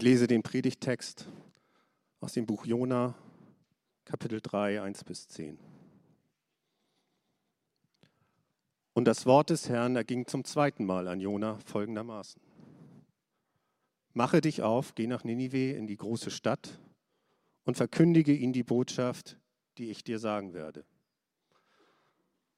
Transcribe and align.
Ich 0.00 0.04
lese 0.04 0.26
den 0.26 0.42
Predigtext 0.42 1.28
aus 2.20 2.32
dem 2.32 2.46
Buch 2.46 2.64
Jona, 2.64 3.14
Kapitel 4.06 4.40
3, 4.40 4.80
1 4.80 5.04
bis 5.04 5.28
10. 5.28 5.58
Und 8.94 9.04
das 9.04 9.26
Wort 9.26 9.50
des 9.50 9.68
Herrn 9.68 9.96
erging 9.96 10.26
zum 10.26 10.44
zweiten 10.44 10.86
Mal 10.86 11.06
an 11.06 11.20
Jona 11.20 11.58
folgendermaßen. 11.66 12.40
Mache 14.14 14.40
dich 14.40 14.62
auf, 14.62 14.94
geh 14.94 15.06
nach 15.06 15.22
Ninive 15.22 15.72
in 15.72 15.86
die 15.86 15.98
große 15.98 16.30
Stadt 16.30 16.80
und 17.64 17.76
verkündige 17.76 18.32
ihnen 18.32 18.54
die 18.54 18.64
Botschaft, 18.64 19.36
die 19.76 19.90
ich 19.90 20.02
dir 20.02 20.18
sagen 20.18 20.54
werde. 20.54 20.86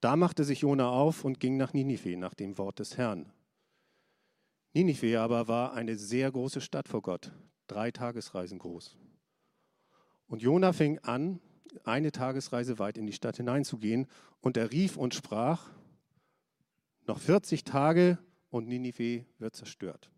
Da 0.00 0.14
machte 0.14 0.44
sich 0.44 0.60
Jona 0.60 0.90
auf 0.90 1.24
und 1.24 1.40
ging 1.40 1.56
nach 1.56 1.72
Ninive, 1.72 2.16
nach 2.16 2.34
dem 2.34 2.56
Wort 2.56 2.78
des 2.78 2.96
Herrn. 2.98 3.32
Ninive 4.74 5.20
aber 5.20 5.48
war 5.48 5.74
eine 5.74 5.96
sehr 5.96 6.30
große 6.30 6.60
Stadt 6.60 6.88
vor 6.88 7.02
Gott, 7.02 7.30
drei 7.66 7.90
Tagesreisen 7.90 8.58
groß. 8.58 8.96
Und 10.28 10.40
Jona 10.40 10.72
fing 10.72 10.98
an, 11.00 11.40
eine 11.84 12.10
Tagesreise 12.10 12.78
weit 12.78 12.96
in 12.96 13.06
die 13.06 13.12
Stadt 13.12 13.36
hineinzugehen, 13.36 14.06
und 14.40 14.56
er 14.56 14.72
rief 14.72 14.96
und 14.96 15.14
sprach, 15.14 15.70
noch 17.06 17.18
40 17.18 17.64
Tage 17.64 18.18
und 18.50 18.66
Ninive 18.66 19.24
wird 19.38 19.56
zerstört. 19.56 20.10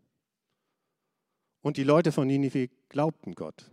Und 1.61 1.77
die 1.77 1.83
Leute 1.83 2.11
von 2.11 2.27
Ninive 2.27 2.69
glaubten 2.89 3.35
Gott. 3.35 3.71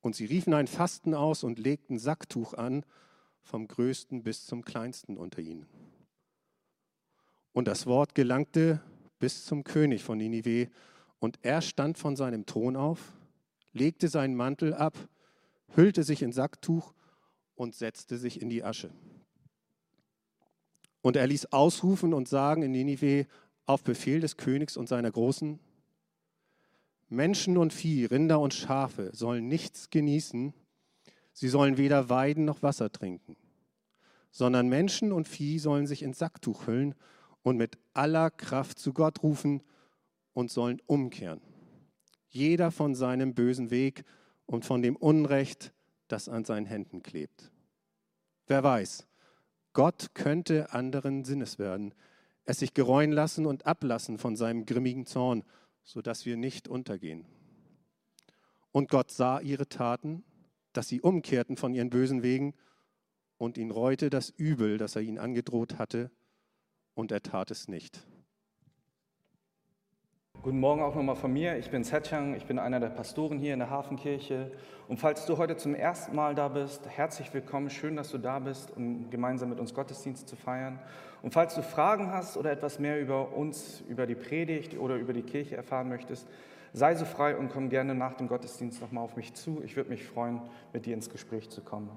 Und 0.00 0.16
sie 0.16 0.24
riefen 0.24 0.54
ein 0.54 0.66
Fasten 0.66 1.14
aus 1.14 1.44
und 1.44 1.58
legten 1.58 1.98
Sacktuch 1.98 2.54
an, 2.54 2.84
vom 3.42 3.68
größten 3.68 4.22
bis 4.22 4.46
zum 4.46 4.64
kleinsten 4.64 5.16
unter 5.16 5.40
ihnen. 5.40 5.66
Und 7.52 7.68
das 7.68 7.86
Wort 7.86 8.14
gelangte 8.14 8.80
bis 9.18 9.44
zum 9.44 9.64
König 9.64 10.02
von 10.04 10.18
Ninive, 10.18 10.68
und 11.18 11.38
er 11.42 11.62
stand 11.62 11.98
von 11.98 12.14
seinem 12.14 12.46
Thron 12.46 12.76
auf, 12.76 13.12
legte 13.72 14.08
seinen 14.08 14.34
Mantel 14.34 14.74
ab, 14.74 14.96
hüllte 15.74 16.02
sich 16.02 16.22
in 16.22 16.32
Sacktuch 16.32 16.92
und 17.54 17.74
setzte 17.74 18.18
sich 18.18 18.40
in 18.40 18.48
die 18.48 18.62
Asche. 18.62 18.90
Und 21.00 21.16
er 21.16 21.26
ließ 21.26 21.52
ausrufen 21.52 22.12
und 22.12 22.28
sagen 22.28 22.62
in 22.62 22.72
Ninive 22.72 23.26
auf 23.64 23.82
Befehl 23.82 24.20
des 24.20 24.36
Königs 24.36 24.76
und 24.76 24.88
seiner 24.88 25.10
Großen, 25.10 25.58
Menschen 27.08 27.56
und 27.56 27.72
Vieh, 27.72 28.04
Rinder 28.06 28.40
und 28.40 28.52
Schafe 28.52 29.10
sollen 29.12 29.46
nichts 29.48 29.90
genießen, 29.90 30.52
sie 31.32 31.48
sollen 31.48 31.76
weder 31.76 32.08
weiden 32.08 32.44
noch 32.44 32.62
Wasser 32.62 32.90
trinken, 32.90 33.36
sondern 34.32 34.68
Menschen 34.68 35.12
und 35.12 35.28
Vieh 35.28 35.58
sollen 35.58 35.86
sich 35.86 36.02
ins 36.02 36.18
Sacktuch 36.18 36.66
hüllen 36.66 36.94
und 37.46 37.58
mit 37.58 37.78
aller 37.94 38.32
Kraft 38.32 38.76
zu 38.80 38.92
Gott 38.92 39.22
rufen 39.22 39.62
und 40.32 40.50
sollen 40.50 40.82
umkehren. 40.86 41.40
Jeder 42.28 42.72
von 42.72 42.96
seinem 42.96 43.34
bösen 43.34 43.70
Weg 43.70 44.04
und 44.46 44.64
von 44.64 44.82
dem 44.82 44.96
Unrecht, 44.96 45.72
das 46.08 46.28
an 46.28 46.44
seinen 46.44 46.66
Händen 46.66 47.04
klebt. 47.04 47.52
Wer 48.48 48.64
weiß, 48.64 49.06
Gott 49.74 50.10
könnte 50.14 50.72
anderen 50.72 51.22
Sinnes 51.22 51.60
werden, 51.60 51.94
es 52.46 52.58
sich 52.58 52.74
gereuen 52.74 53.12
lassen 53.12 53.46
und 53.46 53.64
ablassen 53.64 54.18
von 54.18 54.34
seinem 54.34 54.66
grimmigen 54.66 55.06
Zorn, 55.06 55.44
sodass 55.84 56.26
wir 56.26 56.36
nicht 56.36 56.66
untergehen. 56.66 57.26
Und 58.72 58.90
Gott 58.90 59.12
sah 59.12 59.38
ihre 59.38 59.68
Taten, 59.68 60.24
dass 60.72 60.88
sie 60.88 61.00
umkehrten 61.00 61.56
von 61.56 61.74
ihren 61.74 61.90
bösen 61.90 62.24
Wegen, 62.24 62.54
und 63.38 63.56
ihn 63.56 63.70
reute 63.70 64.10
das 64.10 64.30
Übel, 64.30 64.78
das 64.78 64.96
er 64.96 65.02
ihnen 65.02 65.18
angedroht 65.18 65.78
hatte, 65.78 66.10
und 66.96 67.12
er 67.12 67.22
tat 67.22 67.50
es 67.50 67.68
nicht. 67.68 68.04
Guten 70.42 70.60
Morgen 70.60 70.80
auch 70.80 70.94
nochmal 70.94 71.16
von 71.16 71.32
mir. 71.32 71.58
Ich 71.58 71.70
bin 71.70 71.84
Setchang, 71.84 72.34
ich 72.34 72.46
bin 72.46 72.58
einer 72.58 72.80
der 72.80 72.88
Pastoren 72.88 73.38
hier 73.38 73.52
in 73.52 73.58
der 73.58 73.68
Hafenkirche. 73.68 74.52
Und 74.88 74.98
falls 74.98 75.26
du 75.26 75.38
heute 75.38 75.56
zum 75.56 75.74
ersten 75.74 76.14
Mal 76.14 76.34
da 76.34 76.48
bist, 76.48 76.88
herzlich 76.88 77.34
willkommen. 77.34 77.68
Schön, 77.68 77.96
dass 77.96 78.10
du 78.10 78.18
da 78.18 78.38
bist, 78.38 78.74
um 78.76 79.10
gemeinsam 79.10 79.50
mit 79.50 79.60
uns 79.60 79.74
Gottesdienst 79.74 80.28
zu 80.28 80.36
feiern. 80.36 80.78
Und 81.22 81.32
falls 81.32 81.54
du 81.54 81.62
Fragen 81.62 82.12
hast 82.12 82.36
oder 82.36 82.50
etwas 82.52 82.78
mehr 82.78 83.00
über 83.00 83.36
uns, 83.36 83.82
über 83.88 84.06
die 84.06 84.14
Predigt 84.14 84.78
oder 84.78 84.96
über 84.96 85.12
die 85.12 85.22
Kirche 85.22 85.56
erfahren 85.56 85.88
möchtest, 85.88 86.28
sei 86.72 86.94
so 86.94 87.04
frei 87.04 87.36
und 87.36 87.50
komm 87.50 87.68
gerne 87.68 87.94
nach 87.94 88.14
dem 88.14 88.28
Gottesdienst 88.28 88.80
nochmal 88.80 89.04
auf 89.04 89.16
mich 89.16 89.34
zu. 89.34 89.60
Ich 89.64 89.76
würde 89.76 89.90
mich 89.90 90.04
freuen, 90.04 90.40
mit 90.72 90.86
dir 90.86 90.94
ins 90.94 91.10
Gespräch 91.10 91.50
zu 91.50 91.60
kommen. 91.60 91.90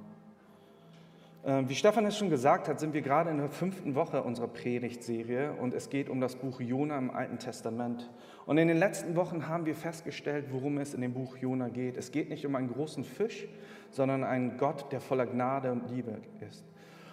Ähm, 1.46 1.70
wie 1.70 1.76
Stefan 1.76 2.06
es 2.06 2.18
schon 2.18 2.30
gesagt 2.30 2.68
hat, 2.68 2.80
sind 2.80 2.94
wir 2.94 3.02
gerade 3.02 3.30
in 3.30 3.38
der 3.38 3.50
fünften 3.50 3.96
Woche 3.96 4.24
unserer 4.24 4.50
Predigtserie 4.50 5.54
und 5.54 5.74
es 5.74 5.90
geht 5.90 6.10
um 6.10 6.20
das 6.20 6.36
Buch 6.36 6.60
Jona 6.60 6.98
im 6.98 7.12
Alten 7.12 7.40
Testament. 7.40 8.10
Und 8.46 8.58
in 8.58 8.68
den 8.68 8.78
letzten 8.78 9.16
Wochen 9.16 9.48
haben 9.48 9.66
wir 9.66 9.76
festgestellt, 9.76 10.48
worum 10.52 10.80
es 10.80 10.94
in 10.94 11.02
dem 11.02 11.14
Buch 11.14 11.38
Jona 11.38 11.70
geht. 11.70 11.96
Es 11.96 12.12
geht 12.12 12.30
nicht 12.30 12.46
um 12.46 12.56
einen 12.56 12.72
großen 12.72 13.06
Fisch, 13.06 13.48
sondern 13.90 14.26
einen 14.26 14.58
Gott, 14.58 14.92
der 14.92 15.00
voller 15.00 15.26
Gnade 15.26 15.72
und 15.72 15.90
Liebe 15.90 16.18
ist. 16.50 16.66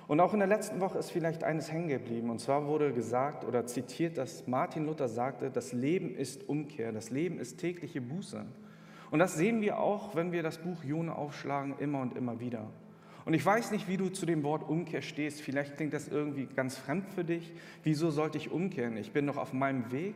Und 0.08 0.20
auch 0.20 0.32
in 0.32 0.40
der 0.40 0.48
letzten 0.48 0.80
Woche 0.80 0.98
ist 0.98 1.10
vielleicht 1.10 1.44
eines 1.44 1.70
hängen 1.70 1.88
geblieben. 1.88 2.30
Und 2.30 2.40
zwar 2.40 2.66
wurde 2.66 2.92
gesagt 2.92 3.44
oder 3.44 3.66
zitiert, 3.66 4.18
dass 4.18 4.46
Martin 4.46 4.86
Luther 4.86 5.08
sagte, 5.08 5.50
das 5.50 5.72
Leben 5.72 6.14
ist 6.16 6.48
Umkehr, 6.48 6.90
das 6.92 7.10
Leben 7.10 7.38
ist 7.38 7.58
tägliche 7.58 8.00
Buße. 8.00 8.44
Und 9.10 9.18
das 9.20 9.34
sehen 9.34 9.60
wir 9.60 9.78
auch, 9.78 10.16
wenn 10.16 10.32
wir 10.32 10.42
das 10.42 10.58
Buch 10.58 10.82
Jona 10.82 11.14
aufschlagen, 11.14 11.76
immer 11.78 12.00
und 12.00 12.16
immer 12.16 12.40
wieder. 12.40 12.68
Und 13.26 13.34
ich 13.34 13.44
weiß 13.44 13.72
nicht, 13.72 13.88
wie 13.88 13.96
du 13.96 14.08
zu 14.08 14.24
dem 14.24 14.44
Wort 14.44 14.68
Umkehr 14.68 15.02
stehst. 15.02 15.42
Vielleicht 15.42 15.76
klingt 15.76 15.92
das 15.92 16.06
irgendwie 16.06 16.46
ganz 16.46 16.78
fremd 16.78 17.10
für 17.12 17.24
dich. 17.24 17.52
Wieso 17.82 18.10
sollte 18.10 18.38
ich 18.38 18.52
umkehren? 18.52 18.96
Ich 18.96 19.10
bin 19.10 19.24
noch 19.24 19.36
auf 19.36 19.52
meinem 19.52 19.90
Weg. 19.90 20.14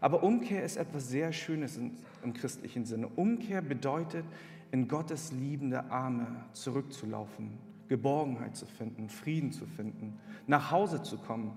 Aber 0.00 0.22
Umkehr 0.22 0.64
ist 0.64 0.78
etwas 0.78 1.08
sehr 1.08 1.34
Schönes 1.34 1.78
im 2.22 2.32
christlichen 2.32 2.86
Sinne. 2.86 3.08
Umkehr 3.08 3.60
bedeutet, 3.60 4.24
in 4.72 4.88
Gottes 4.88 5.32
liebende 5.32 5.90
Arme 5.90 6.44
zurückzulaufen, 6.52 7.50
Geborgenheit 7.88 8.56
zu 8.56 8.64
finden, 8.64 9.10
Frieden 9.10 9.52
zu 9.52 9.66
finden, 9.66 10.18
nach 10.46 10.70
Hause 10.70 11.02
zu 11.02 11.18
kommen. 11.18 11.52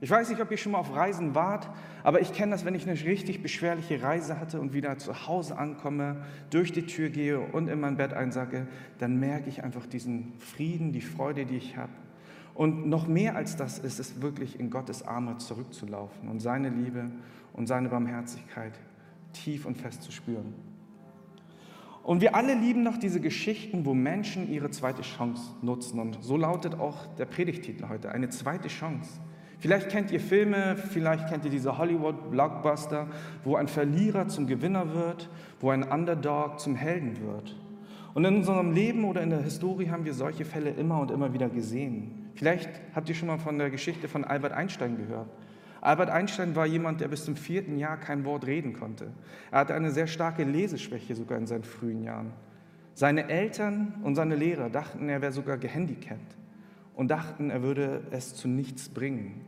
Ich 0.00 0.10
weiß 0.10 0.28
nicht, 0.30 0.40
ob 0.40 0.50
ihr 0.50 0.56
schon 0.56 0.72
mal 0.72 0.78
auf 0.78 0.94
Reisen 0.94 1.34
wart, 1.34 1.68
aber 2.04 2.20
ich 2.20 2.32
kenne 2.32 2.52
das, 2.52 2.64
wenn 2.64 2.74
ich 2.76 2.88
eine 2.88 2.98
richtig 3.04 3.42
beschwerliche 3.42 4.00
Reise 4.00 4.38
hatte 4.38 4.60
und 4.60 4.72
wieder 4.72 4.96
zu 4.98 5.26
Hause 5.26 5.58
ankomme, 5.58 6.22
durch 6.50 6.72
die 6.72 6.86
Tür 6.86 7.08
gehe 7.08 7.40
und 7.40 7.68
in 7.68 7.80
mein 7.80 7.96
Bett 7.96 8.12
einsacke, 8.12 8.68
dann 8.98 9.18
merke 9.18 9.48
ich 9.48 9.64
einfach 9.64 9.86
diesen 9.86 10.34
Frieden, 10.38 10.92
die 10.92 11.00
Freude, 11.00 11.46
die 11.46 11.56
ich 11.56 11.76
habe. 11.76 11.92
Und 12.54 12.88
noch 12.88 13.08
mehr 13.08 13.34
als 13.34 13.56
das 13.56 13.78
ist 13.80 13.98
es 13.98 14.22
wirklich 14.22 14.60
in 14.60 14.70
Gottes 14.70 15.06
Arme 15.06 15.36
zurückzulaufen 15.38 16.28
und 16.28 16.40
seine 16.40 16.68
Liebe 16.68 17.10
und 17.52 17.66
seine 17.66 17.88
Barmherzigkeit 17.88 18.72
tief 19.32 19.66
und 19.66 19.78
fest 19.78 20.02
zu 20.02 20.12
spüren. 20.12 20.54
Und 22.04 22.20
wir 22.20 22.34
alle 22.34 22.54
lieben 22.54 22.84
noch 22.84 22.96
diese 22.96 23.20
Geschichten, 23.20 23.84
wo 23.84 23.94
Menschen 23.94 24.50
ihre 24.50 24.70
zweite 24.70 25.02
Chance 25.02 25.42
nutzen. 25.60 26.00
Und 26.00 26.22
so 26.22 26.36
lautet 26.36 26.78
auch 26.78 27.06
der 27.16 27.26
Predigtitel 27.26 27.88
heute, 27.88 28.10
eine 28.12 28.28
zweite 28.30 28.68
Chance. 28.68 29.20
Vielleicht 29.60 29.88
kennt 29.88 30.12
ihr 30.12 30.20
Filme, 30.20 30.76
vielleicht 30.76 31.28
kennt 31.28 31.44
ihr 31.44 31.50
diese 31.50 31.78
Hollywood-Blockbuster, 31.78 33.08
wo 33.42 33.56
ein 33.56 33.66
Verlierer 33.66 34.28
zum 34.28 34.46
Gewinner 34.46 34.94
wird, 34.94 35.28
wo 35.60 35.70
ein 35.70 35.82
Underdog 35.82 36.60
zum 36.60 36.76
Helden 36.76 37.18
wird. 37.20 37.56
Und 38.14 38.24
in 38.24 38.36
unserem 38.36 38.72
Leben 38.72 39.04
oder 39.04 39.20
in 39.20 39.30
der 39.30 39.42
Historie 39.42 39.90
haben 39.90 40.04
wir 40.04 40.14
solche 40.14 40.44
Fälle 40.44 40.70
immer 40.70 41.00
und 41.00 41.10
immer 41.10 41.32
wieder 41.32 41.48
gesehen. 41.48 42.30
Vielleicht 42.34 42.68
habt 42.94 43.08
ihr 43.08 43.16
schon 43.16 43.28
mal 43.28 43.38
von 43.38 43.58
der 43.58 43.70
Geschichte 43.70 44.06
von 44.06 44.24
Albert 44.24 44.52
Einstein 44.52 44.96
gehört. 44.96 45.28
Albert 45.80 46.10
Einstein 46.10 46.54
war 46.54 46.66
jemand, 46.66 47.00
der 47.00 47.08
bis 47.08 47.24
zum 47.24 47.36
vierten 47.36 47.78
Jahr 47.78 47.96
kein 47.96 48.24
Wort 48.24 48.46
reden 48.46 48.74
konnte. 48.74 49.08
Er 49.50 49.60
hatte 49.60 49.74
eine 49.74 49.90
sehr 49.90 50.06
starke 50.06 50.44
Leseschwäche 50.44 51.14
sogar 51.16 51.38
in 51.38 51.46
seinen 51.46 51.64
frühen 51.64 52.02
Jahren. 52.02 52.32
Seine 52.94 53.28
Eltern 53.28 53.94
und 54.02 54.14
seine 54.14 54.34
Lehrer 54.34 54.70
dachten, 54.70 55.08
er 55.08 55.22
wäre 55.22 55.32
sogar 55.32 55.56
gehandicapt 55.56 56.36
und 56.96 57.12
dachten, 57.12 57.50
er 57.50 57.62
würde 57.62 58.02
es 58.10 58.34
zu 58.34 58.48
nichts 58.48 58.88
bringen. 58.88 59.40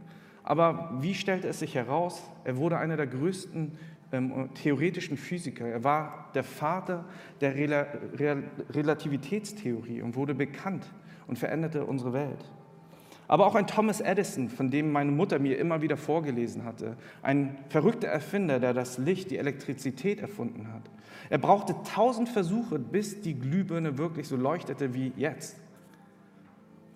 Aber 0.51 0.91
wie 0.99 1.15
stellte 1.15 1.47
es 1.47 1.61
sich 1.61 1.77
heraus? 1.77 2.29
Er 2.43 2.57
wurde 2.57 2.77
einer 2.77 2.97
der 2.97 3.07
größten 3.07 3.71
ähm, 4.11 4.49
theoretischen 4.55 5.17
Physiker. 5.17 5.65
Er 5.65 5.85
war 5.85 6.29
der 6.35 6.43
Vater 6.43 7.05
der 7.41 7.55
Rel 7.55 7.73
Rel 8.19 8.43
Relativitätstheorie 8.71 10.03
und 10.03 10.17
wurde 10.17 10.35
bekannt 10.35 10.85
und 11.29 11.39
veränderte 11.39 11.85
unsere 11.85 12.13
Welt. 12.15 12.45
Aber 13.29 13.47
auch 13.47 13.55
ein 13.55 13.69
Thomas 13.69 14.01
Edison, 14.01 14.49
von 14.49 14.73
dem 14.73 14.91
meine 14.91 15.13
Mutter 15.13 15.39
mir 15.39 15.57
immer 15.57 15.83
wieder 15.83 15.97
vorgelesen 15.97 16.65
hatte, 16.65 16.97
ein 17.23 17.57
verrückter 17.69 18.09
Erfinder, 18.09 18.59
der 18.59 18.75
das 18.75 18.99
Licht, 18.99 19.31
die 19.31 19.39
Elektrizität 19.39 20.19
erfunden 20.19 20.73
hat. 20.73 20.83
Er 21.29 21.39
brauchte 21.39 21.77
tausend 21.95 22.29
Versuche, 22.29 22.81
bis 22.81 23.21
die 23.21 23.39
Glühbirne 23.39 23.99
wirklich 23.99 24.27
so 24.27 24.35
leuchtete 24.35 24.95
wie 24.95 25.13
jetzt. 25.17 25.61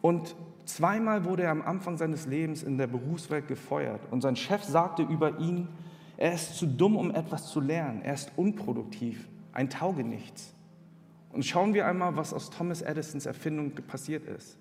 Und 0.01 0.35
zweimal 0.67 1.25
wurde 1.25 1.45
er 1.45 1.51
am 1.51 1.63
Anfang 1.63 1.97
seines 1.97 2.27
Lebens 2.27 2.63
in 2.63 2.79
der 2.79 2.87
Berufswelt 2.87 3.49
gefeuert. 3.49 4.01
Und 4.11 4.21
sein 4.21 4.37
Chef 4.37 4.65
sagte 4.65 5.03
über 5.03 5.39
ihn, 5.39 5.69
er 6.17 6.35
ist 6.35 6.57
zu 6.57 6.67
dumm, 6.67 6.97
um 6.97 7.11
etwas 7.11 7.47
zu 7.49 7.61
lernen. 7.61 8.03
Er 8.03 8.15
ist 8.15 8.33
unproduktiv, 8.37 9.29
ein 9.53 9.69
Taugenichts. 9.69 10.55
Und 11.33 11.45
schauen 11.45 11.75
wir 11.75 11.87
einmal, 11.87 12.17
was 12.17 12.33
aus 12.33 12.51
Thomas 12.51 12.83
Edisons 12.83 13.27
Erfindung 13.27 13.73
passiert 13.73 14.25
ist. 14.27 14.57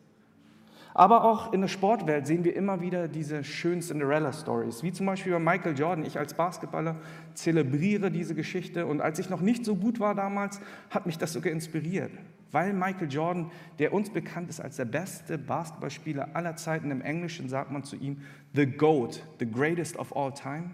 Aber 0.95 1.23
auch 1.23 1.53
in 1.53 1.61
der 1.61 1.67
Sportwelt 1.67 2.27
sehen 2.27 2.43
wir 2.43 2.55
immer 2.55 2.81
wieder 2.81 3.07
diese 3.07 3.43
schönen 3.43 3.81
Cinderella-Stories, 3.81 4.83
wie 4.83 4.91
zum 4.91 5.07
Beispiel 5.07 5.31
bei 5.33 5.39
Michael 5.39 5.77
Jordan. 5.77 6.05
Ich 6.05 6.19
als 6.19 6.35
Basketballer 6.35 6.97
zelebriere 7.33 8.11
diese 8.11 8.35
Geschichte 8.35 8.85
und 8.85 9.01
als 9.01 9.17
ich 9.17 9.29
noch 9.29 9.41
nicht 9.41 9.65
so 9.65 9.75
gut 9.75 9.99
war 9.99 10.13
damals, 10.13 10.61
hat 10.91 11.07
mich 11.07 11.17
das 11.17 11.33
sogar 11.33 11.51
inspiriert, 11.51 12.11
weil 12.53 12.71
Michael 12.71 13.11
Jordan, 13.11 13.51
der 13.79 13.93
uns 13.93 14.11
bekannt 14.11 14.49
ist 14.49 14.61
als 14.61 14.77
der 14.77 14.85
beste 14.85 15.37
Basketballspieler 15.37 16.35
aller 16.35 16.55
Zeiten, 16.55 16.91
im 16.91 17.01
Englischen 17.01 17.49
sagt 17.49 17.71
man 17.71 17.83
zu 17.83 17.97
ihm, 17.97 18.21
the 18.53 18.65
GOAT, 18.65 19.21
the 19.39 19.49
greatest 19.49 19.97
of 19.97 20.15
all 20.15 20.31
time, 20.31 20.71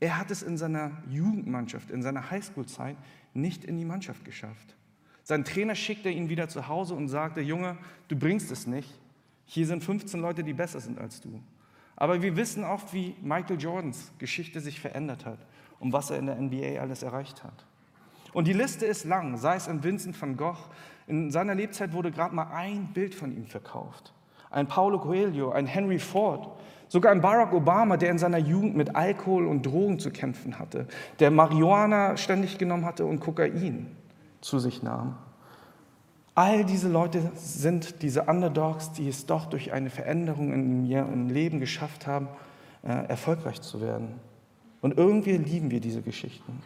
er 0.00 0.18
hat 0.18 0.30
es 0.30 0.42
in 0.42 0.56
seiner 0.56 1.02
Jugendmannschaft, 1.08 1.90
in 1.90 2.02
seiner 2.02 2.30
Highschool-Zeit 2.30 2.96
nicht 3.34 3.64
in 3.64 3.76
die 3.76 3.84
Mannschaft 3.84 4.24
geschafft. 4.24 4.76
Sein 5.24 5.44
Trainer 5.44 5.74
schickte 5.74 6.08
ihn 6.08 6.30
wieder 6.30 6.48
zu 6.48 6.68
Hause 6.68 6.94
und 6.94 7.08
sagte, 7.08 7.42
Junge, 7.42 7.76
du 8.08 8.16
bringst 8.16 8.50
es 8.50 8.66
nicht. 8.66 8.98
Hier 9.44 9.66
sind 9.66 9.84
15 9.84 10.20
Leute, 10.20 10.42
die 10.42 10.54
besser 10.54 10.80
sind 10.80 10.98
als 10.98 11.20
du. 11.20 11.42
Aber 11.96 12.22
wir 12.22 12.36
wissen 12.36 12.64
oft, 12.64 12.94
wie 12.94 13.14
Michael 13.20 13.60
Jordans 13.60 14.12
Geschichte 14.18 14.60
sich 14.60 14.80
verändert 14.80 15.26
hat 15.26 15.44
und 15.80 15.92
was 15.92 16.08
er 16.10 16.18
in 16.18 16.26
der 16.26 16.40
NBA 16.40 16.80
alles 16.80 17.02
erreicht 17.02 17.44
hat. 17.44 17.67
Und 18.32 18.46
die 18.46 18.52
Liste 18.52 18.86
ist 18.86 19.04
lang, 19.04 19.36
sei 19.36 19.56
es 19.56 19.66
in 19.66 19.82
Vincent 19.82 20.20
van 20.20 20.36
Gogh. 20.36 20.58
In 21.06 21.30
seiner 21.30 21.54
Lebzeit 21.54 21.92
wurde 21.92 22.10
gerade 22.10 22.34
mal 22.34 22.48
ein 22.52 22.88
Bild 22.92 23.14
von 23.14 23.34
ihm 23.34 23.46
verkauft. 23.46 24.12
Ein 24.50 24.66
Paulo 24.66 24.98
Coelho, 24.98 25.50
ein 25.50 25.66
Henry 25.66 25.98
Ford, 25.98 26.48
sogar 26.88 27.12
ein 27.12 27.20
Barack 27.20 27.52
Obama, 27.52 27.96
der 27.96 28.10
in 28.10 28.18
seiner 28.18 28.38
Jugend 28.38 28.76
mit 28.76 28.96
Alkohol 28.96 29.46
und 29.46 29.64
Drogen 29.64 29.98
zu 29.98 30.10
kämpfen 30.10 30.58
hatte, 30.58 30.86
der 31.18 31.30
Marihuana 31.30 32.16
ständig 32.16 32.58
genommen 32.58 32.84
hatte 32.84 33.04
und 33.04 33.20
Kokain 33.20 33.88
zu 34.40 34.58
sich 34.58 34.82
nahm. 34.82 35.16
All 36.34 36.64
diese 36.64 36.88
Leute 36.88 37.32
sind 37.34 38.00
diese 38.02 38.22
Underdogs, 38.24 38.92
die 38.92 39.08
es 39.08 39.26
doch 39.26 39.46
durch 39.46 39.72
eine 39.72 39.90
Veränderung 39.90 40.52
in 40.52 40.86
ihrem 40.86 41.28
Leben 41.28 41.58
geschafft 41.58 42.06
haben, 42.06 42.28
äh, 42.82 43.08
erfolgreich 43.08 43.60
zu 43.60 43.80
werden. 43.80 44.20
Und 44.80 44.96
irgendwie 44.96 45.36
lieben 45.36 45.72
wir 45.72 45.80
diese 45.80 46.00
Geschichten. 46.00 46.62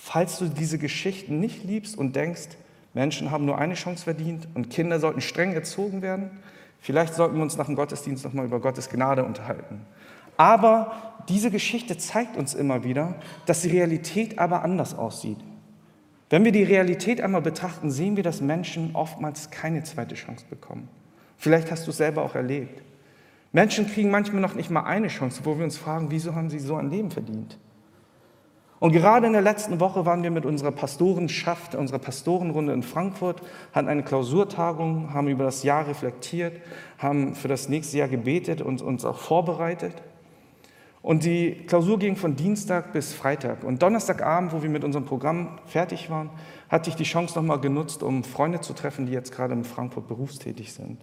Falls 0.00 0.38
du 0.38 0.46
diese 0.46 0.78
Geschichten 0.78 1.40
nicht 1.40 1.64
liebst 1.64 1.98
und 1.98 2.14
denkst, 2.16 2.56
Menschen 2.94 3.30
haben 3.30 3.44
nur 3.44 3.58
eine 3.58 3.74
Chance 3.74 4.04
verdient 4.04 4.48
und 4.54 4.70
Kinder 4.70 5.00
sollten 5.00 5.20
streng 5.20 5.52
erzogen 5.52 6.02
werden, 6.02 6.30
vielleicht 6.80 7.14
sollten 7.14 7.36
wir 7.36 7.42
uns 7.42 7.56
nach 7.56 7.66
dem 7.66 7.74
Gottesdienst 7.74 8.24
nochmal 8.24 8.46
über 8.46 8.60
Gottes 8.60 8.88
Gnade 8.88 9.24
unterhalten. 9.24 9.82
Aber 10.36 11.22
diese 11.28 11.50
Geschichte 11.50 11.98
zeigt 11.98 12.36
uns 12.36 12.54
immer 12.54 12.84
wieder, 12.84 13.16
dass 13.44 13.62
die 13.62 13.70
Realität 13.70 14.38
aber 14.38 14.62
anders 14.62 14.96
aussieht. 14.96 15.38
Wenn 16.30 16.44
wir 16.44 16.52
die 16.52 16.62
Realität 16.62 17.20
einmal 17.20 17.42
betrachten, 17.42 17.90
sehen 17.90 18.16
wir, 18.16 18.22
dass 18.22 18.40
Menschen 18.40 18.94
oftmals 18.94 19.50
keine 19.50 19.82
zweite 19.82 20.14
Chance 20.14 20.44
bekommen. 20.48 20.88
Vielleicht 21.36 21.70
hast 21.70 21.86
du 21.86 21.90
es 21.90 21.96
selber 21.96 22.22
auch 22.22 22.34
erlebt. 22.34 22.82
Menschen 23.52 23.86
kriegen 23.86 24.10
manchmal 24.10 24.42
noch 24.42 24.54
nicht 24.54 24.70
mal 24.70 24.84
eine 24.84 25.08
Chance, 25.08 25.40
wo 25.44 25.56
wir 25.56 25.64
uns 25.64 25.76
fragen, 25.76 26.10
wieso 26.10 26.34
haben 26.34 26.50
sie 26.50 26.58
so 26.58 26.76
ein 26.76 26.90
Leben 26.90 27.10
verdient? 27.10 27.58
Und 28.80 28.92
gerade 28.92 29.26
in 29.26 29.32
der 29.32 29.42
letzten 29.42 29.80
Woche 29.80 30.06
waren 30.06 30.22
wir 30.22 30.30
mit 30.30 30.46
unserer 30.46 30.70
Pastorenschaft, 30.70 31.74
unserer 31.74 31.98
Pastorenrunde 31.98 32.72
in 32.72 32.84
Frankfurt, 32.84 33.42
hatten 33.72 33.88
eine 33.88 34.04
Klausurtagung, 34.04 35.12
haben 35.12 35.28
über 35.28 35.44
das 35.44 35.64
Jahr 35.64 35.88
reflektiert, 35.88 36.60
haben 36.98 37.34
für 37.34 37.48
das 37.48 37.68
nächste 37.68 37.98
Jahr 37.98 38.08
gebetet 38.08 38.62
und 38.62 38.80
uns 38.80 39.04
auch 39.04 39.18
vorbereitet. 39.18 39.94
Und 41.02 41.24
die 41.24 41.52
Klausur 41.66 41.98
ging 41.98 42.16
von 42.16 42.36
Dienstag 42.36 42.92
bis 42.92 43.14
Freitag. 43.14 43.64
Und 43.64 43.82
Donnerstagabend, 43.82 44.52
wo 44.52 44.62
wir 44.62 44.70
mit 44.70 44.84
unserem 44.84 45.06
Programm 45.06 45.58
fertig 45.64 46.10
waren, 46.10 46.30
hatte 46.68 46.90
ich 46.90 46.96
die 46.96 47.04
Chance 47.04 47.36
nochmal 47.36 47.60
genutzt, 47.60 48.02
um 48.02 48.24
Freunde 48.24 48.60
zu 48.60 48.74
treffen, 48.74 49.06
die 49.06 49.12
jetzt 49.12 49.32
gerade 49.32 49.54
in 49.54 49.64
Frankfurt 49.64 50.06
berufstätig 50.06 50.72
sind. 50.72 50.98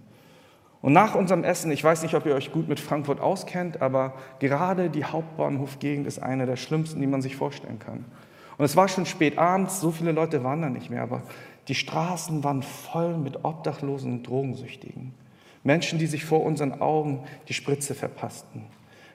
Und 0.85 0.93
nach 0.93 1.15
unserem 1.15 1.43
Essen, 1.43 1.71
ich 1.71 1.83
weiß 1.83 2.03
nicht, 2.03 2.13
ob 2.13 2.27
ihr 2.27 2.35
euch 2.35 2.51
gut 2.51 2.67
mit 2.67 2.79
Frankfurt 2.79 3.19
auskennt, 3.19 3.81
aber 3.81 4.13
gerade 4.37 4.91
die 4.91 5.03
Hauptbahnhofgegend 5.03 6.05
ist 6.05 6.21
eine 6.21 6.45
der 6.45 6.57
schlimmsten, 6.57 7.01
die 7.01 7.07
man 7.07 7.23
sich 7.23 7.35
vorstellen 7.35 7.79
kann. 7.79 8.05
Und 8.59 8.65
es 8.65 8.75
war 8.75 8.87
schon 8.87 9.07
spät 9.07 9.39
abends, 9.39 9.81
so 9.81 9.89
viele 9.89 10.11
Leute 10.11 10.43
waren 10.43 10.61
da 10.61 10.69
nicht 10.69 10.91
mehr, 10.91 11.01
aber 11.01 11.23
die 11.69 11.73
Straßen 11.73 12.43
waren 12.43 12.61
voll 12.61 13.17
mit 13.17 13.43
Obdachlosen 13.43 14.11
und 14.11 14.27
Drogensüchtigen. 14.27 15.15
Menschen, 15.63 15.97
die 15.97 16.05
sich 16.05 16.23
vor 16.23 16.43
unseren 16.43 16.79
Augen 16.79 17.23
die 17.47 17.55
Spritze 17.55 17.95
verpassten. 17.95 18.67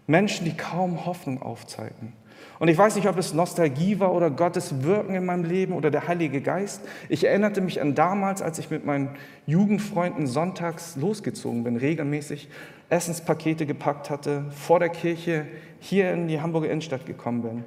Menschen, 0.08 0.46
die 0.46 0.56
kaum 0.56 1.06
Hoffnung 1.06 1.40
aufzeigten. 1.40 2.14
Und 2.60 2.68
ich 2.68 2.76
weiß 2.76 2.94
nicht, 2.96 3.08
ob 3.08 3.16
es 3.16 3.32
Nostalgie 3.32 4.00
war 4.00 4.12
oder 4.12 4.30
Gottes 4.30 4.82
Wirken 4.82 5.14
in 5.14 5.24
meinem 5.24 5.44
Leben 5.44 5.72
oder 5.72 5.90
der 5.90 6.06
Heilige 6.06 6.42
Geist. 6.42 6.82
Ich 7.08 7.26
erinnerte 7.26 7.62
mich 7.62 7.80
an 7.80 7.94
damals, 7.94 8.42
als 8.42 8.58
ich 8.58 8.68
mit 8.68 8.84
meinen 8.84 9.16
Jugendfreunden 9.46 10.26
sonntags 10.26 10.94
losgezogen 10.96 11.64
bin, 11.64 11.78
regelmäßig 11.78 12.50
Essenspakete 12.90 13.64
gepackt 13.64 14.10
hatte, 14.10 14.44
vor 14.50 14.78
der 14.78 14.90
Kirche 14.90 15.46
hier 15.78 16.12
in 16.12 16.28
die 16.28 16.42
Hamburger 16.42 16.68
Innenstadt 16.68 17.06
gekommen 17.06 17.40
bin, 17.40 17.64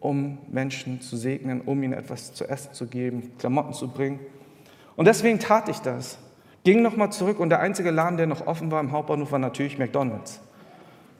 um 0.00 0.38
Menschen 0.50 1.02
zu 1.02 1.18
segnen, 1.18 1.60
um 1.60 1.82
ihnen 1.82 1.92
etwas 1.92 2.32
zu 2.32 2.48
essen 2.48 2.72
zu 2.72 2.86
geben, 2.86 3.32
Klamotten 3.38 3.74
zu 3.74 3.88
bringen. 3.88 4.20
Und 4.96 5.04
deswegen 5.04 5.38
tat 5.38 5.68
ich 5.68 5.80
das. 5.80 6.18
Ging 6.64 6.80
nochmal 6.80 7.12
zurück 7.12 7.40
und 7.40 7.50
der 7.50 7.60
einzige 7.60 7.90
Laden, 7.90 8.16
der 8.16 8.26
noch 8.26 8.46
offen 8.46 8.70
war 8.70 8.80
im 8.80 8.92
Hauptbahnhof, 8.92 9.32
war 9.32 9.38
natürlich 9.38 9.78
McDonald's 9.78 10.40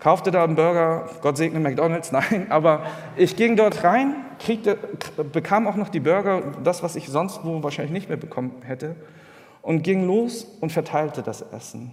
kaufte 0.01 0.31
da 0.31 0.43
einen 0.43 0.57
Burger, 0.57 1.09
Gott 1.21 1.37
segne 1.37 1.61
McDonald's, 1.61 2.11
nein, 2.13 2.47
aber 2.51 2.87
ich 3.17 3.37
ging 3.37 3.57
dort 3.57 3.85
rein, 3.85 4.17
kriegte, 4.39 4.77
bekam 5.33 5.67
auch 5.67 5.77
noch 5.77 5.91
die 5.91 6.01
Burger, 6.01 6.43
das, 6.65 6.83
was 6.83 6.97
ich 6.97 7.09
sonst 7.09 7.45
wo 7.45 7.63
wahrscheinlich 7.63 7.93
nicht 7.93 8.09
mehr 8.09 8.19
bekommen 8.19 8.53
hätte, 8.65 8.97
und 9.63 9.83
ging 9.83 10.07
los 10.07 10.47
und 10.61 10.73
verteilte 10.73 11.23
das 11.23 11.43
Essen. 11.43 11.93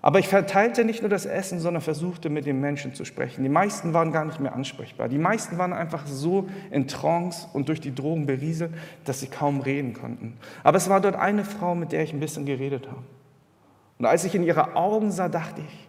Aber 0.00 0.20
ich 0.20 0.28
verteilte 0.28 0.84
nicht 0.84 1.02
nur 1.02 1.10
das 1.10 1.26
Essen, 1.26 1.58
sondern 1.58 1.82
versuchte 1.82 2.30
mit 2.30 2.46
den 2.46 2.60
Menschen 2.60 2.94
zu 2.94 3.04
sprechen. 3.04 3.42
Die 3.42 3.48
meisten 3.48 3.92
waren 3.94 4.12
gar 4.12 4.24
nicht 4.24 4.38
mehr 4.38 4.54
ansprechbar. 4.54 5.08
Die 5.08 5.18
meisten 5.18 5.58
waren 5.58 5.72
einfach 5.72 6.06
so 6.06 6.48
in 6.70 6.86
Trance 6.86 7.48
und 7.52 7.68
durch 7.68 7.80
die 7.80 7.92
Drogen 7.92 8.24
berieselt, 8.24 8.72
dass 9.04 9.20
sie 9.20 9.26
kaum 9.26 9.60
reden 9.60 9.94
konnten. 9.94 10.36
Aber 10.62 10.76
es 10.76 10.88
war 10.88 11.00
dort 11.00 11.16
eine 11.16 11.44
Frau, 11.44 11.74
mit 11.74 11.90
der 11.90 12.04
ich 12.04 12.12
ein 12.12 12.20
bisschen 12.20 12.46
geredet 12.46 12.86
habe. 12.86 13.02
Und 13.98 14.06
als 14.06 14.22
ich 14.22 14.36
in 14.36 14.44
ihre 14.44 14.76
Augen 14.76 15.10
sah, 15.10 15.28
dachte 15.28 15.62
ich, 15.62 15.87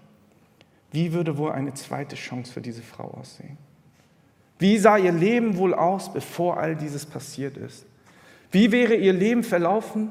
wie 0.92 1.14
würde 1.14 1.38
wohl 1.38 1.52
eine 1.52 1.74
zweite 1.74 2.16
Chance 2.16 2.52
für 2.52 2.62
diese 2.62 2.82
Frau 2.82 3.06
aussehen? 3.12 3.58
Wie 4.58 4.78
sah 4.78 4.98
ihr 4.98 5.12
Leben 5.12 5.58
wohl 5.58 5.74
aus, 5.74 6.12
bevor 6.12 6.58
all 6.58 6.76
dieses 6.76 7.06
passiert 7.06 7.58
ist? 7.58 7.86
Wie 8.52 8.72
wäre 8.72 8.96
ihr 8.96 9.14
Leben 9.14 9.44
verlaufen, 9.44 10.10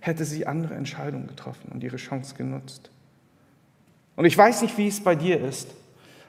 hätte 0.00 0.24
sie 0.24 0.46
andere 0.46 0.74
Entscheidungen 0.74 1.26
getroffen 1.26 1.70
und 1.72 1.84
ihre 1.84 1.96
Chance 1.96 2.34
genutzt? 2.34 2.90
Und 4.16 4.24
ich 4.24 4.36
weiß 4.36 4.62
nicht, 4.62 4.78
wie 4.78 4.88
es 4.88 5.00
bei 5.00 5.14
dir 5.14 5.40
ist, 5.40 5.68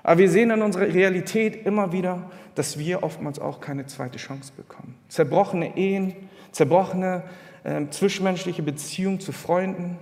aber 0.04 0.20
wir 0.20 0.30
sehen 0.30 0.52
in 0.52 0.62
unserer 0.62 0.88
Realität 0.88 1.66
immer 1.66 1.92
wieder, 1.92 2.30
dass 2.54 2.78
wir 2.78 3.04
oftmals 3.04 3.40
auch 3.40 3.60
keine 3.60 3.86
zweite 3.88 4.18
Chance 4.18 4.54
bekommen. 4.56 4.96
Zerbrochene 5.08 5.78
Ehen, 5.78 6.16
zerbrochene 6.52 7.24
äh, 7.64 7.88
zwischenmenschliche 7.90 8.62
Beziehungen 8.62 9.20
zu 9.20 9.32
Freunden, 9.32 9.98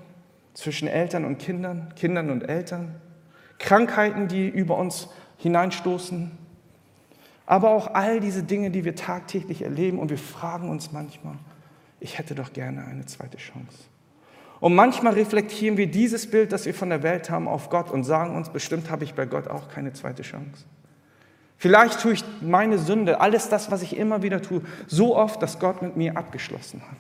zwischen 0.54 0.88
Eltern 0.88 1.26
und 1.26 1.40
Kindern, 1.40 1.94
Kindern 1.96 2.30
und 2.30 2.48
Eltern. 2.48 2.96
Krankheiten, 3.64 4.28
die 4.28 4.50
über 4.50 4.78
uns 4.78 5.08
hineinstoßen, 5.38 6.32
aber 7.46 7.72
auch 7.72 7.94
all 7.94 8.20
diese 8.20 8.44
Dinge, 8.44 8.72
die 8.72 8.84
wir 8.84 8.96
tagtäglich 8.96 9.62
erleben 9.62 10.00
und 10.00 10.10
wir 10.10 10.18
fragen 10.18 10.70
uns 10.70 10.92
manchmal, 10.92 11.36
ich 12.02 12.18
hätte 12.18 12.36
doch 12.36 12.52
gerne 12.52 12.86
eine 12.86 13.06
zweite 13.06 13.38
Chance. 13.38 13.78
Und 14.60 14.76
manchmal 14.76 15.14
reflektieren 15.14 15.78
wir 15.78 15.88
dieses 15.88 16.30
Bild, 16.30 16.52
das 16.52 16.66
wir 16.66 16.74
von 16.74 16.90
der 16.90 17.04
Welt 17.04 17.30
haben, 17.30 17.48
auf 17.48 17.70
Gott 17.70 17.90
und 17.90 18.04
sagen 18.04 18.36
uns, 18.36 18.50
bestimmt 18.50 18.90
habe 18.92 19.06
ich 19.06 19.14
bei 19.14 19.26
Gott 19.26 19.48
auch 19.48 19.70
keine 19.70 19.94
zweite 19.94 20.24
Chance. 20.24 20.66
Vielleicht 21.58 22.02
tue 22.02 22.14
ich 22.14 22.26
meine 22.42 22.78
Sünde, 22.78 23.22
alles 23.22 23.48
das, 23.48 23.72
was 23.72 23.82
ich 23.82 23.96
immer 23.96 24.24
wieder 24.24 24.42
tue, 24.42 24.62
so 24.88 25.16
oft, 25.16 25.42
dass 25.42 25.60
Gott 25.60 25.82
mit 25.82 25.96
mir 25.96 26.18
abgeschlossen 26.18 26.82
hat. 26.82 26.98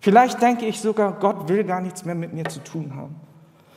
Vielleicht 0.00 0.42
denke 0.42 0.66
ich 0.66 0.80
sogar, 0.80 1.12
Gott 1.20 1.48
will 1.48 1.62
gar 1.62 1.80
nichts 1.80 2.04
mehr 2.04 2.16
mit 2.16 2.32
mir 2.32 2.44
zu 2.46 2.62
tun 2.64 2.96
haben. 2.96 3.14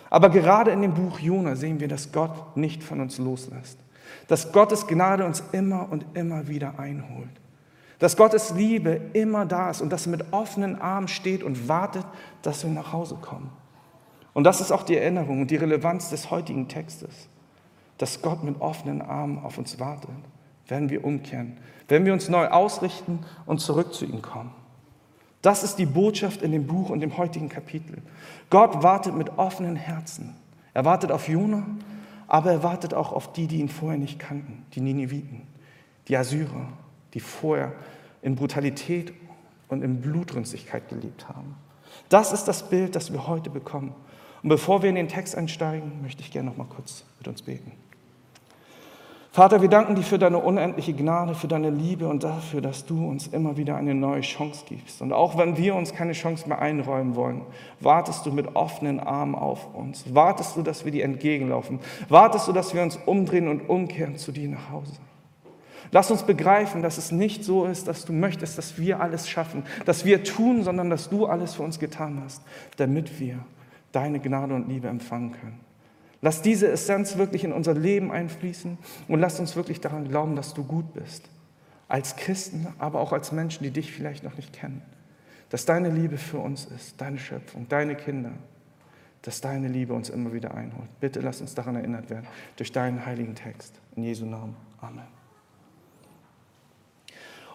Aber 0.09 0.29
gerade 0.29 0.71
in 0.71 0.81
dem 0.81 0.93
Buch 0.93 1.19
Jona 1.19 1.55
sehen 1.55 1.79
wir, 1.79 1.87
dass 1.87 2.11
Gott 2.11 2.55
nicht 2.55 2.83
von 2.83 3.01
uns 3.01 3.17
loslässt. 3.17 3.79
Dass 4.27 4.51
Gottes 4.51 4.87
Gnade 4.87 5.25
uns 5.25 5.43
immer 5.51 5.91
und 5.91 6.05
immer 6.13 6.47
wieder 6.47 6.79
einholt. 6.79 7.29
Dass 7.99 8.15
Gottes 8.15 8.51
Liebe 8.51 9.01
immer 9.13 9.45
da 9.45 9.71
ist 9.71 9.81
und 9.81 9.91
dass 9.91 10.05
er 10.05 10.11
mit 10.11 10.31
offenen 10.31 10.79
Armen 10.79 11.07
steht 11.07 11.43
und 11.43 11.67
wartet, 11.67 12.05
dass 12.41 12.63
wir 12.63 12.71
nach 12.71 12.93
Hause 12.93 13.15
kommen. 13.15 13.49
Und 14.33 14.43
das 14.43 14.61
ist 14.61 14.71
auch 14.71 14.83
die 14.83 14.95
Erinnerung 14.95 15.41
und 15.41 15.51
die 15.51 15.55
Relevanz 15.55 16.09
des 16.09 16.29
heutigen 16.29 16.67
Textes. 16.67 17.27
Dass 17.97 18.21
Gott 18.21 18.43
mit 18.43 18.61
offenen 18.61 19.01
Armen 19.01 19.39
auf 19.39 19.57
uns 19.57 19.79
wartet, 19.79 20.11
wenn 20.67 20.89
wir 20.89 21.03
umkehren, 21.03 21.57
wenn 21.87 22.05
wir 22.05 22.13
uns 22.13 22.29
neu 22.29 22.47
ausrichten 22.47 23.25
und 23.47 23.59
zurück 23.59 23.93
zu 23.93 24.05
ihm 24.05 24.21
kommen. 24.21 24.51
Das 25.41 25.63
ist 25.63 25.75
die 25.75 25.85
Botschaft 25.85 26.41
in 26.41 26.51
dem 26.51 26.67
Buch 26.67 26.89
und 26.89 26.99
dem 26.99 27.17
heutigen 27.17 27.49
Kapitel. 27.49 28.01
Gott 28.49 28.83
wartet 28.83 29.15
mit 29.15 29.37
offenen 29.37 29.75
Herzen. 29.75 30.35
Er 30.73 30.85
wartet 30.85 31.11
auf 31.11 31.27
Jona, 31.27 31.65
aber 32.27 32.51
er 32.51 32.63
wartet 32.63 32.93
auch 32.93 33.11
auf 33.11 33.33
die, 33.33 33.47
die 33.47 33.59
ihn 33.59 33.69
vorher 33.69 33.97
nicht 33.97 34.19
kannten, 34.19 34.65
die 34.73 34.81
Nineviten, 34.81 35.43
die 36.07 36.17
Assyrer, 36.17 36.67
die 37.13 37.19
vorher 37.19 37.73
in 38.21 38.35
Brutalität 38.35 39.13
und 39.69 39.83
in 39.83 40.01
Blutrünstigkeit 40.01 40.89
gelebt 40.89 41.29
haben. 41.29 41.55
Das 42.09 42.31
ist 42.31 42.45
das 42.45 42.69
Bild, 42.69 42.95
das 42.95 43.11
wir 43.11 43.27
heute 43.27 43.49
bekommen. 43.49 43.93
Und 44.43 44.49
bevor 44.49 44.81
wir 44.81 44.89
in 44.89 44.95
den 44.95 45.07
Text 45.07 45.35
einsteigen, 45.35 46.01
möchte 46.01 46.21
ich 46.21 46.31
gerne 46.31 46.49
noch 46.49 46.57
mal 46.57 46.67
kurz 46.67 47.03
mit 47.19 47.27
uns 47.27 47.41
beten. 47.41 47.71
Vater, 49.31 49.61
wir 49.61 49.69
danken 49.69 49.93
dir 49.93 50.01
für 50.01 50.17
deine 50.17 50.39
unendliche 50.39 50.93
Gnade, 50.93 51.35
für 51.35 51.47
deine 51.47 51.69
Liebe 51.69 52.07
und 52.07 52.23
dafür, 52.23 52.59
dass 52.59 52.85
du 52.85 53.07
uns 53.07 53.27
immer 53.27 53.55
wieder 53.55 53.75
eine 53.75 53.93
neue 53.93 54.21
Chance 54.21 54.65
gibst. 54.67 55.01
Und 55.01 55.13
auch 55.13 55.37
wenn 55.37 55.57
wir 55.57 55.75
uns 55.75 55.93
keine 55.93 56.13
Chance 56.13 56.47
mehr 56.47 56.59
einräumen 56.59 57.15
wollen, 57.15 57.41
wartest 57.79 58.25
du 58.25 58.31
mit 58.31 58.55
offenen 58.55 58.99
Armen 58.99 59.35
auf 59.35 59.75
uns. 59.75 60.05
Wartest 60.13 60.55
du, 60.55 60.63
dass 60.63 60.85
wir 60.85 60.91
dir 60.91 61.03
entgegenlaufen. 61.03 61.79
Wartest 62.09 62.47
du, 62.47 62.51
dass 62.51 62.73
wir 62.73 62.81
uns 62.81 62.97
umdrehen 63.05 63.47
und 63.47 63.69
umkehren 63.69 64.17
zu 64.17 64.31
dir 64.31 64.49
nach 64.49 64.71
Hause. 64.71 64.93
Lass 65.91 66.11
uns 66.11 66.23
begreifen, 66.23 66.81
dass 66.81 66.97
es 66.97 67.11
nicht 67.11 67.43
so 67.43 67.65
ist, 67.65 67.87
dass 67.87 68.05
du 68.05 68.13
möchtest, 68.13 68.57
dass 68.57 68.77
wir 68.77 68.99
alles 68.99 69.29
schaffen, 69.29 69.63
dass 69.85 70.03
wir 70.03 70.23
tun, 70.23 70.63
sondern 70.63 70.89
dass 70.89 71.09
du 71.09 71.27
alles 71.27 71.55
für 71.55 71.63
uns 71.63 71.79
getan 71.79 72.21
hast, 72.25 72.41
damit 72.77 73.19
wir 73.19 73.39
deine 73.91 74.19
Gnade 74.19 74.53
und 74.53 74.67
Liebe 74.67 74.87
empfangen 74.87 75.31
können. 75.31 75.66
Lass 76.21 76.41
diese 76.41 76.67
Essenz 76.67 77.17
wirklich 77.17 77.43
in 77.43 77.51
unser 77.51 77.73
Leben 77.73 78.11
einfließen 78.11 78.77
und 79.07 79.19
lass 79.19 79.39
uns 79.39 79.55
wirklich 79.55 79.81
daran 79.81 80.07
glauben, 80.07 80.35
dass 80.35 80.53
du 80.53 80.63
gut 80.63 80.93
bist. 80.93 81.29
Als 81.87 82.15
Christen, 82.15 82.67
aber 82.79 82.99
auch 82.99 83.13
als 83.13 83.31
Menschen, 83.31 83.63
die 83.63 83.71
dich 83.71 83.91
vielleicht 83.91 84.23
noch 84.23 84.35
nicht 84.35 84.51
kennen. 84.51 84.81
Dass 85.49 85.65
deine 85.65 85.89
Liebe 85.89 86.17
für 86.17 86.39
uns 86.39 86.65
ist, 86.65 86.99
deine 86.99 87.19
Schöpfung, 87.19 87.67
deine 87.69 87.95
Kinder. 87.95 88.31
Dass 89.21 89.41
deine 89.41 89.67
Liebe 89.67 89.93
uns 89.93 90.09
immer 90.09 90.33
wieder 90.33 90.53
einholt. 90.53 90.89
Bitte 90.99 91.19
lass 91.21 91.39
uns 91.39 91.55
daran 91.55 91.75
erinnert 91.75 92.09
werden 92.09 92.27
durch 92.55 92.71
deinen 92.71 93.05
heiligen 93.05 93.35
Text. 93.35 93.79
In 93.95 94.03
Jesu 94.03 94.25
Namen. 94.25 94.55
Amen. 94.81 95.07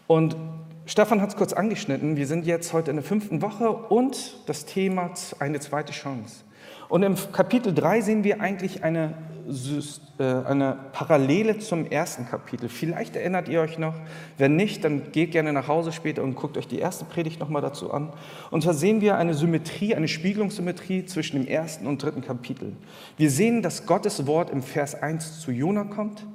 Und 0.07 0.37
Stefan 0.87 1.21
hat 1.21 1.31
es 1.31 1.37
kurz 1.37 1.52
angeschnitten. 1.52 2.16
Wir 2.16 2.26
sind 2.26 2.45
jetzt 2.45 2.73
heute 2.73 2.90
in 2.90 2.97
der 2.97 3.04
fünften 3.04 3.40
Woche 3.40 3.71
und 3.71 4.37
das 4.47 4.66
Thema 4.66 5.11
eine 5.38 5.61
zweite 5.61 5.92
Chance. 5.92 6.45
Und 6.93 7.03
im 7.05 7.15
Kapitel 7.33 7.73
3 7.73 8.03
sehen 8.03 8.23
wir 8.23 8.43
eigentlich 8.43 8.85
eine, 8.85 9.15
äh, 10.19 10.25
eine 10.25 10.77
Parallele 10.93 11.59
zum 11.59 11.87
ersten 11.87 12.27
Kapitel. 12.27 12.69
Vielleicht 12.69 13.17
erinnert 13.17 13.49
ihr 13.49 13.63
euch 13.63 13.79
noch. 13.79 13.95
Wenn 14.37 14.57
nicht, 14.57 14.85
dann 14.85 15.11
geht 15.11 15.31
gerne 15.31 15.55
nach 15.55 15.69
Hause 15.69 15.93
später 15.93 16.23
und 16.23 16.35
guckt 16.35 16.59
euch 16.59 16.69
die 16.69 16.79
erste 16.79 17.07
Predigt 17.07 17.41
nochmal 17.41 17.63
dazu 17.63 17.95
an. 17.95 18.13
Und 18.51 18.63
zwar 18.63 18.75
sehen 18.75 19.01
wir 19.01 19.17
eine 19.17 19.33
Symmetrie, 19.33 19.95
eine 19.95 20.07
Spiegelungssymmetrie 20.07 21.07
zwischen 21.07 21.39
dem 21.39 21.47
ersten 21.47 21.87
und 21.87 22.03
dritten 22.03 22.21
Kapitel. 22.21 22.77
Wir 23.17 23.31
sehen, 23.31 23.63
dass 23.63 23.87
Gottes 23.87 24.27
Wort 24.27 24.51
im 24.51 24.63
Vers 24.63 24.95
1 24.95 25.41
zu 25.41 25.51
Jona 25.51 25.85
kommt. 25.85 26.27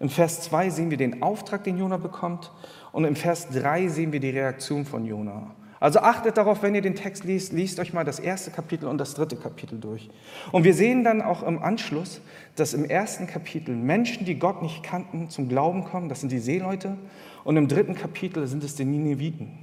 Im 0.00 0.08
Vers 0.08 0.40
2 0.40 0.70
sehen 0.70 0.88
wir 0.88 0.96
den 0.96 1.22
Auftrag, 1.22 1.64
den 1.64 1.76
Jona 1.76 1.98
bekommt. 1.98 2.50
Und 2.92 3.04
im 3.04 3.14
Vers 3.14 3.50
3 3.50 3.88
sehen 3.88 4.12
wir 4.12 4.20
die 4.20 4.30
Reaktion 4.30 4.86
von 4.86 5.04
Jona. 5.04 5.54
Also 5.80 6.00
achtet 6.00 6.36
darauf, 6.36 6.62
wenn 6.62 6.74
ihr 6.74 6.82
den 6.82 6.96
Text 6.96 7.24
liest, 7.24 7.52
liest 7.52 7.78
euch 7.78 7.92
mal 7.92 8.04
das 8.04 8.18
erste 8.18 8.50
Kapitel 8.50 8.86
und 8.88 8.98
das 8.98 9.14
dritte 9.14 9.36
Kapitel 9.36 9.78
durch. 9.78 10.10
Und 10.50 10.64
wir 10.64 10.74
sehen 10.74 11.04
dann 11.04 11.22
auch 11.22 11.42
im 11.42 11.62
Anschluss, 11.62 12.20
dass 12.56 12.74
im 12.74 12.84
ersten 12.84 13.28
Kapitel 13.28 13.76
Menschen, 13.76 14.24
die 14.24 14.38
Gott 14.38 14.60
nicht 14.62 14.82
kannten, 14.82 15.30
zum 15.30 15.48
Glauben 15.48 15.84
kommen. 15.84 16.08
Das 16.08 16.20
sind 16.20 16.32
die 16.32 16.40
Seeleute. 16.40 16.96
Und 17.44 17.56
im 17.56 17.68
dritten 17.68 17.94
Kapitel 17.94 18.46
sind 18.48 18.64
es 18.64 18.74
die 18.74 18.84
Nineviten. 18.84 19.56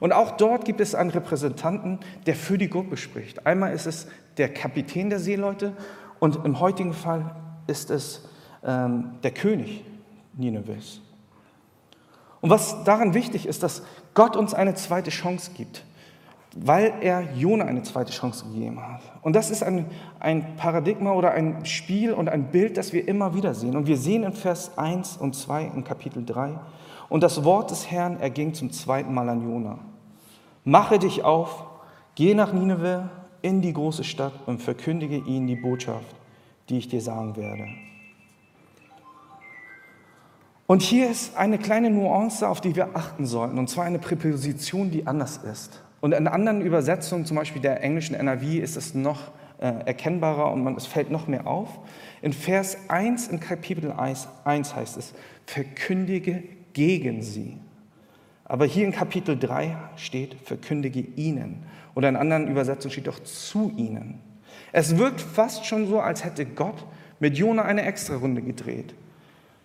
Und 0.00 0.12
auch 0.12 0.32
dort 0.36 0.64
gibt 0.64 0.80
es 0.80 0.94
einen 0.94 1.10
Repräsentanten, 1.10 1.98
der 2.26 2.36
für 2.36 2.56
die 2.56 2.70
Gruppe 2.70 2.96
spricht. 2.96 3.46
Einmal 3.46 3.72
ist 3.72 3.86
es 3.86 4.06
der 4.36 4.52
Kapitän 4.52 5.10
der 5.10 5.18
Seeleute 5.18 5.76
und 6.20 6.44
im 6.44 6.60
heutigen 6.60 6.92
Fall 6.92 7.34
ist 7.66 7.90
es 7.90 8.28
ähm, 8.64 9.12
der 9.24 9.32
König 9.32 9.84
Ninevehs. 10.34 11.00
Und 12.40 12.50
was 12.50 12.84
daran 12.84 13.14
wichtig 13.14 13.46
ist, 13.46 13.64
dass 13.64 13.82
Gott 14.18 14.36
uns 14.36 14.52
eine 14.52 14.74
zweite 14.74 15.10
Chance 15.10 15.52
gibt, 15.56 15.84
weil 16.56 16.92
er 17.02 17.22
Jona 17.36 17.66
eine 17.66 17.84
zweite 17.84 18.10
Chance 18.10 18.46
gegeben 18.46 18.80
hat. 18.84 19.00
Und 19.22 19.36
das 19.36 19.48
ist 19.48 19.62
ein, 19.62 19.86
ein 20.18 20.56
Paradigma 20.56 21.12
oder 21.12 21.30
ein 21.30 21.64
Spiel 21.64 22.12
und 22.12 22.28
ein 22.28 22.50
Bild, 22.50 22.76
das 22.76 22.92
wir 22.92 23.06
immer 23.06 23.36
wieder 23.36 23.54
sehen. 23.54 23.76
Und 23.76 23.86
wir 23.86 23.96
sehen 23.96 24.24
in 24.24 24.32
Vers 24.32 24.76
1 24.76 25.18
und 25.18 25.36
2 25.36 25.66
in 25.66 25.84
Kapitel 25.84 26.26
3, 26.26 26.58
und 27.08 27.22
das 27.22 27.44
Wort 27.44 27.70
des 27.70 27.92
Herrn 27.92 28.18
erging 28.18 28.54
zum 28.54 28.72
zweiten 28.72 29.14
Mal 29.14 29.28
an 29.28 29.40
Jona. 29.40 29.78
Mache 30.64 30.98
dich 30.98 31.22
auf, 31.22 31.66
geh 32.16 32.34
nach 32.34 32.52
Nineveh 32.52 33.04
in 33.40 33.62
die 33.62 33.72
große 33.72 34.02
Stadt 34.02 34.32
und 34.46 34.60
verkündige 34.60 35.18
ihnen 35.18 35.46
die 35.46 35.54
Botschaft, 35.54 36.16
die 36.68 36.78
ich 36.78 36.88
dir 36.88 37.00
sagen 37.00 37.36
werde. 37.36 37.68
Und 40.70 40.82
hier 40.82 41.10
ist 41.10 41.34
eine 41.34 41.56
kleine 41.56 41.88
Nuance, 41.88 42.46
auf 42.46 42.60
die 42.60 42.76
wir 42.76 42.94
achten 42.94 43.24
sollten, 43.24 43.58
und 43.58 43.70
zwar 43.70 43.86
eine 43.86 43.98
Präposition, 43.98 44.90
die 44.90 45.06
anders 45.06 45.38
ist. 45.38 45.82
Und 46.02 46.12
in 46.12 46.28
anderen 46.28 46.60
Übersetzungen, 46.60 47.24
zum 47.24 47.38
Beispiel 47.38 47.62
der 47.62 47.82
englischen 47.82 48.14
NRW, 48.14 48.58
ist 48.58 48.76
es 48.76 48.92
noch 48.92 49.30
äh, 49.60 49.72
erkennbarer 49.86 50.52
und 50.52 50.62
man, 50.62 50.76
es 50.76 50.84
fällt 50.84 51.10
noch 51.10 51.26
mehr 51.26 51.46
auf. 51.46 51.70
In 52.20 52.34
Vers 52.34 52.76
1 52.88 53.28
in 53.28 53.40
Kapitel 53.40 53.92
1, 53.92 54.28
1 54.44 54.76
heißt 54.76 54.98
es, 54.98 55.14
verkündige 55.46 56.42
gegen 56.74 57.22
sie. 57.22 57.56
Aber 58.44 58.66
hier 58.66 58.84
in 58.84 58.92
Kapitel 58.92 59.38
3 59.38 59.74
steht, 59.96 60.34
verkündige 60.44 61.00
ihnen. 61.00 61.64
Oder 61.94 62.10
in 62.10 62.16
anderen 62.16 62.46
Übersetzungen 62.46 62.92
steht 62.92 63.06
doch 63.06 63.20
zu 63.20 63.72
ihnen. 63.74 64.20
Es 64.72 64.98
wirkt 64.98 65.22
fast 65.22 65.64
schon 65.64 65.86
so, 65.86 65.98
als 65.98 66.24
hätte 66.24 66.44
Gott 66.44 66.84
mit 67.20 67.38
Jona 67.38 67.62
eine 67.62 67.86
Extrarunde 67.86 68.42
gedreht. 68.42 68.94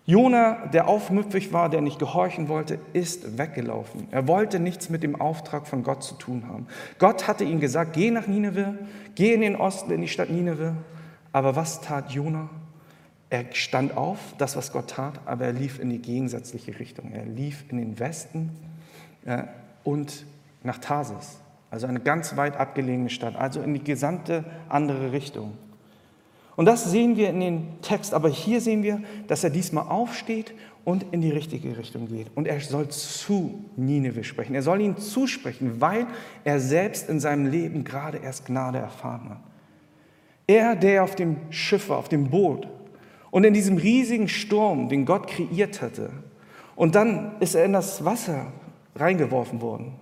Jona, 0.06 0.66
der 0.66 0.86
aufmüpfig 0.86 1.54
war, 1.54 1.70
der 1.70 1.80
nicht 1.80 1.98
gehorchen 1.98 2.48
wollte, 2.48 2.78
ist 2.92 3.38
weggelaufen. 3.38 4.06
Er 4.10 4.28
wollte 4.28 4.60
nichts 4.60 4.90
mit 4.90 5.02
dem 5.02 5.18
Auftrag 5.18 5.66
von 5.66 5.82
Gott 5.82 6.02
zu 6.02 6.14
tun 6.16 6.46
haben. 6.46 6.66
Gott 6.98 7.26
hatte 7.26 7.44
ihm 7.44 7.58
gesagt, 7.58 7.94
geh 7.94 8.10
nach 8.10 8.26
Nineveh, 8.26 8.74
geh 9.14 9.32
in 9.32 9.40
den 9.40 9.56
Osten, 9.56 9.90
in 9.92 10.02
die 10.02 10.08
Stadt 10.08 10.28
Nineveh. 10.28 10.72
Aber 11.32 11.56
was 11.56 11.80
tat 11.80 12.10
Jona? 12.10 12.50
Er 13.30 13.46
stand 13.52 13.96
auf, 13.96 14.18
das, 14.36 14.56
was 14.56 14.72
Gott 14.72 14.90
tat, 14.90 15.20
aber 15.24 15.46
er 15.46 15.52
lief 15.52 15.80
in 15.80 15.88
die 15.88 16.00
gegensätzliche 16.00 16.78
Richtung. 16.78 17.12
Er 17.12 17.24
lief 17.24 17.64
in 17.70 17.78
den 17.78 17.98
Westen 17.98 18.50
äh, 19.24 19.44
und 19.84 20.26
nach 20.62 20.78
Tarsis, 20.78 21.38
also 21.70 21.86
eine 21.86 22.00
ganz 22.00 22.36
weit 22.36 22.58
abgelegene 22.58 23.08
Stadt, 23.08 23.36
also 23.36 23.62
in 23.62 23.72
die 23.72 23.82
gesamte 23.82 24.44
andere 24.68 25.12
Richtung. 25.12 25.56
Und 26.56 26.66
das 26.66 26.90
sehen 26.90 27.16
wir 27.16 27.30
in 27.30 27.40
den 27.40 27.80
Text. 27.82 28.14
Aber 28.14 28.28
hier 28.28 28.60
sehen 28.60 28.82
wir, 28.82 29.02
dass 29.26 29.44
er 29.44 29.50
diesmal 29.50 29.88
aufsteht 29.88 30.54
und 30.84 31.04
in 31.12 31.20
die 31.20 31.30
richtige 31.30 31.76
Richtung 31.76 32.08
geht. 32.08 32.28
Und 32.34 32.46
er 32.46 32.60
soll 32.60 32.88
zu 32.88 33.64
Nineveh 33.76 34.22
sprechen. 34.22 34.54
Er 34.54 34.62
soll 34.62 34.80
ihn 34.80 34.96
zusprechen, 34.96 35.80
weil 35.80 36.06
er 36.44 36.60
selbst 36.60 37.08
in 37.08 37.20
seinem 37.20 37.46
Leben 37.46 37.84
gerade 37.84 38.18
erst 38.18 38.46
Gnade 38.46 38.78
erfahren 38.78 39.30
hat. 39.30 39.40
Er, 40.46 40.76
der 40.76 41.02
auf 41.02 41.14
dem 41.14 41.36
Schiff 41.50 41.88
war, 41.88 41.98
auf 41.98 42.08
dem 42.08 42.28
Boot 42.28 42.68
und 43.30 43.44
in 43.44 43.54
diesem 43.54 43.78
riesigen 43.78 44.28
Sturm, 44.28 44.88
den 44.90 45.06
Gott 45.06 45.26
kreiert 45.26 45.80
hatte. 45.80 46.10
Und 46.76 46.94
dann 46.94 47.36
ist 47.40 47.54
er 47.54 47.64
in 47.64 47.72
das 47.72 48.04
Wasser 48.04 48.52
reingeworfen 48.94 49.62
worden 49.62 49.94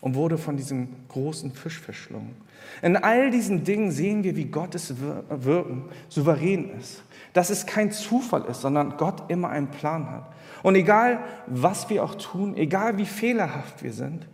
und 0.00 0.14
wurde 0.14 0.38
von 0.38 0.56
diesem 0.56 0.88
großen 1.08 1.52
Fisch 1.52 1.78
verschlungen. 1.78 2.36
In 2.82 2.96
all 2.96 3.30
diesen 3.30 3.64
Dingen 3.64 3.90
sehen 3.90 4.22
wir, 4.22 4.36
wie 4.36 4.44
Gottes 4.44 4.94
Wirken 4.98 5.84
souverän 6.08 6.70
ist. 6.78 7.02
Dass 7.32 7.50
es 7.50 7.66
kein 7.66 7.90
Zufall 7.90 8.44
ist, 8.44 8.60
sondern 8.60 8.96
Gott 8.96 9.30
immer 9.30 9.48
einen 9.48 9.68
Plan 9.68 10.10
hat. 10.10 10.32
Und 10.62 10.74
egal, 10.74 11.20
was 11.46 11.88
wir 11.90 12.04
auch 12.04 12.14
tun, 12.14 12.56
egal 12.56 12.98
wie 12.98 13.06
fehlerhaft 13.06 13.82
wir 13.82 13.92
sind, 13.92 14.26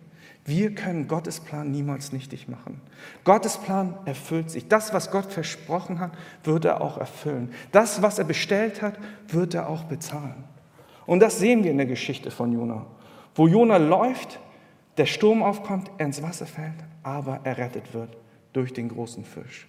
wir 0.46 0.74
können 0.74 1.08
Gottes 1.08 1.40
Plan 1.40 1.70
niemals 1.70 2.12
nichtig 2.12 2.48
machen. 2.48 2.80
Gottes 3.24 3.56
Plan 3.56 3.94
erfüllt 4.04 4.50
sich. 4.50 4.68
Das, 4.68 4.92
was 4.92 5.10
Gott 5.10 5.32
versprochen 5.32 6.00
hat, 6.00 6.12
wird 6.44 6.66
er 6.66 6.82
auch 6.82 6.98
erfüllen. 6.98 7.50
Das, 7.72 8.02
was 8.02 8.18
er 8.18 8.24
bestellt 8.24 8.82
hat, 8.82 8.98
wird 9.28 9.54
er 9.54 9.70
auch 9.70 9.84
bezahlen. 9.84 10.44
Und 11.06 11.20
das 11.20 11.38
sehen 11.38 11.64
wir 11.64 11.70
in 11.70 11.78
der 11.78 11.86
Geschichte 11.86 12.30
von 12.30 12.52
Jona. 12.52 12.84
Wo 13.34 13.48
Jona 13.48 13.78
läuft, 13.78 14.38
der 14.96 15.06
Sturm 15.06 15.42
aufkommt, 15.42 15.90
er 15.98 16.06
ins 16.06 16.22
Wasser 16.22 16.46
fällt, 16.46 16.84
aber 17.02 17.40
errettet 17.44 17.94
wird 17.94 18.16
durch 18.52 18.72
den 18.72 18.88
großen 18.88 19.24
Fisch. 19.24 19.66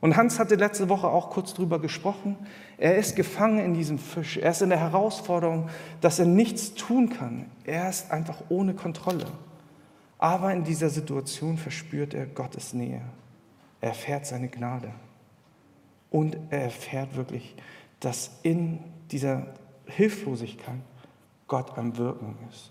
Und 0.00 0.16
Hans 0.16 0.38
hatte 0.38 0.56
letzte 0.56 0.88
Woche 0.88 1.08
auch 1.08 1.30
kurz 1.30 1.54
darüber 1.54 1.80
gesprochen. 1.80 2.36
Er 2.76 2.96
ist 2.96 3.16
gefangen 3.16 3.58
in 3.58 3.74
diesem 3.74 3.98
Fisch. 3.98 4.36
Er 4.36 4.50
ist 4.50 4.62
in 4.62 4.68
der 4.68 4.78
Herausforderung, 4.78 5.70
dass 6.00 6.18
er 6.18 6.26
nichts 6.26 6.74
tun 6.74 7.08
kann. 7.08 7.46
Er 7.64 7.88
ist 7.88 8.10
einfach 8.10 8.42
ohne 8.50 8.74
Kontrolle. 8.74 9.26
Aber 10.18 10.52
in 10.52 10.64
dieser 10.64 10.90
Situation 10.90 11.56
verspürt 11.58 12.14
er 12.14 12.26
Gottes 12.26 12.72
Nähe. 12.72 13.02
Er 13.80 13.88
erfährt 13.88 14.26
seine 14.26 14.48
Gnade. 14.48 14.92
Und 16.10 16.36
er 16.50 16.64
erfährt 16.64 17.16
wirklich, 17.16 17.56
dass 18.00 18.38
in 18.42 18.78
dieser 19.10 19.54
Hilflosigkeit 19.86 20.80
Gott 21.48 21.76
am 21.78 21.96
Wirken 21.96 22.36
ist. 22.50 22.70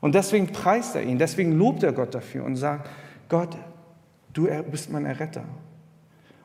Und 0.00 0.14
deswegen 0.14 0.48
preist 0.48 0.94
er 0.94 1.02
ihn, 1.02 1.18
deswegen 1.18 1.52
lobt 1.52 1.82
er 1.82 1.92
Gott 1.92 2.14
dafür 2.14 2.44
und 2.44 2.56
sagt, 2.56 2.88
Gott, 3.28 3.56
du 4.32 4.48
bist 4.70 4.90
mein 4.90 5.04
Erretter. 5.04 5.44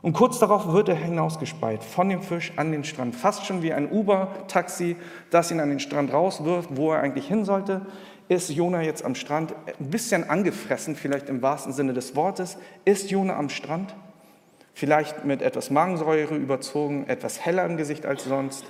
Und 0.02 0.14
kurz 0.14 0.38
darauf 0.40 0.72
wird 0.72 0.90
er 0.90 0.96
hinausgespeit, 0.96 1.84
von 1.84 2.10
dem 2.10 2.22
Fisch 2.22 2.54
an 2.58 2.72
den 2.72 2.84
Strand. 2.84 3.16
Fast 3.16 3.46
schon 3.46 3.64
wie 3.64 3.74
ein 3.74 3.90
Uber-Taxi, 3.92 4.98
das 5.32 5.50
ihn 5.50 5.60
an 5.60 5.70
den 5.70 5.80
Strand 5.80 6.14
rauswirft, 6.14 6.70
wo 6.74 6.92
er 6.92 7.02
eigentlich 7.02 7.28
hin 7.28 7.44
sollte. 7.44 7.86
Ist 8.28 8.52
Jona 8.52 8.82
jetzt 8.82 9.04
am 9.04 9.16
Strand, 9.16 9.56
ein 9.80 9.90
bisschen 9.90 10.30
angefressen, 10.30 10.96
vielleicht 10.96 11.30
im 11.30 11.42
wahrsten 11.42 11.74
Sinne 11.74 11.94
des 11.94 12.16
Wortes. 12.16 12.58
Ist 12.84 13.10
Jona 13.10 13.36
am 13.36 13.50
Strand? 13.50 13.96
vielleicht 14.76 15.24
mit 15.24 15.42
etwas 15.42 15.72
Magensäure 15.72 16.36
überzogen, 16.36 17.08
etwas 17.08 17.44
heller 17.44 17.66
im 17.66 17.78
Gesicht 17.78 18.06
als 18.06 18.26
sonst, 18.26 18.66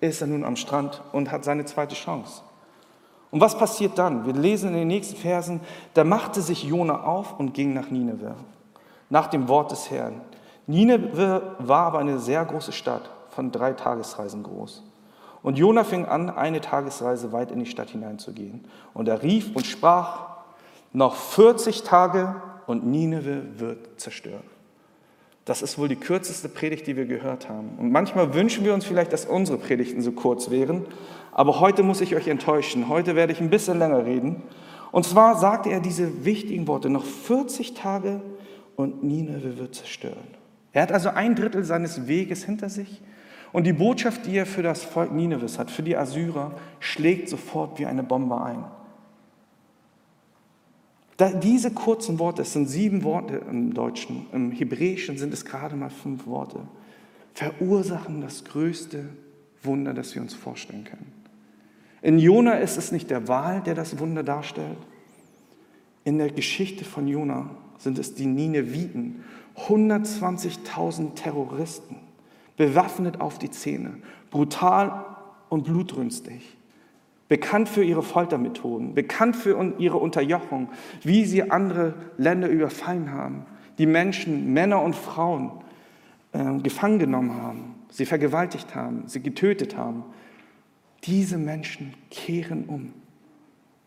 ist 0.00 0.20
er 0.20 0.26
nun 0.26 0.44
am 0.44 0.56
Strand 0.56 1.02
und 1.12 1.30
hat 1.30 1.44
seine 1.44 1.64
zweite 1.64 1.94
Chance. 1.94 2.42
Und 3.30 3.40
was 3.40 3.58
passiert 3.58 3.98
dann? 3.98 4.24
Wir 4.24 4.32
lesen 4.32 4.70
in 4.70 4.76
den 4.76 4.88
nächsten 4.88 5.16
Versen, 5.16 5.60
da 5.94 6.04
machte 6.04 6.40
sich 6.40 6.64
Jona 6.64 7.02
auf 7.02 7.38
und 7.38 7.54
ging 7.54 7.74
nach 7.74 7.90
Nineveh, 7.90 8.34
nach 9.10 9.26
dem 9.26 9.48
Wort 9.48 9.72
des 9.72 9.90
Herrn. 9.90 10.20
Nineveh 10.66 11.40
war 11.58 11.86
aber 11.86 11.98
eine 11.98 12.18
sehr 12.18 12.44
große 12.44 12.72
Stadt, 12.72 13.10
von 13.30 13.52
drei 13.52 13.72
Tagesreisen 13.72 14.42
groß. 14.42 14.82
Und 15.42 15.58
Jona 15.58 15.84
fing 15.84 16.06
an, 16.06 16.30
eine 16.30 16.60
Tagesreise 16.60 17.32
weit 17.32 17.52
in 17.52 17.60
die 17.60 17.66
Stadt 17.66 17.90
hineinzugehen. 17.90 18.64
Und 18.94 19.08
er 19.08 19.22
rief 19.22 19.54
und 19.54 19.64
sprach, 19.64 20.26
noch 20.92 21.14
40 21.14 21.82
Tage 21.82 22.34
und 22.66 22.86
Nineveh 22.86 23.42
wird 23.58 24.00
zerstört. 24.00 24.42
Das 25.44 25.62
ist 25.62 25.78
wohl 25.78 25.86
die 25.86 25.96
kürzeste 25.96 26.48
Predigt, 26.48 26.88
die 26.88 26.96
wir 26.96 27.06
gehört 27.06 27.48
haben. 27.48 27.76
Und 27.78 27.92
manchmal 27.92 28.34
wünschen 28.34 28.64
wir 28.64 28.74
uns 28.74 28.84
vielleicht, 28.84 29.12
dass 29.12 29.26
unsere 29.26 29.58
Predigten 29.58 30.02
so 30.02 30.10
kurz 30.10 30.50
wären. 30.50 30.84
Aber 31.36 31.60
heute 31.60 31.82
muss 31.82 32.00
ich 32.00 32.16
euch 32.16 32.28
enttäuschen. 32.28 32.88
Heute 32.88 33.14
werde 33.14 33.30
ich 33.30 33.42
ein 33.42 33.50
bisschen 33.50 33.78
länger 33.78 34.06
reden. 34.06 34.42
Und 34.90 35.04
zwar 35.04 35.36
sagte 35.36 35.68
er 35.68 35.80
diese 35.80 36.24
wichtigen 36.24 36.66
Worte, 36.66 36.88
noch 36.88 37.04
40 37.04 37.74
Tage 37.74 38.22
und 38.74 39.04
Nineveh 39.04 39.58
wird 39.58 39.74
zerstört. 39.74 40.16
Er 40.72 40.80
hat 40.80 40.92
also 40.92 41.10
ein 41.10 41.34
Drittel 41.34 41.62
seines 41.62 42.06
Weges 42.06 42.44
hinter 42.44 42.70
sich. 42.70 43.02
Und 43.52 43.64
die 43.64 43.74
Botschaft, 43.74 44.24
die 44.24 44.34
er 44.34 44.46
für 44.46 44.62
das 44.62 44.82
Volk 44.82 45.12
Nineveh 45.12 45.58
hat, 45.58 45.70
für 45.70 45.82
die 45.82 45.94
Assyrer, 45.94 46.52
schlägt 46.80 47.28
sofort 47.28 47.78
wie 47.78 47.84
eine 47.84 48.02
Bombe 48.02 48.40
ein. 48.40 48.64
Da, 51.18 51.28
diese 51.28 51.70
kurzen 51.70 52.18
Worte, 52.18 52.40
es 52.40 52.54
sind 52.54 52.66
sieben 52.66 53.04
Worte 53.04 53.42
im 53.50 53.74
Deutschen, 53.74 54.24
im 54.32 54.52
Hebräischen 54.52 55.18
sind 55.18 55.34
es 55.34 55.44
gerade 55.44 55.76
mal 55.76 55.90
fünf 55.90 56.26
Worte, 56.26 56.60
verursachen 57.34 58.22
das 58.22 58.42
größte 58.46 59.10
Wunder, 59.62 59.92
das 59.92 60.14
wir 60.14 60.22
uns 60.22 60.32
vorstellen 60.32 60.84
können. 60.84 61.15
In 62.02 62.18
Jona 62.18 62.54
ist 62.54 62.76
es 62.76 62.92
nicht 62.92 63.10
der 63.10 63.28
Wal, 63.28 63.62
der 63.62 63.74
das 63.74 63.98
Wunder 63.98 64.22
darstellt. 64.22 64.78
In 66.04 66.18
der 66.18 66.30
Geschichte 66.30 66.84
von 66.84 67.08
Jona 67.08 67.50
sind 67.78 67.98
es 67.98 68.14
die 68.14 68.26
Nineviten, 68.26 69.24
120.000 69.68 71.14
Terroristen, 71.14 71.96
bewaffnet 72.56 73.20
auf 73.20 73.38
die 73.38 73.50
Zähne, 73.50 73.98
brutal 74.30 75.04
und 75.48 75.64
blutrünstig 75.64 76.56
bekannt 77.28 77.68
für 77.68 77.82
ihre 77.82 78.02
Foltermethoden, 78.02 78.94
bekannt 78.94 79.36
für 79.36 79.74
ihre 79.78 79.96
Unterjochung, 79.96 80.68
wie 81.02 81.24
sie 81.24 81.50
andere 81.50 81.94
Länder 82.18 82.48
überfallen 82.48 83.12
haben, 83.12 83.46
die 83.78 83.86
Menschen, 83.86 84.52
Männer 84.52 84.82
und 84.82 84.94
Frauen 84.94 85.50
äh, 86.32 86.58
gefangen 86.58 86.98
genommen 86.98 87.34
haben, 87.34 87.74
sie 87.90 88.06
vergewaltigt 88.06 88.74
haben, 88.74 89.04
sie 89.06 89.20
getötet 89.20 89.76
haben. 89.76 90.04
Diese 91.04 91.38
Menschen 91.38 91.94
kehren 92.10 92.64
um. 92.64 92.92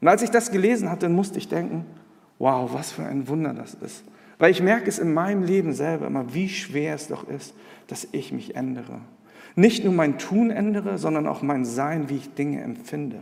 Und 0.01 0.07
als 0.07 0.21
ich 0.21 0.29
das 0.29 0.51
gelesen 0.51 0.89
hatte, 0.89 1.09
musste 1.09 1.37
ich 1.37 1.47
denken, 1.47 1.85
wow, 2.37 2.71
was 2.73 2.91
für 2.91 3.03
ein 3.03 3.27
Wunder 3.27 3.53
das 3.53 3.73
ist. 3.73 4.03
Weil 4.37 4.51
ich 4.51 4.61
merke 4.61 4.87
es 4.87 4.99
in 4.99 5.13
meinem 5.13 5.43
Leben 5.43 5.73
selber 5.73 6.07
immer, 6.07 6.33
wie 6.33 6.47
schwer 6.47 6.95
es 6.95 7.09
doch 7.09 7.27
ist, 7.27 7.53
dass 7.87 8.07
ich 8.13 8.31
mich 8.31 8.55
ändere. 8.55 9.01
Nicht 9.55 9.83
nur 9.83 9.93
mein 9.93 10.17
Tun 10.17 10.51
ändere, 10.51 10.97
sondern 10.97 11.27
auch 11.27 11.41
mein 11.41 11.65
Sein, 11.65 12.09
wie 12.09 12.15
ich 12.15 12.33
Dinge 12.33 12.61
empfinde. 12.61 13.19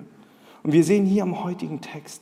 Und 0.62 0.74
wir 0.74 0.84
sehen 0.84 1.06
hier 1.06 1.24
am 1.24 1.44
heutigen 1.44 1.82
Text, 1.82 2.22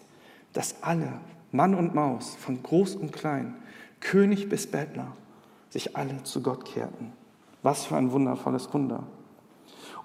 dass 0.53 0.81
alle, 0.81 1.19
Mann 1.51 1.75
und 1.75 1.93
Maus, 1.93 2.36
von 2.36 2.63
groß 2.63 2.95
und 2.95 3.12
klein, 3.12 3.55
König 4.00 4.48
bis 4.48 4.67
Bettler, 4.67 5.15
sich 5.69 5.98
alle 5.98 6.24
zu 6.24 6.41
Gott 6.41 6.63
kehrten. 6.63 7.12
Was 7.63 7.86
für 7.86 7.98
ein 7.98 8.12
wundervolles 8.12 8.74
Wunder. 8.74 9.03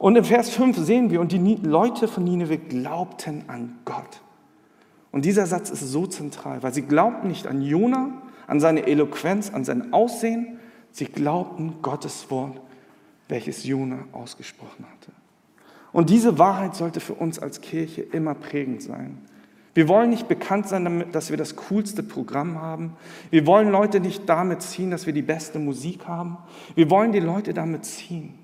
Und 0.00 0.16
im 0.16 0.24
Vers 0.24 0.48
5 0.48 0.78
sehen 0.78 1.10
wir, 1.10 1.20
und 1.20 1.30
die 1.30 1.56
Leute 1.62 2.08
von 2.08 2.24
Nineveh 2.24 2.56
glaubten 2.56 3.44
an 3.48 3.78
Gott. 3.84 4.22
Und 5.12 5.26
dieser 5.26 5.44
Satz 5.44 5.68
ist 5.68 5.80
so 5.80 6.06
zentral, 6.06 6.62
weil 6.62 6.72
sie 6.72 6.80
glaubten 6.80 7.28
nicht 7.28 7.46
an 7.46 7.60
Jona, 7.60 8.10
an 8.46 8.60
seine 8.60 8.86
Eloquenz, 8.86 9.52
an 9.52 9.64
sein 9.66 9.92
Aussehen, 9.92 10.58
sie 10.90 11.04
glaubten 11.04 11.82
Gottes 11.82 12.30
Wort 12.30 12.58
welches 13.28 13.62
Jona 13.64 13.98
ausgesprochen 14.10 14.86
hatte. 14.90 15.12
Und 15.92 16.08
diese 16.08 16.38
Wahrheit 16.38 16.74
sollte 16.74 16.98
für 16.98 17.12
uns 17.12 17.38
als 17.38 17.60
Kirche 17.60 18.00
immer 18.00 18.34
prägend 18.34 18.82
sein. 18.82 19.18
Wir 19.74 19.86
wollen 19.86 20.08
nicht 20.08 20.28
bekannt 20.28 20.66
sein, 20.66 20.82
damit, 20.82 21.14
dass 21.14 21.28
wir 21.28 21.36
das 21.36 21.56
coolste 21.56 22.02
Programm 22.02 22.58
haben. 22.58 22.96
Wir 23.30 23.46
wollen 23.46 23.70
Leute 23.70 24.00
nicht 24.00 24.26
damit 24.26 24.62
ziehen, 24.62 24.90
dass 24.90 25.04
wir 25.04 25.12
die 25.12 25.22
beste 25.22 25.58
Musik 25.58 26.08
haben. 26.08 26.38
Wir 26.74 26.88
wollen 26.88 27.12
die 27.12 27.20
Leute 27.20 27.52
damit 27.54 27.84
ziehen 27.84 28.39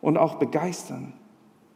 und 0.00 0.16
auch 0.16 0.36
begeistern 0.36 1.12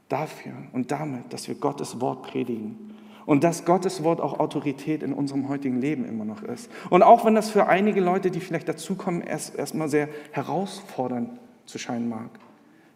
dafür 0.08 0.52
und 0.72 0.90
damit, 0.90 1.32
dass 1.32 1.48
wir 1.48 1.54
Gottes 1.54 2.00
Wort 2.00 2.22
predigen. 2.22 2.90
Und 3.26 3.42
dass 3.42 3.64
Gottes 3.64 4.04
Wort 4.04 4.20
auch 4.20 4.38
Autorität 4.38 5.02
in 5.02 5.14
unserem 5.14 5.48
heutigen 5.48 5.80
Leben 5.80 6.04
immer 6.04 6.26
noch 6.26 6.42
ist. 6.42 6.70
Und 6.90 7.02
auch 7.02 7.24
wenn 7.24 7.34
das 7.34 7.48
für 7.48 7.68
einige 7.68 8.02
Leute, 8.02 8.30
die 8.30 8.40
vielleicht 8.40 8.68
dazukommen, 8.68 9.22
erst 9.22 9.54
erstmal 9.54 9.88
sehr 9.88 10.10
herausfordernd 10.32 11.30
zu 11.64 11.78
scheinen 11.78 12.10
mag 12.10 12.28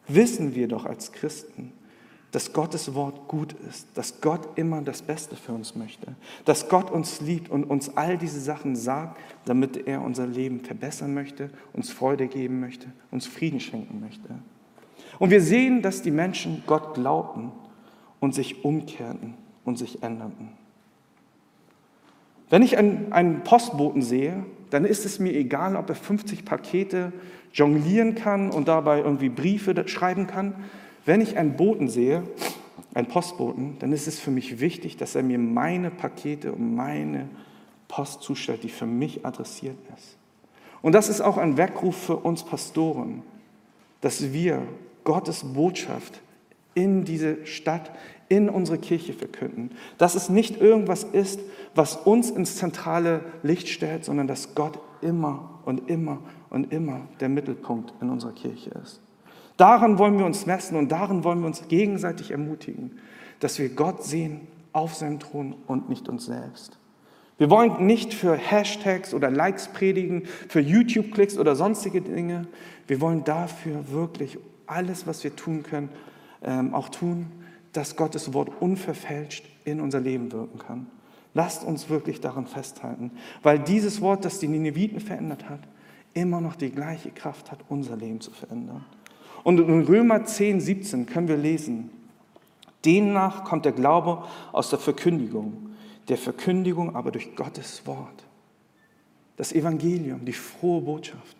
wissen 0.08 0.54
wir 0.54 0.66
doch 0.68 0.86
als 0.86 1.12
Christen, 1.12 1.72
dass 2.32 2.52
Gottes 2.52 2.94
Wort 2.94 3.28
gut 3.28 3.54
ist, 3.68 3.86
dass 3.94 4.20
Gott 4.20 4.58
immer 4.58 4.82
das 4.82 5.00
Beste 5.00 5.36
für 5.36 5.52
uns 5.52 5.76
möchte, 5.76 6.14
dass 6.44 6.68
Gott 6.68 6.90
uns 6.90 7.20
liebt 7.20 7.50
und 7.50 7.64
uns 7.64 7.96
all 7.96 8.18
diese 8.18 8.40
Sachen 8.40 8.76
sagt, 8.76 9.18
damit 9.46 9.86
er 9.86 10.02
unser 10.02 10.26
Leben 10.26 10.60
verbessern 10.60 11.14
möchte, 11.14 11.50
uns 11.72 11.90
Freude 11.90 12.26
geben 12.26 12.60
möchte, 12.60 12.88
uns 13.10 13.26
Frieden 13.26 13.60
schenken 13.60 14.00
möchte. 14.00 14.28
Und 15.18 15.30
wir 15.30 15.40
sehen, 15.40 15.82
dass 15.82 16.02
die 16.02 16.10
Menschen 16.10 16.62
Gott 16.66 16.94
glaubten 16.94 17.52
und 18.20 18.34
sich 18.34 18.64
umkehrten 18.64 19.34
und 19.64 19.78
sich 19.78 20.02
änderten. 20.02 20.50
Wenn 22.50 22.62
ich 22.62 22.78
einen, 22.78 23.12
einen 23.12 23.42
Postboten 23.42 24.02
sehe, 24.02 24.44
dann 24.70 24.84
ist 24.84 25.04
es 25.04 25.18
mir 25.18 25.34
egal, 25.34 25.76
ob 25.76 25.88
er 25.88 25.94
50 25.94 26.44
Pakete 26.44 27.12
jonglieren 27.52 28.14
kann 28.14 28.50
und 28.50 28.68
dabei 28.68 29.00
irgendwie 29.00 29.28
Briefe 29.28 29.86
schreiben 29.88 30.26
kann. 30.26 30.54
Wenn 31.04 31.20
ich 31.20 31.36
einen 31.36 31.56
Boten 31.56 31.88
sehe, 31.88 32.22
einen 32.94 33.06
Postboten, 33.06 33.76
dann 33.80 33.92
ist 33.92 34.06
es 34.06 34.18
für 34.18 34.30
mich 34.30 34.60
wichtig, 34.60 34.96
dass 34.96 35.14
er 35.14 35.22
mir 35.22 35.38
meine 35.38 35.90
Pakete 35.90 36.52
und 36.52 36.74
meine 36.74 37.28
Post 37.86 38.22
zustellt, 38.22 38.62
die 38.62 38.68
für 38.68 38.86
mich 38.86 39.24
adressiert 39.24 39.76
ist. 39.96 40.16
Und 40.82 40.92
das 40.92 41.08
ist 41.08 41.20
auch 41.20 41.38
ein 41.38 41.56
Weckruf 41.56 41.96
für 41.96 42.16
uns 42.16 42.44
Pastoren, 42.44 43.22
dass 44.00 44.32
wir 44.32 44.62
Gottes 45.08 45.42
Botschaft 45.42 46.20
in 46.74 47.06
diese 47.06 47.46
Stadt, 47.46 47.90
in 48.28 48.50
unsere 48.50 48.76
Kirche 48.76 49.14
verkünden. 49.14 49.70
Dass 49.96 50.14
es 50.14 50.28
nicht 50.28 50.60
irgendwas 50.60 51.02
ist, 51.02 51.40
was 51.74 51.96
uns 51.96 52.28
ins 52.30 52.56
zentrale 52.56 53.22
Licht 53.42 53.68
stellt, 53.68 54.04
sondern 54.04 54.26
dass 54.26 54.54
Gott 54.54 54.78
immer 55.00 55.60
und 55.64 55.88
immer 55.88 56.18
und 56.50 56.74
immer 56.74 57.08
der 57.20 57.30
Mittelpunkt 57.30 57.94
in 58.02 58.10
unserer 58.10 58.32
Kirche 58.32 58.68
ist. 58.84 59.00
Daran 59.56 59.98
wollen 59.98 60.18
wir 60.18 60.26
uns 60.26 60.44
messen 60.44 60.76
und 60.76 60.92
darin 60.92 61.24
wollen 61.24 61.40
wir 61.40 61.46
uns 61.46 61.66
gegenseitig 61.68 62.30
ermutigen, 62.30 62.98
dass 63.40 63.58
wir 63.58 63.70
Gott 63.70 64.04
sehen 64.04 64.42
auf 64.74 64.94
seinem 64.94 65.20
Thron 65.20 65.56
und 65.66 65.88
nicht 65.88 66.06
uns 66.10 66.26
selbst. 66.26 66.78
Wir 67.38 67.48
wollen 67.48 67.86
nicht 67.86 68.12
für 68.12 68.36
Hashtags 68.36 69.14
oder 69.14 69.30
Likes 69.30 69.68
predigen, 69.68 70.24
für 70.48 70.60
YouTube-Klicks 70.60 71.38
oder 71.38 71.56
sonstige 71.56 72.02
Dinge. 72.02 72.46
Wir 72.86 73.00
wollen 73.00 73.24
dafür 73.24 73.90
wirklich 73.90 74.38
alles, 74.68 75.06
was 75.06 75.24
wir 75.24 75.34
tun 75.34 75.62
können, 75.62 75.88
ähm, 76.42 76.74
auch 76.74 76.88
tun, 76.88 77.26
dass 77.72 77.96
Gottes 77.96 78.32
Wort 78.32 78.50
unverfälscht 78.60 79.44
in 79.64 79.80
unser 79.80 80.00
Leben 80.00 80.32
wirken 80.32 80.58
kann. 80.58 80.86
Lasst 81.34 81.64
uns 81.64 81.88
wirklich 81.88 82.20
daran 82.20 82.46
festhalten, 82.46 83.12
weil 83.42 83.58
dieses 83.58 84.00
Wort, 84.00 84.24
das 84.24 84.38
die 84.38 84.48
Nineviten 84.48 85.00
verändert 85.00 85.48
hat, 85.48 85.60
immer 86.14 86.40
noch 86.40 86.56
die 86.56 86.70
gleiche 86.70 87.10
Kraft 87.10 87.50
hat, 87.50 87.60
unser 87.68 87.96
Leben 87.96 88.20
zu 88.20 88.30
verändern. 88.30 88.84
Und 89.44 89.60
in 89.60 89.84
Römer 89.84 90.24
10, 90.24 90.60
17 90.60 91.06
können 91.06 91.28
wir 91.28 91.36
lesen, 91.36 91.90
demnach 92.84 93.44
kommt 93.44 93.64
der 93.64 93.72
Glaube 93.72 94.24
aus 94.52 94.70
der 94.70 94.78
Verkündigung, 94.78 95.70
der 96.08 96.18
Verkündigung 96.18 96.96
aber 96.96 97.12
durch 97.12 97.36
Gottes 97.36 97.86
Wort. 97.86 98.24
Das 99.36 99.52
Evangelium, 99.52 100.24
die 100.24 100.32
frohe 100.32 100.80
Botschaft, 100.80 101.37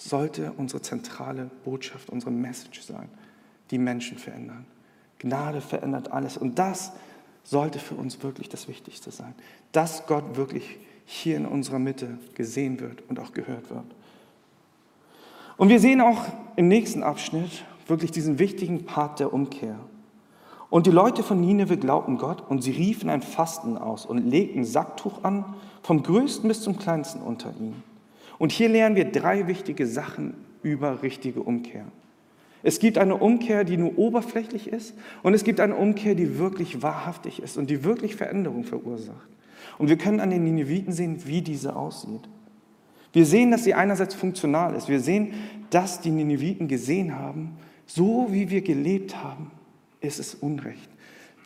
sollte 0.00 0.52
unsere 0.56 0.80
zentrale 0.80 1.50
Botschaft, 1.64 2.08
unsere 2.08 2.30
Message 2.30 2.80
sein, 2.82 3.08
die 3.70 3.78
Menschen 3.78 4.16
verändern. 4.18 4.64
Gnade 5.18 5.60
verändert 5.60 6.10
alles. 6.10 6.38
Und 6.38 6.58
das 6.58 6.92
sollte 7.44 7.78
für 7.78 7.94
uns 7.94 8.22
wirklich 8.22 8.48
das 8.48 8.66
Wichtigste 8.66 9.10
sein, 9.10 9.34
dass 9.72 10.06
Gott 10.06 10.36
wirklich 10.36 10.78
hier 11.04 11.36
in 11.36 11.44
unserer 11.44 11.78
Mitte 11.78 12.18
gesehen 12.34 12.80
wird 12.80 13.02
und 13.08 13.18
auch 13.20 13.32
gehört 13.32 13.68
wird. 13.68 13.84
Und 15.58 15.68
wir 15.68 15.80
sehen 15.80 16.00
auch 16.00 16.24
im 16.56 16.68
nächsten 16.68 17.02
Abschnitt 17.02 17.64
wirklich 17.86 18.10
diesen 18.10 18.38
wichtigen 18.38 18.86
Part 18.86 19.20
der 19.20 19.34
Umkehr. 19.34 19.78
Und 20.70 20.86
die 20.86 20.92
Leute 20.92 21.22
von 21.22 21.40
Nineveh 21.40 21.76
glaubten 21.76 22.16
Gott 22.16 22.48
und 22.48 22.62
sie 22.62 22.70
riefen 22.70 23.10
ein 23.10 23.22
Fasten 23.22 23.76
aus 23.76 24.06
und 24.06 24.30
legten 24.30 24.64
Sacktuch 24.64 25.24
an, 25.24 25.56
vom 25.82 26.02
größten 26.02 26.48
bis 26.48 26.62
zum 26.62 26.78
kleinsten 26.78 27.20
unter 27.20 27.52
ihnen. 27.58 27.89
Und 28.40 28.52
hier 28.52 28.70
lernen 28.70 28.96
wir 28.96 29.04
drei 29.04 29.46
wichtige 29.48 29.86
Sachen 29.86 30.32
über 30.62 31.02
richtige 31.02 31.42
Umkehr. 31.42 31.84
Es 32.62 32.78
gibt 32.78 32.96
eine 32.96 33.16
Umkehr, 33.16 33.64
die 33.64 33.76
nur 33.76 33.98
oberflächlich 33.98 34.68
ist 34.68 34.94
und 35.22 35.34
es 35.34 35.44
gibt 35.44 35.60
eine 35.60 35.76
Umkehr, 35.76 36.14
die 36.14 36.38
wirklich 36.38 36.80
wahrhaftig 36.80 37.42
ist 37.42 37.58
und 37.58 37.68
die 37.68 37.84
wirklich 37.84 38.16
Veränderung 38.16 38.64
verursacht. 38.64 39.28
Und 39.76 39.90
wir 39.90 39.98
können 39.98 40.20
an 40.20 40.30
den 40.30 40.44
Nineviten 40.44 40.94
sehen, 40.94 41.26
wie 41.26 41.42
diese 41.42 41.76
aussieht. 41.76 42.30
Wir 43.12 43.26
sehen, 43.26 43.50
dass 43.50 43.64
sie 43.64 43.74
einerseits 43.74 44.14
funktional 44.14 44.74
ist. 44.74 44.88
Wir 44.88 45.00
sehen, 45.00 45.34
dass 45.68 46.00
die 46.00 46.10
Nineviten 46.10 46.66
gesehen 46.66 47.18
haben, 47.18 47.58
so 47.84 48.28
wie 48.30 48.48
wir 48.48 48.62
gelebt 48.62 49.22
haben, 49.22 49.50
ist 50.00 50.18
es 50.18 50.34
Unrecht. 50.34 50.89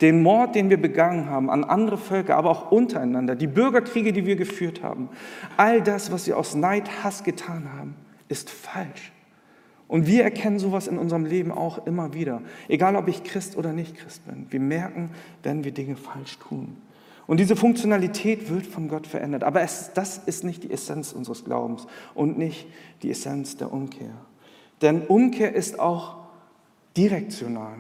Den 0.01 0.23
Mord, 0.23 0.55
den 0.55 0.71
wir 0.71 0.81
begangen 0.81 1.31
haben 1.31 1.51
an 1.51 1.65
andere 1.65 1.99
Völker, 1.99 2.37
aber 2.37 2.51
auch 2.51 2.73
untereinander, 2.73 3.37
die 3.37 3.47
Bürgerkriege, 3.47 4.13
die 4.13 4.27
wir 4.27 4.37
geführt 4.37 4.83
haben, 4.83 5.09
all 5.57 5.81
das, 5.81 6.11
was 6.11 6.27
wir 6.27 6.37
aus 6.37 6.55
Neid, 6.55 7.05
Hass 7.05 7.23
getan 7.23 7.73
haben, 7.73 7.95
ist 8.29 8.51
falsch. 8.51 9.13
Und 9.87 10.07
wir 10.07 10.25
erkennen 10.25 10.59
sowas 10.59 10.89
in 10.89 10.99
unserem 10.99 11.25
Leben 11.25 11.53
auch 11.53 11.87
immer 11.87 12.15
wieder. 12.15 12.43
Egal, 12.69 12.97
ob 12.97 13.07
ich 13.07 13.23
Christ 13.23 13.57
oder 13.57 13.73
nicht 13.73 13.97
Christ 13.97 14.27
bin. 14.27 14.47
Wir 14.51 14.61
merken, 14.61 15.11
wenn 15.43 15.63
wir 15.63 15.73
Dinge 15.73 15.97
falsch 15.97 16.39
tun. 16.39 16.77
Und 17.27 17.39
diese 17.39 17.57
Funktionalität 17.57 18.51
wird 18.51 18.67
von 18.67 18.89
Gott 18.89 19.07
verändert. 19.07 19.45
Aber 19.45 19.63
es, 19.63 19.93
das 19.95 20.19
ist 20.19 20.45
nicht 20.45 20.65
die 20.65 20.71
Essenz 20.71 21.13
unseres 21.13 21.45
Glaubens 21.45 21.87
und 22.15 22.39
nicht 22.39 22.67
die 23.03 23.11
Essenz 23.11 23.57
der 23.57 23.73
Umkehr. 23.73 24.15
Denn 24.83 25.03
Umkehr 25.03 25.55
ist 25.55 25.79
auch 25.79 26.17
direktional. 26.97 27.77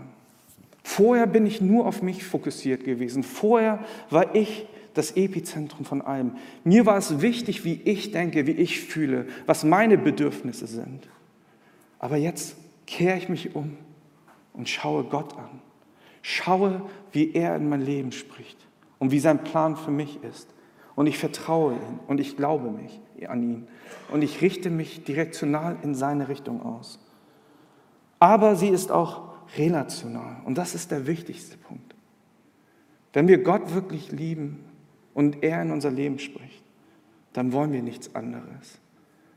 Vorher 0.85 1.27
bin 1.27 1.47
ich 1.47 1.62
nur 1.62 1.87
auf 1.87 2.03
mich 2.03 2.25
fokussiert 2.25 2.85
gewesen. 2.85 3.23
Vorher 3.23 3.83
war 4.11 4.35
ich 4.35 4.68
das 4.92 5.16
Epizentrum 5.16 5.85
von 5.85 6.03
allem. 6.03 6.37
Mir 6.62 6.87
war 6.87 6.99
es 6.99 7.20
wichtig, 7.20 7.64
wie 7.64 7.81
ich 7.85 8.12
denke, 8.12 8.47
wie 8.47 8.53
ich 8.53 8.81
fühle, 8.81 9.27
was 9.47 9.64
meine 9.64 9.99
Bedürfnisse 9.99 10.66
sind. 10.66 11.09
Aber 11.99 12.16
jetzt 12.16 12.57
kehre 12.87 13.16
ich 13.16 13.29
mich 13.29 13.57
um 13.57 13.77
und 14.53 14.68
schaue 14.68 15.05
Gott 15.05 15.37
an. 15.37 15.61
Schaue, 16.23 16.83
wie 17.12 17.33
er 17.33 17.57
in 17.57 17.68
mein 17.68 17.83
Leben 17.83 18.12
spricht 18.12 18.59
und 18.99 19.11
wie 19.11 19.20
sein 19.20 19.42
Plan 19.42 19.77
für 19.77 19.90
mich 19.90 20.23
ist. 20.23 20.49
Und 20.94 21.07
ich 21.07 21.18
vertraue 21.18 21.73
ihm 21.75 21.99
und 22.07 22.20
ich 22.20 22.37
glaube 22.37 22.70
mich 22.70 23.01
an 23.27 23.42
ihn. 23.42 23.66
Und 24.12 24.23
ich 24.23 24.42
richte 24.42 24.68
mich 24.70 25.03
direktional 25.03 25.77
in 25.83 25.94
seine 25.94 26.29
Richtung 26.29 26.62
aus. 26.62 27.01
Aber 28.20 28.55
sie 28.55 28.68
ist 28.68 28.92
auch 28.92 29.34
relational. 29.57 30.37
Und 30.45 30.59
das 30.59 30.75
ist 30.75 30.90
der 30.90 31.07
wichtigste 31.07 31.57
Punkt. 31.57 31.95
Wenn 33.12 33.29
wir 33.29 33.43
Gott 33.43 33.73
wirklich 33.75 34.11
lieben 34.11 34.64
und 35.14 35.43
er 35.43 35.62
in 35.62 35.71
unser 35.71 35.90
Leben 35.90 36.19
spricht, 36.19 36.64
dann 37.33 37.53
wollen 37.53 37.73
wir 37.73 37.83
nichts 37.83 38.14
anderes. 38.14 38.79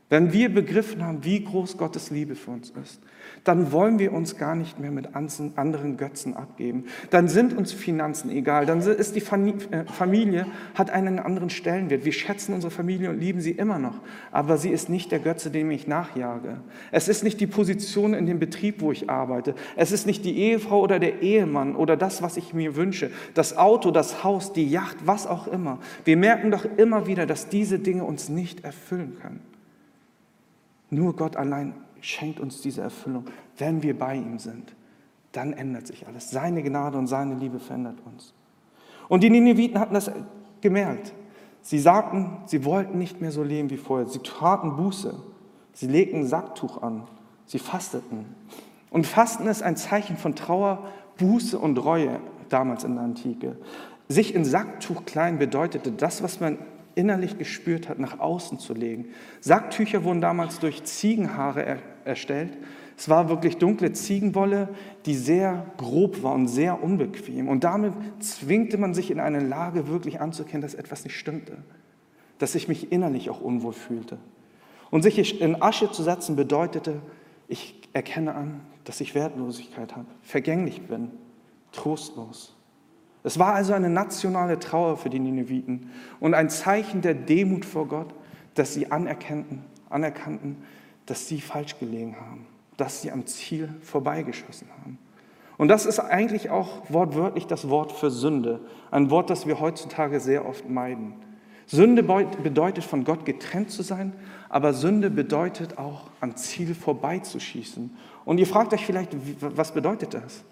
Wenn 0.08 0.32
wir 0.32 0.48
begriffen 0.52 1.04
haben, 1.04 1.24
wie 1.24 1.44
groß 1.44 1.76
Gottes 1.76 2.10
Liebe 2.10 2.34
für 2.34 2.52
uns 2.52 2.70
ist, 2.70 3.00
dann 3.44 3.72
wollen 3.72 3.98
wir 3.98 4.12
uns 4.12 4.36
gar 4.36 4.54
nicht 4.54 4.78
mehr 4.78 4.90
mit 4.90 5.14
anderen 5.14 5.96
Götzen 5.96 6.36
abgeben. 6.36 6.84
Dann 7.10 7.28
sind 7.28 7.56
uns 7.56 7.72
Finanzen 7.72 8.30
egal. 8.30 8.66
Dann 8.66 8.80
ist 8.80 9.14
die 9.14 9.20
äh, 9.20 9.84
Familie, 9.86 10.46
hat 10.74 10.90
einen 10.90 11.18
anderen 11.18 11.50
Stellenwert. 11.50 12.04
Wir 12.04 12.12
schätzen 12.12 12.54
unsere 12.54 12.70
Familie 12.70 13.10
und 13.10 13.20
lieben 13.20 13.40
sie 13.40 13.52
immer 13.52 13.78
noch. 13.78 14.00
Aber 14.30 14.56
sie 14.56 14.70
ist 14.70 14.88
nicht 14.88 15.12
der 15.12 15.18
Götze, 15.18 15.50
dem 15.50 15.70
ich 15.70 15.86
nachjage. 15.86 16.58
Es 16.92 17.08
ist 17.08 17.24
nicht 17.24 17.40
die 17.40 17.46
Position 17.46 18.14
in 18.14 18.26
dem 18.26 18.38
Betrieb, 18.38 18.80
wo 18.80 18.92
ich 18.92 19.10
arbeite. 19.10 19.54
Es 19.76 19.92
ist 19.92 20.06
nicht 20.06 20.24
die 20.24 20.38
Ehefrau 20.38 20.80
oder 20.80 20.98
der 20.98 21.22
Ehemann 21.22 21.76
oder 21.76 21.96
das, 21.96 22.22
was 22.22 22.36
ich 22.36 22.54
mir 22.54 22.76
wünsche. 22.76 23.10
Das 23.34 23.56
Auto, 23.56 23.90
das 23.90 24.24
Haus, 24.24 24.52
die 24.52 24.68
Yacht, 24.68 24.96
was 25.04 25.26
auch 25.26 25.46
immer. 25.46 25.78
Wir 26.04 26.16
merken 26.16 26.50
doch 26.50 26.64
immer 26.76 27.06
wieder, 27.06 27.26
dass 27.26 27.48
diese 27.48 27.78
Dinge 27.78 28.04
uns 28.04 28.28
nicht 28.28 28.64
erfüllen 28.64 29.16
können. 29.20 29.40
Nur 30.90 31.16
Gott 31.16 31.36
allein 31.36 31.74
schenkt 32.00 32.40
uns 32.40 32.60
diese 32.60 32.82
Erfüllung, 32.82 33.24
wenn 33.56 33.82
wir 33.82 33.98
bei 33.98 34.14
ihm 34.14 34.38
sind. 34.38 34.74
Dann 35.32 35.52
ändert 35.52 35.86
sich 35.86 36.06
alles. 36.06 36.30
Seine 36.30 36.62
Gnade 36.62 36.98
und 36.98 37.06
seine 37.06 37.34
Liebe 37.34 37.58
verändert 37.58 37.98
uns. 38.04 38.32
Und 39.08 39.22
die 39.22 39.30
Nineviten 39.30 39.78
hatten 39.78 39.94
das 39.94 40.10
gemerkt. 40.60 41.12
Sie 41.62 41.78
sagten, 41.78 42.38
sie 42.46 42.64
wollten 42.64 42.98
nicht 42.98 43.20
mehr 43.20 43.32
so 43.32 43.42
leben 43.42 43.70
wie 43.70 43.76
vorher. 43.76 44.08
Sie 44.08 44.20
taten 44.20 44.76
Buße. 44.76 45.14
Sie 45.72 45.86
legten 45.86 46.26
Sacktuch 46.26 46.82
an. 46.82 47.04
Sie 47.46 47.58
fasteten. 47.58 48.26
Und 48.90 49.06
Fasten 49.06 49.46
ist 49.46 49.62
ein 49.62 49.76
Zeichen 49.76 50.16
von 50.16 50.34
Trauer, 50.34 50.84
Buße 51.18 51.58
und 51.58 51.76
Reue 51.78 52.20
damals 52.48 52.84
in 52.84 52.94
der 52.94 53.04
Antike. 53.04 53.56
Sich 54.08 54.34
in 54.34 54.44
Sacktuch 54.44 55.04
klein 55.04 55.38
bedeutete 55.38 55.92
das, 55.92 56.22
was 56.22 56.40
man 56.40 56.58
innerlich 56.98 57.38
gespürt 57.38 57.88
hat, 57.88 58.00
nach 58.00 58.18
außen 58.18 58.58
zu 58.58 58.74
legen. 58.74 59.06
Sacktücher 59.40 60.02
wurden 60.02 60.20
damals 60.20 60.58
durch 60.58 60.82
Ziegenhaare 60.82 61.64
er 61.64 61.78
erstellt. 62.04 62.58
Es 62.96 63.08
war 63.08 63.28
wirklich 63.28 63.58
dunkle 63.58 63.92
Ziegenwolle, 63.92 64.68
die 65.06 65.14
sehr 65.14 65.64
grob 65.76 66.24
war 66.24 66.34
und 66.34 66.48
sehr 66.48 66.82
unbequem. 66.82 67.48
Und 67.48 67.62
damit 67.62 67.94
zwingte 68.18 68.76
man 68.76 68.92
sich 68.92 69.12
in 69.12 69.20
eine 69.20 69.38
Lage, 69.38 69.86
wirklich 69.86 70.20
anzukennen, 70.20 70.62
dass 70.62 70.74
etwas 70.74 71.04
nicht 71.04 71.16
stimmte. 71.16 71.58
Dass 72.38 72.56
ich 72.56 72.66
mich 72.66 72.90
innerlich 72.90 73.30
auch 73.30 73.40
unwohl 73.40 73.72
fühlte. 73.72 74.18
Und 74.90 75.02
sich 75.02 75.40
in 75.40 75.62
Asche 75.62 75.92
zu 75.92 76.02
setzen 76.02 76.34
bedeutete, 76.34 77.00
ich 77.46 77.80
erkenne 77.92 78.34
an, 78.34 78.60
dass 78.82 79.00
ich 79.00 79.14
Wertlosigkeit 79.14 79.94
habe, 79.94 80.06
vergänglich 80.22 80.82
bin, 80.82 81.12
trostlos. 81.70 82.57
Es 83.24 83.38
war 83.38 83.54
also 83.54 83.72
eine 83.72 83.90
nationale 83.90 84.58
Trauer 84.58 84.96
für 84.96 85.10
die 85.10 85.18
Nineviten 85.18 85.90
und 86.20 86.34
ein 86.34 86.50
Zeichen 86.50 87.02
der 87.02 87.14
Demut 87.14 87.64
vor 87.64 87.86
Gott, 87.88 88.14
dass 88.54 88.74
sie 88.74 88.90
anerkannten, 88.90 89.64
anerkannten, 89.90 90.56
dass 91.06 91.26
sie 91.26 91.40
falsch 91.40 91.78
gelegen 91.78 92.16
haben, 92.20 92.46
dass 92.76 93.02
sie 93.02 93.10
am 93.10 93.26
Ziel 93.26 93.68
vorbeigeschossen 93.82 94.68
haben. 94.80 94.98
Und 95.56 95.68
das 95.68 95.86
ist 95.86 95.98
eigentlich 95.98 96.50
auch 96.50 96.88
wortwörtlich 96.88 97.46
das 97.46 97.68
Wort 97.68 97.90
für 97.92 98.10
Sünde, 98.10 98.60
ein 98.90 99.10
Wort, 99.10 99.28
das 99.28 99.46
wir 99.46 99.58
heutzutage 99.58 100.20
sehr 100.20 100.46
oft 100.46 100.68
meiden. 100.68 101.14
Sünde 101.66 102.02
bedeutet 102.02 102.84
von 102.84 103.04
Gott 103.04 103.26
getrennt 103.26 103.70
zu 103.70 103.82
sein, 103.82 104.14
aber 104.48 104.72
Sünde 104.72 105.10
bedeutet 105.10 105.76
auch 105.76 106.04
am 106.20 106.36
Ziel 106.36 106.74
vorbeizuschießen. 106.74 107.94
Und 108.24 108.38
ihr 108.38 108.46
fragt 108.46 108.72
euch 108.72 108.86
vielleicht, 108.86 109.14
was 109.40 109.74
bedeutet 109.74 110.14
das? 110.14 110.44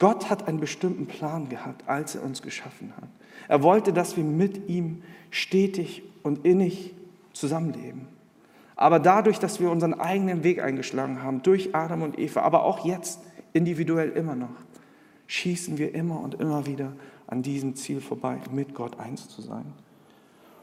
Gott 0.00 0.30
hat 0.30 0.48
einen 0.48 0.58
bestimmten 0.58 1.06
Plan 1.06 1.48
gehabt, 1.48 1.88
als 1.88 2.16
er 2.16 2.24
uns 2.24 2.42
geschaffen 2.42 2.92
hat. 2.96 3.08
Er 3.48 3.62
wollte, 3.62 3.92
dass 3.92 4.16
wir 4.16 4.24
mit 4.24 4.68
ihm 4.68 5.02
stetig 5.30 6.02
und 6.22 6.44
innig 6.44 6.94
zusammenleben. 7.32 8.08
Aber 8.76 8.98
dadurch, 8.98 9.38
dass 9.38 9.60
wir 9.60 9.70
unseren 9.70 9.92
eigenen 9.92 10.42
Weg 10.42 10.62
eingeschlagen 10.62 11.22
haben, 11.22 11.42
durch 11.42 11.74
Adam 11.74 12.00
und 12.00 12.18
Eva, 12.18 12.40
aber 12.40 12.64
auch 12.64 12.84
jetzt 12.84 13.20
individuell 13.52 14.10
immer 14.10 14.34
noch, 14.34 14.48
schießen 15.26 15.76
wir 15.76 15.94
immer 15.94 16.20
und 16.20 16.34
immer 16.34 16.66
wieder 16.66 16.94
an 17.26 17.42
diesem 17.42 17.76
Ziel 17.76 18.00
vorbei, 18.00 18.38
mit 18.50 18.74
Gott 18.74 18.98
eins 18.98 19.28
zu 19.28 19.42
sein. 19.42 19.66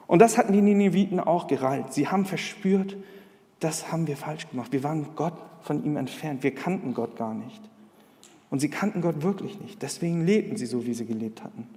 Und 0.07 0.19
das 0.19 0.39
hatten 0.39 0.51
die 0.51 0.61
Nineviten 0.61 1.19
auch 1.19 1.45
gereilt. 1.45 1.93
Sie 1.93 2.07
haben 2.07 2.25
verspürt, 2.25 2.97
das 3.59 3.91
haben 3.91 4.07
wir 4.07 4.17
falsch 4.17 4.49
gemacht. 4.49 4.71
Wir 4.71 4.83
waren 4.83 5.09
Gott 5.15 5.33
von 5.61 5.83
ihm 5.83 5.95
entfernt. 5.95 6.41
Wir 6.41 6.55
kannten 6.55 6.95
Gott 6.95 7.17
gar 7.17 7.35
nicht. 7.35 7.61
Und 8.49 8.59
sie 8.59 8.69
kannten 8.69 9.01
Gott 9.01 9.23
wirklich 9.23 9.59
nicht. 9.59 9.81
Deswegen 9.81 10.25
lebten 10.25 10.55
sie 10.55 10.65
so, 10.65 10.85
wie 10.85 10.93
sie 10.93 11.05
gelebt 11.05 11.43
hatten. 11.43 11.67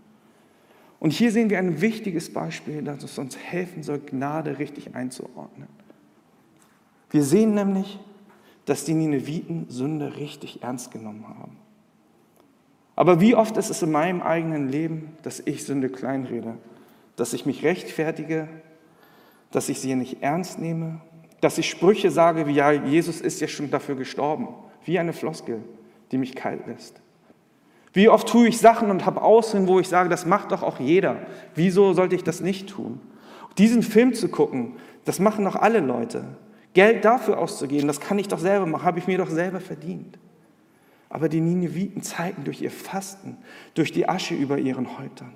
Und 1.00 1.12
hier 1.12 1.32
sehen 1.32 1.50
wir 1.50 1.58
ein 1.58 1.80
wichtiges 1.80 2.32
Beispiel, 2.32 2.82
das 2.82 3.02
es 3.02 3.18
uns 3.18 3.36
helfen 3.36 3.82
soll, 3.82 4.00
Gnade 4.00 4.58
richtig 4.58 4.94
einzuordnen. 4.94 5.68
Wir 7.10 7.24
sehen 7.24 7.54
nämlich, 7.54 7.98
dass 8.66 8.84
die 8.84 8.94
Nineviten 8.94 9.66
Sünde 9.68 10.16
richtig 10.16 10.62
ernst 10.62 10.92
genommen 10.92 11.26
haben. 11.26 11.56
Aber 12.94 13.20
wie 13.20 13.34
oft 13.34 13.56
ist 13.56 13.70
es 13.70 13.82
in 13.82 13.90
meinem 13.90 14.20
eigenen 14.20 14.68
Leben, 14.68 15.16
dass 15.22 15.40
ich 15.40 15.64
Sünde 15.64 15.88
kleinrede, 15.88 16.58
dass 17.16 17.32
ich 17.32 17.46
mich 17.46 17.64
rechtfertige, 17.64 18.46
dass 19.50 19.70
ich 19.70 19.80
sie 19.80 19.94
nicht 19.94 20.22
ernst 20.22 20.58
nehme, 20.58 21.00
dass 21.40 21.56
ich 21.56 21.70
Sprüche 21.70 22.10
sage 22.10 22.46
wie, 22.46 22.52
ja, 22.52 22.70
Jesus 22.70 23.22
ist 23.22 23.40
ja 23.40 23.48
schon 23.48 23.70
dafür 23.70 23.96
gestorben, 23.96 24.48
wie 24.84 24.98
eine 24.98 25.14
Floskel 25.14 25.62
die 26.10 26.18
mich 26.18 26.34
kalt 26.34 26.66
lässt. 26.66 27.00
Wie 27.92 28.08
oft 28.08 28.28
tue 28.28 28.48
ich 28.48 28.58
Sachen 28.58 28.90
und 28.90 29.04
habe 29.04 29.22
Aussehen, 29.22 29.66
wo 29.66 29.80
ich 29.80 29.88
sage, 29.88 30.08
das 30.08 30.24
macht 30.24 30.52
doch 30.52 30.62
auch 30.62 30.78
jeder. 30.78 31.26
Wieso 31.54 31.92
sollte 31.92 32.14
ich 32.14 32.22
das 32.22 32.40
nicht 32.40 32.68
tun? 32.68 33.00
Diesen 33.58 33.82
Film 33.82 34.14
zu 34.14 34.28
gucken, 34.28 34.76
das 35.04 35.18
machen 35.18 35.44
doch 35.44 35.56
alle 35.56 35.80
Leute. 35.80 36.24
Geld 36.72 37.04
dafür 37.04 37.38
auszugeben, 37.38 37.88
das 37.88 38.00
kann 38.00 38.18
ich 38.18 38.28
doch 38.28 38.38
selber 38.38 38.66
machen, 38.66 38.84
habe 38.84 39.00
ich 39.00 39.08
mir 39.08 39.18
doch 39.18 39.28
selber 39.28 39.60
verdient. 39.60 40.18
Aber 41.08 41.28
die 41.28 41.40
Nineviten 41.40 42.02
zeigten 42.02 42.44
durch 42.44 42.62
ihr 42.62 42.70
Fasten, 42.70 43.36
durch 43.74 43.90
die 43.90 44.08
Asche 44.08 44.34
über 44.34 44.58
ihren 44.58 44.96
Häuptern, 44.96 45.32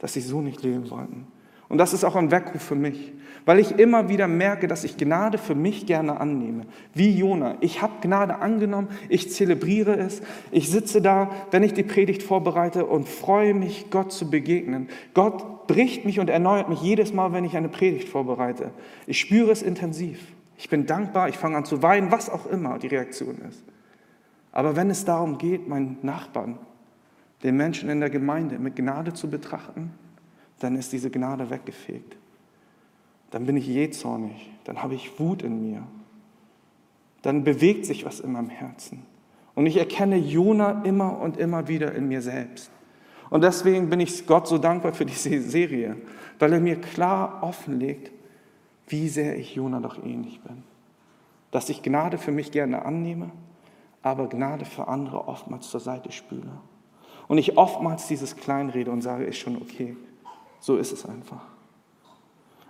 dass 0.00 0.14
sie 0.14 0.20
so 0.20 0.40
nicht 0.40 0.62
leben 0.64 0.90
wollten. 0.90 1.28
Und 1.72 1.78
das 1.78 1.94
ist 1.94 2.04
auch 2.04 2.16
ein 2.16 2.30
Weckruf 2.30 2.60
für 2.60 2.74
mich, 2.74 3.14
weil 3.46 3.58
ich 3.58 3.78
immer 3.78 4.10
wieder 4.10 4.28
merke, 4.28 4.68
dass 4.68 4.84
ich 4.84 4.98
Gnade 4.98 5.38
für 5.38 5.54
mich 5.54 5.86
gerne 5.86 6.20
annehme. 6.20 6.66
Wie 6.92 7.16
Jona. 7.16 7.56
Ich 7.60 7.80
habe 7.80 7.94
Gnade 8.02 8.40
angenommen, 8.40 8.88
ich 9.08 9.32
zelebriere 9.32 9.96
es. 9.96 10.20
Ich 10.50 10.68
sitze 10.68 11.00
da, 11.00 11.30
wenn 11.50 11.62
ich 11.62 11.72
die 11.72 11.82
Predigt 11.82 12.22
vorbereite 12.22 12.84
und 12.84 13.08
freue 13.08 13.54
mich, 13.54 13.86
Gott 13.88 14.12
zu 14.12 14.28
begegnen. 14.28 14.88
Gott 15.14 15.66
bricht 15.66 16.04
mich 16.04 16.20
und 16.20 16.28
erneuert 16.28 16.68
mich 16.68 16.82
jedes 16.82 17.14
Mal, 17.14 17.32
wenn 17.32 17.44
ich 17.44 17.56
eine 17.56 17.70
Predigt 17.70 18.10
vorbereite. 18.10 18.72
Ich 19.06 19.18
spüre 19.18 19.50
es 19.50 19.62
intensiv. 19.62 20.18
Ich 20.58 20.68
bin 20.68 20.84
dankbar, 20.84 21.30
ich 21.30 21.38
fange 21.38 21.56
an 21.56 21.64
zu 21.64 21.82
weinen, 21.82 22.10
was 22.10 22.28
auch 22.28 22.44
immer 22.44 22.78
die 22.80 22.88
Reaktion 22.88 23.38
ist. 23.48 23.64
Aber 24.52 24.76
wenn 24.76 24.90
es 24.90 25.06
darum 25.06 25.38
geht, 25.38 25.68
meinen 25.68 25.96
Nachbarn, 26.02 26.58
den 27.42 27.56
Menschen 27.56 27.88
in 27.88 28.00
der 28.00 28.10
Gemeinde 28.10 28.58
mit 28.58 28.76
Gnade 28.76 29.14
zu 29.14 29.30
betrachten, 29.30 29.92
dann 30.60 30.76
ist 30.76 30.92
diese 30.92 31.10
Gnade 31.10 31.50
weggefegt. 31.50 32.16
Dann 33.30 33.46
bin 33.46 33.56
ich 33.56 33.66
jähzornig, 33.66 34.50
dann 34.64 34.82
habe 34.82 34.94
ich 34.94 35.18
Wut 35.18 35.42
in 35.42 35.70
mir. 35.70 35.82
Dann 37.22 37.44
bewegt 37.44 37.86
sich 37.86 38.04
was 38.04 38.20
in 38.20 38.32
meinem 38.32 38.50
Herzen. 38.50 39.06
Und 39.54 39.66
ich 39.66 39.76
erkenne 39.76 40.16
Jona 40.16 40.82
immer 40.84 41.18
und 41.20 41.36
immer 41.36 41.68
wieder 41.68 41.94
in 41.94 42.08
mir 42.08 42.22
selbst. 42.22 42.70
Und 43.30 43.42
deswegen 43.42 43.88
bin 43.88 44.00
ich 44.00 44.26
Gott 44.26 44.46
so 44.46 44.58
dankbar 44.58 44.92
für 44.92 45.06
diese 45.06 45.40
Serie, 45.40 45.96
weil 46.38 46.52
er 46.52 46.60
mir 46.60 46.80
klar 46.80 47.42
offenlegt, 47.42 48.12
wie 48.88 49.08
sehr 49.08 49.38
ich 49.38 49.54
Jona 49.54 49.80
doch 49.80 50.04
ähnlich 50.04 50.40
bin. 50.42 50.62
Dass 51.50 51.68
ich 51.68 51.82
Gnade 51.82 52.18
für 52.18 52.32
mich 52.32 52.50
gerne 52.50 52.84
annehme, 52.84 53.30
aber 54.02 54.28
Gnade 54.28 54.64
für 54.64 54.88
andere 54.88 55.28
oftmals 55.28 55.70
zur 55.70 55.80
Seite 55.80 56.12
spüle. 56.12 56.50
Und 57.28 57.38
ich 57.38 57.56
oftmals 57.56 58.08
dieses 58.08 58.36
Kleinrede 58.36 58.90
und 58.90 59.00
sage, 59.00 59.24
ist 59.24 59.38
schon 59.38 59.56
okay. 59.56 59.96
So 60.62 60.76
ist 60.76 60.92
es 60.92 61.04
einfach. 61.04 61.42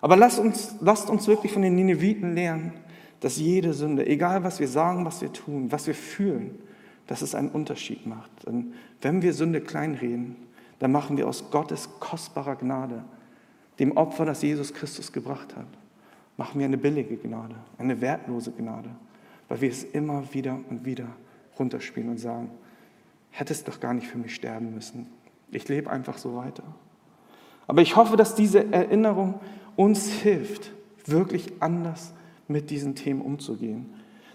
Aber 0.00 0.16
lasst 0.16 0.38
uns, 0.38 0.74
lasst 0.80 1.10
uns 1.10 1.28
wirklich 1.28 1.52
von 1.52 1.62
den 1.62 1.74
Nineviten 1.74 2.34
lernen, 2.34 2.72
dass 3.20 3.36
jede 3.36 3.74
Sünde, 3.74 4.06
egal 4.06 4.42
was 4.42 4.58
wir 4.58 4.66
sagen, 4.66 5.04
was 5.04 5.20
wir 5.20 5.32
tun, 5.32 5.70
was 5.70 5.86
wir 5.86 5.94
fühlen, 5.94 6.58
dass 7.06 7.20
es 7.20 7.34
einen 7.34 7.50
Unterschied 7.50 8.06
macht. 8.06 8.30
Denn 8.46 8.72
wenn 9.02 9.20
wir 9.20 9.34
Sünde 9.34 9.60
kleinreden, 9.60 10.36
dann 10.78 10.90
machen 10.90 11.18
wir 11.18 11.28
aus 11.28 11.50
Gottes 11.50 11.88
kostbarer 12.00 12.56
Gnade, 12.56 13.04
dem 13.78 13.94
Opfer, 13.96 14.24
das 14.24 14.42
Jesus 14.42 14.72
Christus 14.72 15.12
gebracht 15.12 15.54
hat, 15.54 15.68
machen 16.38 16.58
wir 16.58 16.64
eine 16.64 16.78
billige 16.78 17.16
Gnade, 17.16 17.56
eine 17.76 18.00
wertlose 18.00 18.52
Gnade, 18.52 18.88
weil 19.48 19.60
wir 19.60 19.70
es 19.70 19.84
immer 19.84 20.24
wieder 20.32 20.58
und 20.70 20.86
wieder 20.86 21.08
runterspielen 21.58 22.08
und 22.08 22.18
sagen, 22.18 22.50
hättest 23.30 23.68
doch 23.68 23.80
gar 23.80 23.92
nicht 23.92 24.06
für 24.06 24.18
mich 24.18 24.34
sterben 24.34 24.74
müssen. 24.74 25.08
Ich 25.50 25.68
lebe 25.68 25.90
einfach 25.90 26.16
so 26.16 26.34
weiter. 26.34 26.64
Aber 27.72 27.80
ich 27.80 27.96
hoffe, 27.96 28.18
dass 28.18 28.34
diese 28.34 28.70
Erinnerung 28.70 29.40
uns 29.76 30.06
hilft, 30.06 30.72
wirklich 31.06 31.54
anders 31.60 32.12
mit 32.46 32.68
diesen 32.68 32.96
Themen 32.96 33.22
umzugehen. 33.22 33.86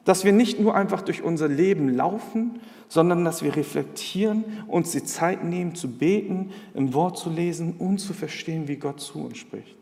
Dass 0.05 0.25
wir 0.25 0.33
nicht 0.33 0.59
nur 0.59 0.73
einfach 0.73 1.03
durch 1.03 1.21
unser 1.21 1.47
Leben 1.47 1.87
laufen, 1.87 2.59
sondern 2.89 3.23
dass 3.23 3.43
wir 3.43 3.55
reflektieren, 3.55 4.43
uns 4.65 4.89
die 4.89 5.03
Zeit 5.03 5.43
nehmen 5.43 5.75
zu 5.75 5.87
beten, 5.87 6.49
im 6.73 6.95
Wort 6.95 7.19
zu 7.19 7.29
lesen 7.29 7.75
und 7.77 7.99
zu 7.99 8.13
verstehen, 8.13 8.67
wie 8.67 8.77
Gott 8.77 9.01
zu 9.01 9.23
uns 9.25 9.37
spricht. 9.37 9.75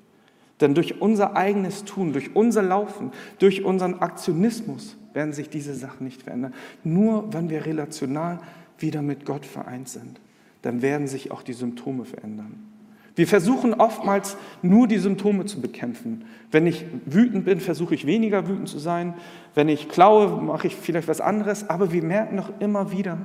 Denn 0.60 0.76
durch 0.76 1.00
unser 1.00 1.38
eigenes 1.38 1.86
Tun, 1.86 2.12
durch 2.12 2.36
unser 2.36 2.62
Laufen, 2.62 3.12
durch 3.40 3.64
unseren 3.64 4.00
Aktionismus 4.00 4.98
werden 5.14 5.32
sich 5.32 5.48
diese 5.48 5.76
Sachen 5.76 6.04
nicht 6.04 6.24
verändern. 6.24 6.54
Nur 6.84 7.32
wenn 7.32 7.50
wir 7.50 7.66
relational 7.66 8.42
wieder 8.80 9.02
mit 9.02 9.24
Gott 9.24 9.46
vereint 9.46 9.88
sind, 9.88 10.20
dann 10.62 10.82
werden 10.82 11.08
sich 11.08 11.32
auch 11.32 11.42
die 11.42 11.54
Symptome 11.54 12.04
verändern. 12.04 12.75
Wir 13.16 13.28
versuchen 13.28 13.74
oftmals 13.74 14.38
nur 14.62 14.88
die 14.88 14.98
Symptome 14.98 15.46
zu 15.46 15.62
bekämpfen. 15.62 16.26
Wenn 16.52 16.68
ich 16.68 16.86
wütend 17.06 17.46
bin, 17.46 17.62
versuche 17.62 17.96
ich 17.96 18.06
weniger 18.06 18.48
wütend 18.48 18.68
zu 18.68 18.78
sein. 18.78 19.14
Wenn 19.54 19.70
ich 19.70 19.88
klaue, 19.88 20.42
mache 20.42 20.68
ich 20.68 20.76
vielleicht 20.76 21.08
was 21.08 21.22
anderes. 21.22 21.70
Aber 21.70 21.94
wir 21.94 22.04
merken 22.04 22.36
noch 22.36 22.52
immer 22.60 22.92
wieder, 22.92 23.18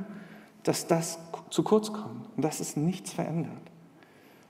dass 0.62 0.86
das 0.86 1.18
zu 1.50 1.64
kurz 1.64 1.92
kommt 1.92 2.28
und 2.36 2.44
dass 2.44 2.60
es 2.60 2.76
nichts 2.76 3.12
verändert. 3.12 3.52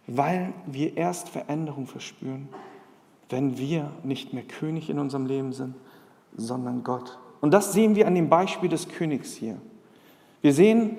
Weil 0.07 0.53
wir 0.67 0.97
erst 0.97 1.31
Veränderung 1.31 1.87
verspüren, 1.87 2.49
wenn 3.31 3.57
wir 3.57 3.91
nicht 4.03 4.35
mehr 4.35 4.43
König 4.43 4.91
in 4.91 4.99
unserem 4.99 5.25
Leben 5.25 5.53
sind, 5.53 5.75
sondern 6.37 6.85
Gott. 6.85 7.19
Und 7.41 7.55
das 7.55 7.73
sehen 7.73 7.95
wir 7.95 8.07
an 8.07 8.15
dem 8.15 8.29
Beispiel 8.29 8.69
des 8.69 8.89
Königs 8.89 9.33
hier. 9.35 9.57
Wir 10.43 10.53
sehen, 10.53 10.99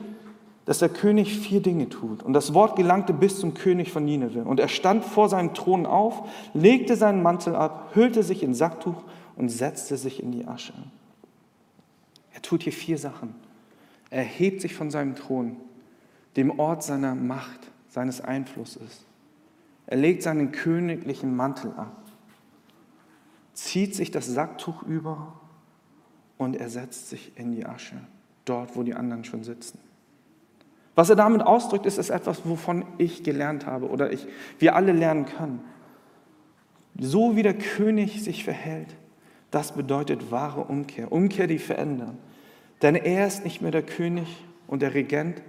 dass 0.65 0.79
der 0.79 0.89
König 0.89 1.39
vier 1.39 1.61
Dinge 1.61 1.89
tut. 1.89 2.23
Und 2.23 2.33
das 2.33 2.53
Wort 2.53 2.75
gelangte 2.75 3.13
bis 3.13 3.39
zum 3.39 3.53
König 3.53 3.91
von 3.91 4.05
Nineveh. 4.05 4.41
Und 4.41 4.59
er 4.59 4.67
stand 4.67 5.03
vor 5.03 5.27
seinem 5.27 5.53
Thron 5.53 5.85
auf, 5.85 6.29
legte 6.53 6.95
seinen 6.95 7.23
Mantel 7.23 7.55
ab, 7.55 7.91
hüllte 7.93 8.23
sich 8.23 8.43
in 8.43 8.53
Sacktuch 8.53 9.03
und 9.35 9.49
setzte 9.49 9.97
sich 9.97 10.21
in 10.21 10.31
die 10.31 10.45
Asche. 10.45 10.73
Er 12.33 12.41
tut 12.41 12.63
hier 12.63 12.73
vier 12.73 12.97
Sachen. 12.97 13.35
Er 14.09 14.23
hebt 14.23 14.61
sich 14.61 14.75
von 14.75 14.91
seinem 14.91 15.15
Thron, 15.15 15.57
dem 16.35 16.59
Ort 16.59 16.83
seiner 16.83 17.15
Macht, 17.15 17.71
seines 17.89 18.21
Einflusses. 18.21 19.05
Er 19.87 19.97
legt 19.97 20.23
seinen 20.23 20.51
königlichen 20.51 21.35
Mantel 21.35 21.71
ab, 21.75 21.95
zieht 23.53 23.95
sich 23.95 24.11
das 24.11 24.27
Sacktuch 24.27 24.83
über 24.83 25.33
und 26.37 26.55
er 26.55 26.69
setzt 26.69 27.09
sich 27.09 27.31
in 27.35 27.51
die 27.51 27.65
Asche, 27.65 27.97
dort, 28.45 28.75
wo 28.75 28.83
die 28.83 28.93
anderen 28.93 29.23
schon 29.23 29.43
sitzen. 29.43 29.79
Was 30.95 31.09
er 31.09 31.15
damit 31.15 31.41
ausdrückt, 31.41 31.85
ist, 31.85 31.97
ist 31.97 32.09
etwas, 32.09 32.41
wovon 32.45 32.85
ich 32.97 33.23
gelernt 33.23 33.65
habe 33.65 33.87
oder 33.89 34.11
ich, 34.11 34.27
wir 34.59 34.75
alle 34.75 34.91
lernen 34.91 35.25
können. 35.25 35.61
So 36.99 37.35
wie 37.35 37.43
der 37.43 37.57
König 37.57 38.23
sich 38.23 38.43
verhält, 38.43 38.89
das 39.51 39.73
bedeutet 39.73 40.31
wahre 40.31 40.61
Umkehr. 40.65 41.11
Umkehr, 41.11 41.47
die 41.47 41.59
verändern. 41.59 42.17
Denn 42.81 42.95
er 42.95 43.27
ist 43.27 43.43
nicht 43.43 43.61
mehr 43.61 43.71
der 43.71 43.83
König 43.83 44.43
und 44.67 44.81
der 44.81 44.93
Regent, 44.93 45.41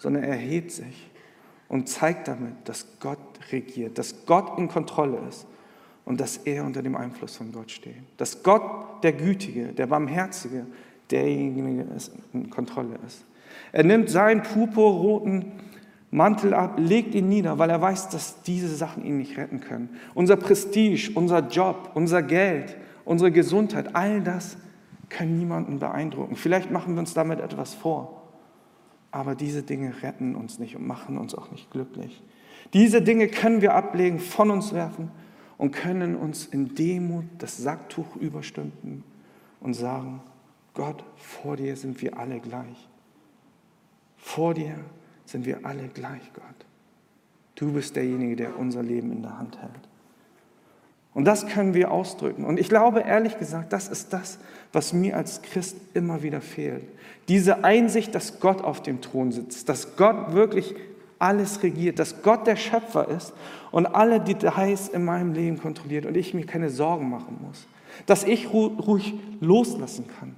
sondern 0.00 0.24
er 0.24 0.36
hebt 0.36 0.72
sich 0.72 1.10
und 1.68 1.88
zeigt 1.88 2.28
damit, 2.28 2.54
dass 2.64 2.86
Gott 3.00 3.18
regiert, 3.52 3.98
dass 3.98 4.26
Gott 4.26 4.58
in 4.58 4.68
Kontrolle 4.68 5.18
ist 5.28 5.46
und 6.04 6.20
dass 6.20 6.38
er 6.38 6.64
unter 6.64 6.82
dem 6.82 6.96
Einfluss 6.96 7.36
von 7.36 7.52
Gott 7.52 7.70
steht. 7.70 8.02
Dass 8.16 8.42
Gott 8.42 9.02
der 9.02 9.12
Gütige, 9.12 9.72
der 9.72 9.86
Barmherzige, 9.86 10.66
derjenige 11.10 11.82
ist, 11.94 12.12
in 12.32 12.48
Kontrolle 12.50 12.98
ist. 13.06 13.24
Er 13.72 13.84
nimmt 13.84 14.10
seinen 14.10 14.42
purpurroten 14.42 15.52
Mantel 16.10 16.54
ab, 16.54 16.78
legt 16.78 17.14
ihn 17.14 17.28
nieder, 17.28 17.58
weil 17.58 17.68
er 17.68 17.82
weiß, 17.82 18.08
dass 18.08 18.42
diese 18.42 18.74
Sachen 18.74 19.04
ihn 19.04 19.18
nicht 19.18 19.36
retten 19.36 19.60
können. 19.60 19.90
Unser 20.14 20.36
Prestige, 20.36 21.10
unser 21.14 21.46
Job, 21.48 21.90
unser 21.94 22.22
Geld, 22.22 22.76
unsere 23.04 23.30
Gesundheit, 23.30 23.94
all 23.94 24.22
das 24.22 24.56
können 25.10 25.38
niemanden 25.38 25.78
beeindrucken. 25.78 26.36
Vielleicht 26.36 26.70
machen 26.70 26.94
wir 26.94 27.00
uns 27.00 27.14
damit 27.14 27.40
etwas 27.40 27.74
vor, 27.74 28.22
aber 29.10 29.34
diese 29.34 29.62
Dinge 29.62 30.02
retten 30.02 30.34
uns 30.34 30.58
nicht 30.58 30.76
und 30.76 30.86
machen 30.86 31.18
uns 31.18 31.34
auch 31.34 31.50
nicht 31.50 31.70
glücklich. 31.70 32.22
Diese 32.72 33.02
Dinge 33.02 33.28
können 33.28 33.62
wir 33.62 33.74
ablegen, 33.74 34.18
von 34.18 34.50
uns 34.50 34.72
werfen 34.72 35.10
und 35.56 35.72
können 35.72 36.16
uns 36.16 36.46
in 36.46 36.74
Demut 36.74 37.24
das 37.38 37.56
Sacktuch 37.56 38.16
überstülpen 38.16 39.04
und 39.60 39.74
sagen, 39.74 40.20
Gott, 40.74 41.02
vor 41.16 41.56
dir 41.56 41.76
sind 41.76 42.00
wir 42.02 42.18
alle 42.18 42.40
gleich. 42.40 42.88
Vor 44.18 44.54
dir 44.54 44.74
sind 45.24 45.46
wir 45.46 45.64
alle 45.64 45.88
gleich, 45.88 46.32
Gott. 46.34 46.44
Du 47.54 47.72
bist 47.72 47.96
derjenige, 47.96 48.36
der 48.36 48.58
unser 48.58 48.82
Leben 48.82 49.10
in 49.10 49.22
der 49.22 49.38
Hand 49.38 49.58
hält. 49.60 49.88
Und 51.14 51.24
das 51.24 51.46
können 51.46 51.74
wir 51.74 51.90
ausdrücken. 51.90 52.44
Und 52.44 52.60
ich 52.60 52.68
glaube, 52.68 53.00
ehrlich 53.00 53.38
gesagt, 53.38 53.72
das 53.72 53.88
ist 53.88 54.12
das, 54.12 54.38
was 54.72 54.92
mir 54.92 55.16
als 55.16 55.42
Christ 55.42 55.76
immer 55.94 56.22
wieder 56.22 56.40
fehlt. 56.40 56.84
Diese 57.26 57.64
Einsicht, 57.64 58.14
dass 58.14 58.38
Gott 58.38 58.62
auf 58.62 58.82
dem 58.82 59.00
Thron 59.00 59.32
sitzt, 59.32 59.68
dass 59.68 59.96
Gott 59.96 60.32
wirklich 60.32 60.76
alles 61.18 61.62
regiert, 61.62 61.98
dass 61.98 62.22
Gott 62.22 62.46
der 62.46 62.56
Schöpfer 62.56 63.08
ist 63.08 63.32
und 63.72 63.86
alle 63.86 64.20
Details 64.20 64.88
in 64.88 65.04
meinem 65.04 65.32
Leben 65.32 65.58
kontrolliert 65.58 66.06
und 66.06 66.16
ich 66.16 66.34
mir 66.34 66.46
keine 66.46 66.70
Sorgen 66.70 67.10
machen 67.10 67.38
muss. 67.44 67.66
Dass 68.06 68.22
ich 68.22 68.52
ruhig 68.52 69.14
loslassen 69.40 70.04
kann. 70.20 70.36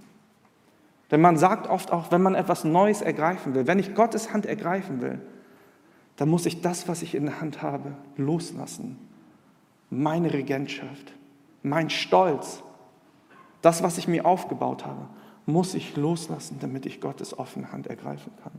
Denn 1.11 1.20
man 1.20 1.37
sagt 1.37 1.68
oft 1.68 1.92
auch, 1.92 2.11
wenn 2.12 2.23
man 2.23 2.35
etwas 2.35 2.64
Neues 2.64 3.03
ergreifen 3.03 3.55
will, 3.55 3.66
wenn 3.66 3.79
ich 3.79 3.94
Gottes 3.94 4.33
Hand 4.33 4.46
ergreifen 4.46 5.01
will, 5.01 5.20
dann 6.16 6.29
muss 6.29 6.46
ich 6.46 6.61
das, 6.61 6.87
was 6.87 7.03
ich 7.03 7.14
in 7.14 7.27
der 7.27 7.40
Hand 7.40 7.62
habe, 7.62 7.92
loslassen. 8.16 8.99
Meine 9.88 10.33
Regentschaft, 10.33 11.12
mein 11.62 11.90
Stolz, 11.90 12.62
das, 13.62 13.83
was 13.83 13.99
ich 13.99 14.07
mir 14.07 14.25
aufgebaut 14.25 14.87
habe, 14.87 15.09
muss 15.46 15.75
ich 15.75 15.96
loslassen, 15.96 16.59
damit 16.61 16.87
ich 16.87 17.01
Gottes 17.01 17.37
offene 17.38 17.73
Hand 17.73 17.88
ergreifen 17.88 18.33
kann. 18.42 18.53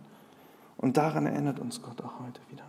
Und 0.78 0.98
daran 0.98 1.26
erinnert 1.26 1.60
uns 1.60 1.82
Gott 1.82 2.02
auch 2.02 2.20
heute 2.26 2.42
wieder. 2.50 2.66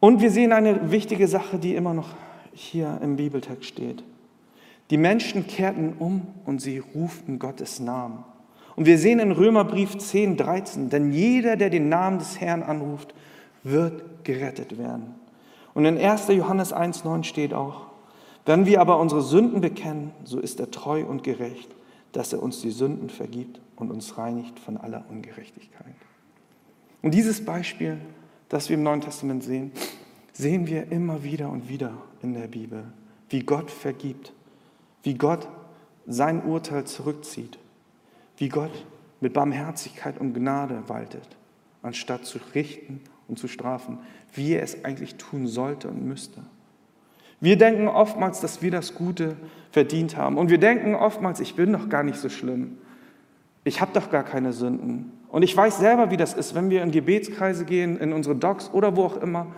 Und 0.00 0.20
wir 0.20 0.30
sehen 0.30 0.52
eine 0.52 0.90
wichtige 0.90 1.28
Sache, 1.28 1.58
die 1.58 1.74
immer 1.74 1.94
noch 1.94 2.08
hier 2.52 2.98
im 3.02 3.16
Bibeltext 3.16 3.68
steht. 3.68 4.02
Die 4.92 4.98
Menschen 4.98 5.46
kehrten 5.46 5.94
um 5.98 6.26
und 6.44 6.60
sie 6.60 6.76
ruften 6.76 7.38
Gottes 7.38 7.80
Namen. 7.80 8.24
Und 8.76 8.84
wir 8.84 8.98
sehen 8.98 9.20
in 9.20 9.32
Römerbrief 9.32 9.96
10, 9.96 10.36
13, 10.36 10.90
denn 10.90 11.12
jeder, 11.14 11.56
der 11.56 11.70
den 11.70 11.88
Namen 11.88 12.18
des 12.18 12.42
Herrn 12.42 12.62
anruft, 12.62 13.14
wird 13.62 14.22
gerettet 14.22 14.76
werden. 14.76 15.14
Und 15.72 15.86
in 15.86 15.96
1. 15.96 16.28
Johannes 16.28 16.74
1.9 16.74 17.24
steht 17.24 17.54
auch, 17.54 17.86
wenn 18.44 18.66
wir 18.66 18.82
aber 18.82 19.00
unsere 19.00 19.22
Sünden 19.22 19.62
bekennen, 19.62 20.10
so 20.24 20.38
ist 20.38 20.60
er 20.60 20.70
treu 20.70 21.06
und 21.06 21.24
gerecht, 21.24 21.74
dass 22.12 22.34
er 22.34 22.42
uns 22.42 22.60
die 22.60 22.70
Sünden 22.70 23.08
vergibt 23.08 23.62
und 23.76 23.90
uns 23.90 24.18
reinigt 24.18 24.60
von 24.60 24.76
aller 24.76 25.06
Ungerechtigkeit. 25.08 25.94
Und 27.00 27.14
dieses 27.14 27.42
Beispiel, 27.46 27.96
das 28.50 28.68
wir 28.68 28.76
im 28.76 28.82
Neuen 28.82 29.00
Testament 29.00 29.42
sehen, 29.42 29.72
sehen 30.34 30.66
wir 30.66 30.92
immer 30.92 31.24
wieder 31.24 31.48
und 31.48 31.70
wieder 31.70 31.94
in 32.20 32.34
der 32.34 32.48
Bibel, 32.48 32.84
wie 33.30 33.42
Gott 33.42 33.70
vergibt, 33.70 34.34
wie 35.02 35.14
Gott 35.14 35.48
sein 36.06 36.44
Urteil 36.44 36.84
zurückzieht, 36.84 37.58
wie 38.36 38.48
Gott 38.48 38.86
mit 39.20 39.32
Barmherzigkeit 39.32 40.18
und 40.18 40.34
Gnade 40.34 40.82
waltet, 40.88 41.28
anstatt 41.82 42.24
zu 42.24 42.38
richten 42.54 43.00
und 43.28 43.38
zu 43.38 43.48
strafen, 43.48 43.98
wie 44.34 44.52
er 44.52 44.62
es 44.62 44.84
eigentlich 44.84 45.16
tun 45.16 45.46
sollte 45.46 45.88
und 45.88 46.04
müsste. 46.04 46.42
Wir 47.40 47.58
denken 47.58 47.88
oftmals, 47.88 48.40
dass 48.40 48.62
wir 48.62 48.70
das 48.70 48.94
Gute 48.94 49.36
verdient 49.72 50.16
haben. 50.16 50.38
Und 50.38 50.48
wir 50.48 50.58
denken 50.58 50.94
oftmals, 50.94 51.40
ich 51.40 51.56
bin 51.56 51.72
doch 51.72 51.88
gar 51.88 52.04
nicht 52.04 52.18
so 52.18 52.28
schlimm. 52.28 52.78
Ich 53.64 53.80
habe 53.80 53.92
doch 53.92 54.10
gar 54.10 54.22
keine 54.22 54.52
Sünden. 54.52 55.12
Und 55.28 55.42
ich 55.42 55.56
weiß 55.56 55.78
selber, 55.78 56.12
wie 56.12 56.16
das 56.16 56.34
ist, 56.34 56.54
wenn 56.54 56.70
wir 56.70 56.82
in 56.82 56.92
Gebetskreise 56.92 57.64
gehen, 57.64 57.98
in 57.98 58.12
unsere 58.12 58.36
Docs 58.36 58.70
oder 58.72 58.96
wo 58.96 59.04
auch 59.04 59.16
immer, 59.16 59.48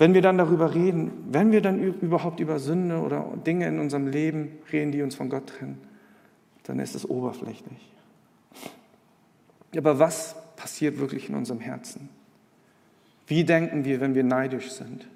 wenn 0.00 0.14
wir 0.14 0.22
dann 0.22 0.38
darüber 0.38 0.74
reden, 0.74 1.12
wenn 1.30 1.52
wir 1.52 1.60
dann 1.60 1.78
überhaupt 1.78 2.40
über 2.40 2.58
Sünde 2.58 3.00
oder 3.00 3.34
Dinge 3.46 3.68
in 3.68 3.78
unserem 3.78 4.06
Leben 4.06 4.52
reden, 4.72 4.92
die 4.92 5.02
uns 5.02 5.14
von 5.14 5.28
Gott 5.28 5.48
trennen, 5.48 5.78
dann 6.62 6.78
ist 6.78 6.94
es 6.94 7.04
oberflächlich. 7.04 7.92
Aber 9.76 9.98
was 9.98 10.36
passiert 10.56 10.98
wirklich 10.98 11.28
in 11.28 11.34
unserem 11.34 11.60
Herzen? 11.60 12.08
Wie 13.26 13.44
denken 13.44 13.84
wir, 13.84 14.00
wenn 14.00 14.14
wir 14.14 14.24
neidisch 14.24 14.70
sind? 14.70 15.06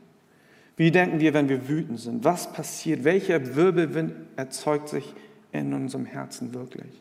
Wie 0.77 0.91
denken 0.91 1.19
wir, 1.19 1.33
wenn 1.33 1.49
wir 1.49 1.67
wütend 1.67 1.99
sind? 1.99 2.23
Was 2.23 2.53
passiert? 2.53 3.05
Welcher 3.05 3.57
Wirbelwind 3.57 4.13
erzeugt 4.37 4.91
sich 4.91 5.15
in 5.53 5.73
unserem 5.73 6.05
Herzen 6.05 6.53
wirklich? 6.53 7.01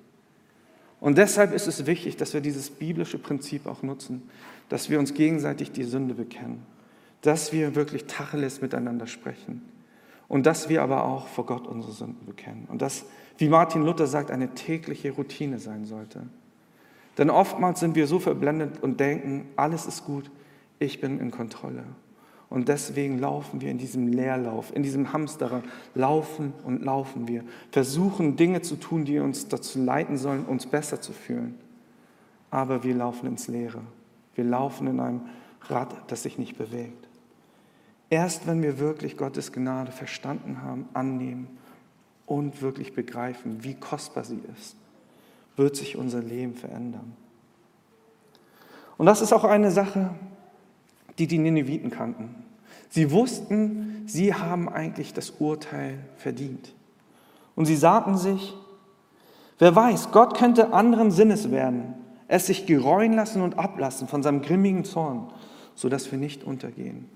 Und 1.01 1.17
deshalb 1.17 1.51
ist 1.51 1.67
es 1.67 1.85
wichtig, 1.85 2.15
dass 2.15 2.33
wir 2.33 2.39
dieses 2.39 2.69
biblische 2.69 3.17
Prinzip 3.17 3.67
auch 3.67 3.83
nutzen, 3.83 4.29
dass 4.69 4.89
wir 4.89 4.99
uns 4.99 5.13
gegenseitig 5.13 5.73
die 5.73 5.83
Sünde 5.83 6.13
bekennen 6.13 6.65
dass 7.23 7.51
wir 7.51 7.75
wirklich 7.75 8.05
Tacheles 8.05 8.61
miteinander 8.61 9.07
sprechen 9.07 9.61
und 10.27 10.45
dass 10.45 10.69
wir 10.69 10.83
aber 10.83 11.05
auch 11.05 11.27
vor 11.27 11.45
Gott 11.45 11.67
unsere 11.67 11.91
Sünden 11.91 12.25
bekennen 12.25 12.67
und 12.69 12.81
das, 12.81 13.05
wie 13.37 13.49
Martin 13.49 13.83
Luther 13.83 14.07
sagt, 14.07 14.29
eine 14.29 14.53
tägliche 14.53 15.11
Routine 15.11 15.57
sein 15.57 15.85
sollte. 15.85 16.23
Denn 17.17 17.29
oftmals 17.29 17.79
sind 17.79 17.95
wir 17.95 18.07
so 18.07 18.19
verblendet 18.19 18.81
und 18.81 18.99
denken, 18.99 19.47
alles 19.55 19.85
ist 19.85 20.05
gut, 20.05 20.29
ich 20.79 20.99
bin 21.01 21.19
in 21.19 21.31
Kontrolle. 21.31 21.83
Und 22.49 22.67
deswegen 22.67 23.17
laufen 23.17 23.61
wir 23.61 23.71
in 23.71 23.79
diesem 23.79 24.07
Leerlauf, 24.07 24.75
in 24.75 24.83
diesem 24.83 25.11
Hamsterrad, 25.11 25.63
laufen 25.95 26.53
und 26.63 26.83
laufen 26.83 27.27
wir, 27.27 27.43
versuchen 27.71 28.35
Dinge 28.35 28.61
zu 28.61 28.75
tun, 28.75 29.05
die 29.05 29.17
uns 29.19 29.47
dazu 29.47 29.83
leiten 29.83 30.17
sollen, 30.17 30.45
uns 30.45 30.67
besser 30.67 31.01
zu 31.01 31.13
fühlen. 31.13 31.55
Aber 32.51 32.83
wir 32.83 32.93
laufen 32.93 33.25
ins 33.25 33.47
Leere. 33.47 33.81
Wir 34.35 34.43
laufen 34.43 34.85
in 34.85 34.99
einem 34.99 35.21
Rad, 35.63 35.95
das 36.11 36.23
sich 36.23 36.37
nicht 36.37 36.57
bewegt. 36.57 37.02
Erst 38.13 38.45
wenn 38.45 38.61
wir 38.61 38.77
wirklich 38.77 39.17
Gottes 39.17 39.51
Gnade 39.51 39.91
verstanden 39.91 40.61
haben, 40.61 40.87
annehmen 40.93 41.47
und 42.27 42.61
wirklich 42.61 42.93
begreifen, 42.93 43.63
wie 43.63 43.73
kostbar 43.73 44.23
sie 44.23 44.39
ist, 44.55 44.75
wird 45.55 45.75
sich 45.75 45.97
unser 45.97 46.21
Leben 46.21 46.53
verändern. 46.53 47.13
Und 48.99 49.07
das 49.07 49.23
ist 49.23 49.33
auch 49.33 49.43
eine 49.43 49.71
Sache, 49.71 50.11
die 51.17 51.25
die 51.25 51.39
Nineviten 51.39 51.89
kannten. 51.89 52.35
Sie 52.87 53.09
wussten, 53.09 54.03
sie 54.05 54.35
haben 54.35 54.69
eigentlich 54.69 55.15
das 55.15 55.31
Urteil 55.39 55.97
verdient. 56.15 56.71
Und 57.55 57.65
sie 57.65 57.75
sagten 57.75 58.15
sich, 58.15 58.53
wer 59.57 59.75
weiß, 59.75 60.11
Gott 60.11 60.37
könnte 60.37 60.71
anderen 60.71 61.09
Sinnes 61.09 61.49
werden, 61.49 61.95
es 62.27 62.45
sich 62.45 62.67
gereuen 62.67 63.13
lassen 63.13 63.41
und 63.41 63.57
ablassen 63.57 64.07
von 64.07 64.21
seinem 64.21 64.43
grimmigen 64.43 64.85
Zorn, 64.85 65.33
sodass 65.73 66.11
wir 66.11 66.19
nicht 66.19 66.43
untergehen. 66.43 67.09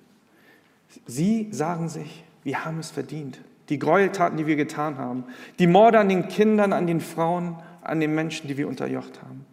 Sie 1.06 1.48
sagen 1.52 1.90
sich, 1.90 2.24
wir 2.44 2.66
haben 2.66 2.80
es 2.80 2.92
verdient. 2.92 3.40
Die 3.70 3.80
Gräueltaten, 3.80 4.38
die 4.38 4.48
wir 4.48 4.56
getan 4.56 4.98
haben, 4.98 5.26
die 5.60 5.68
Morde 5.68 6.00
an 6.00 6.10
den 6.10 6.28
Kindern, 6.30 6.72
an 6.74 6.88
den 6.88 7.02
Frauen, 7.02 7.58
an 7.82 8.00
den 8.00 8.16
Menschen, 8.16 8.48
die 8.48 8.58
wir 8.58 8.68
unterjocht 8.68 9.22
haben. 9.22 9.46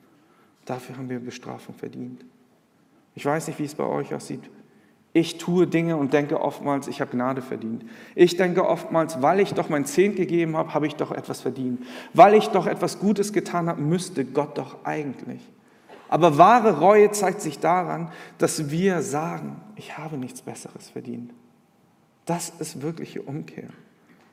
Dafür 0.65 0.97
haben 0.97 1.11
wir 1.11 1.19
Bestrafung 1.19 1.75
verdient. 1.75 2.25
Ich 3.15 3.25
weiß 3.25 3.49
nicht, 3.49 3.59
wie 3.59 3.65
es 3.65 3.75
bei 3.75 3.85
euch 3.85 4.15
aussieht. 4.15 4.43
Ich 5.13 5.39
tue 5.39 5.69
Dinge 5.69 5.97
und 5.97 6.13
denke 6.13 6.41
oftmals, 6.41 6.89
ich 6.89 7.01
habe 7.01 7.13
Gnade 7.13 7.41
verdient. 7.41 7.85
Ich 8.17 8.37
denke 8.37 8.69
oftmals, 8.69 9.23
weil 9.23 9.39
ich 9.39 9.55
doch 9.55 9.69
mein 9.69 9.85
Zehnt 9.85 10.17
gegeben 10.17 10.57
habe, 10.57 10.75
habe 10.75 10.89
ich 10.89 10.97
doch 10.97 11.13
etwas 11.13 11.41
verdient. 11.41 11.87
Weil 12.15 12.35
ich 12.35 12.49
doch 12.49 12.67
etwas 12.67 12.99
Gutes 12.99 13.33
getan 13.33 13.69
habe, 13.69 13.81
müsste 13.81 14.25
Gott 14.25 14.59
doch 14.59 14.85
eigentlich. 14.85 15.41
Aber 16.15 16.39
wahre 16.39 16.79
Reue 16.79 17.11
zeigt 17.11 17.41
sich 17.41 17.59
daran, 17.59 18.09
dass 18.39 18.71
wir 18.71 19.03
sagen, 19.03 19.61
ich 19.75 19.99
habe 19.99 20.17
nichts 20.17 20.43
Besseres 20.43 20.89
verdient. 20.91 21.35
Das 22.25 22.51
ist 22.51 22.83
wirkliche 22.83 23.21
Umkehr. 23.21 23.71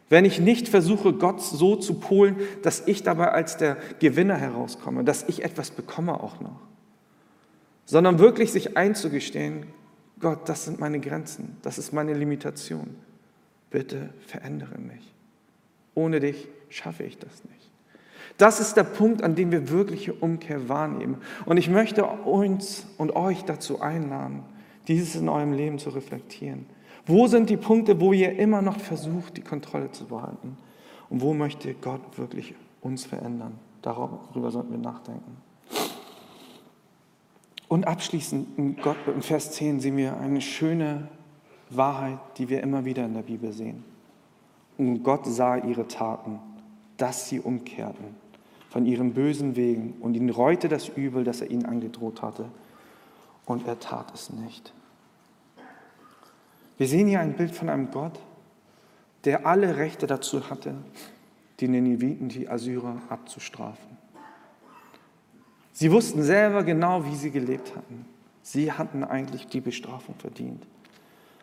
Wenn 0.07 0.23
ich 0.23 0.39
nicht 0.39 0.67
versuche, 0.67 1.11
Gott 1.11 1.41
so 1.41 1.75
zu 1.75 1.95
polen, 1.95 2.35
dass 2.61 2.87
ich 2.87 3.01
dabei 3.01 3.31
als 3.31 3.57
der 3.57 3.77
Gewinner 3.97 4.35
herauskomme, 4.35 5.03
dass 5.03 5.27
ich 5.27 5.43
etwas 5.43 5.71
bekomme 5.71 6.21
auch 6.21 6.39
noch, 6.39 6.59
sondern 7.85 8.19
wirklich 8.19 8.51
sich 8.51 8.77
einzugestehen, 8.77 9.65
Gott, 10.19 10.47
das 10.47 10.65
sind 10.65 10.79
meine 10.79 10.99
Grenzen, 10.99 11.57
das 11.63 11.79
ist 11.79 11.93
meine 11.93 12.13
Limitation. 12.13 12.95
Bitte 13.71 14.11
verändere 14.27 14.77
mich. 14.77 15.15
Ohne 15.95 16.19
dich 16.19 16.47
schaffe 16.69 17.05
ich 17.05 17.17
das 17.17 17.43
nicht. 17.45 17.70
Das 18.37 18.59
ist 18.59 18.75
der 18.75 18.83
Punkt, 18.83 19.23
an 19.23 19.35
dem 19.35 19.51
wir 19.51 19.69
wirkliche 19.69 20.13
Umkehr 20.13 20.69
wahrnehmen. 20.69 21.17
Und 21.45 21.57
ich 21.57 21.69
möchte 21.69 22.05
uns 22.05 22.87
und 22.97 23.15
euch 23.15 23.43
dazu 23.43 23.81
einladen, 23.81 24.43
dieses 24.87 25.15
in 25.15 25.29
eurem 25.29 25.53
Leben 25.53 25.79
zu 25.79 25.89
reflektieren. 25.89 26.65
Wo 27.05 27.27
sind 27.27 27.49
die 27.49 27.57
Punkte, 27.57 27.99
wo 27.99 28.13
ihr 28.13 28.37
immer 28.37 28.61
noch 28.61 28.79
versucht, 28.79 29.37
die 29.37 29.41
Kontrolle 29.41 29.91
zu 29.91 30.05
behalten? 30.05 30.57
Und 31.09 31.21
wo 31.21 31.33
möchte 31.33 31.73
Gott 31.73 32.17
wirklich 32.17 32.55
uns 32.81 33.05
verändern? 33.05 33.59
Darüber 33.81 34.51
sollten 34.51 34.71
wir 34.71 34.79
nachdenken. 34.79 35.37
Und 37.67 37.87
abschließend 37.87 38.57
in, 38.57 38.75
Gott, 38.77 38.97
in 39.07 39.21
Vers 39.21 39.51
10 39.53 39.79
sehen 39.79 39.97
wir 39.97 40.17
eine 40.17 40.41
schöne 40.41 41.07
Wahrheit, 41.69 42.19
die 42.37 42.49
wir 42.49 42.61
immer 42.61 42.85
wieder 42.85 43.05
in 43.05 43.13
der 43.13 43.21
Bibel 43.21 43.53
sehen. 43.53 43.83
Und 44.77 45.03
Gott 45.03 45.25
sah 45.25 45.57
ihre 45.57 45.87
Taten, 45.87 46.39
dass 46.97 47.29
sie 47.29 47.39
umkehrten 47.39 48.20
von 48.71 48.85
ihren 48.85 49.13
bösen 49.13 49.57
Wegen 49.57 49.95
und 49.99 50.15
ihn 50.15 50.29
reute 50.29 50.69
das 50.69 50.87
Übel, 50.87 51.25
das 51.25 51.41
er 51.41 51.51
ihnen 51.51 51.65
angedroht 51.65 52.21
hatte. 52.21 52.45
Und 53.45 53.67
er 53.67 53.77
tat 53.81 54.13
es 54.13 54.29
nicht. 54.29 54.73
Wir 56.77 56.87
sehen 56.87 57.07
hier 57.07 57.19
ein 57.19 57.33
Bild 57.33 57.53
von 57.53 57.67
einem 57.67 57.91
Gott, 57.91 58.17
der 59.25 59.45
alle 59.45 59.75
Rechte 59.75 60.07
dazu 60.07 60.49
hatte, 60.49 60.73
die 61.59 61.67
Nineviten, 61.67 62.29
die 62.29 62.47
Assyrer 62.47 62.95
abzustrafen. 63.09 63.97
Sie 65.73 65.91
wussten 65.91 66.23
selber 66.23 66.63
genau, 66.63 67.03
wie 67.05 67.15
sie 67.15 67.29
gelebt 67.29 67.75
hatten. 67.75 68.05
Sie 68.41 68.71
hatten 68.71 69.03
eigentlich 69.03 69.47
die 69.47 69.61
Bestrafung 69.61 70.15
verdient. 70.15 70.65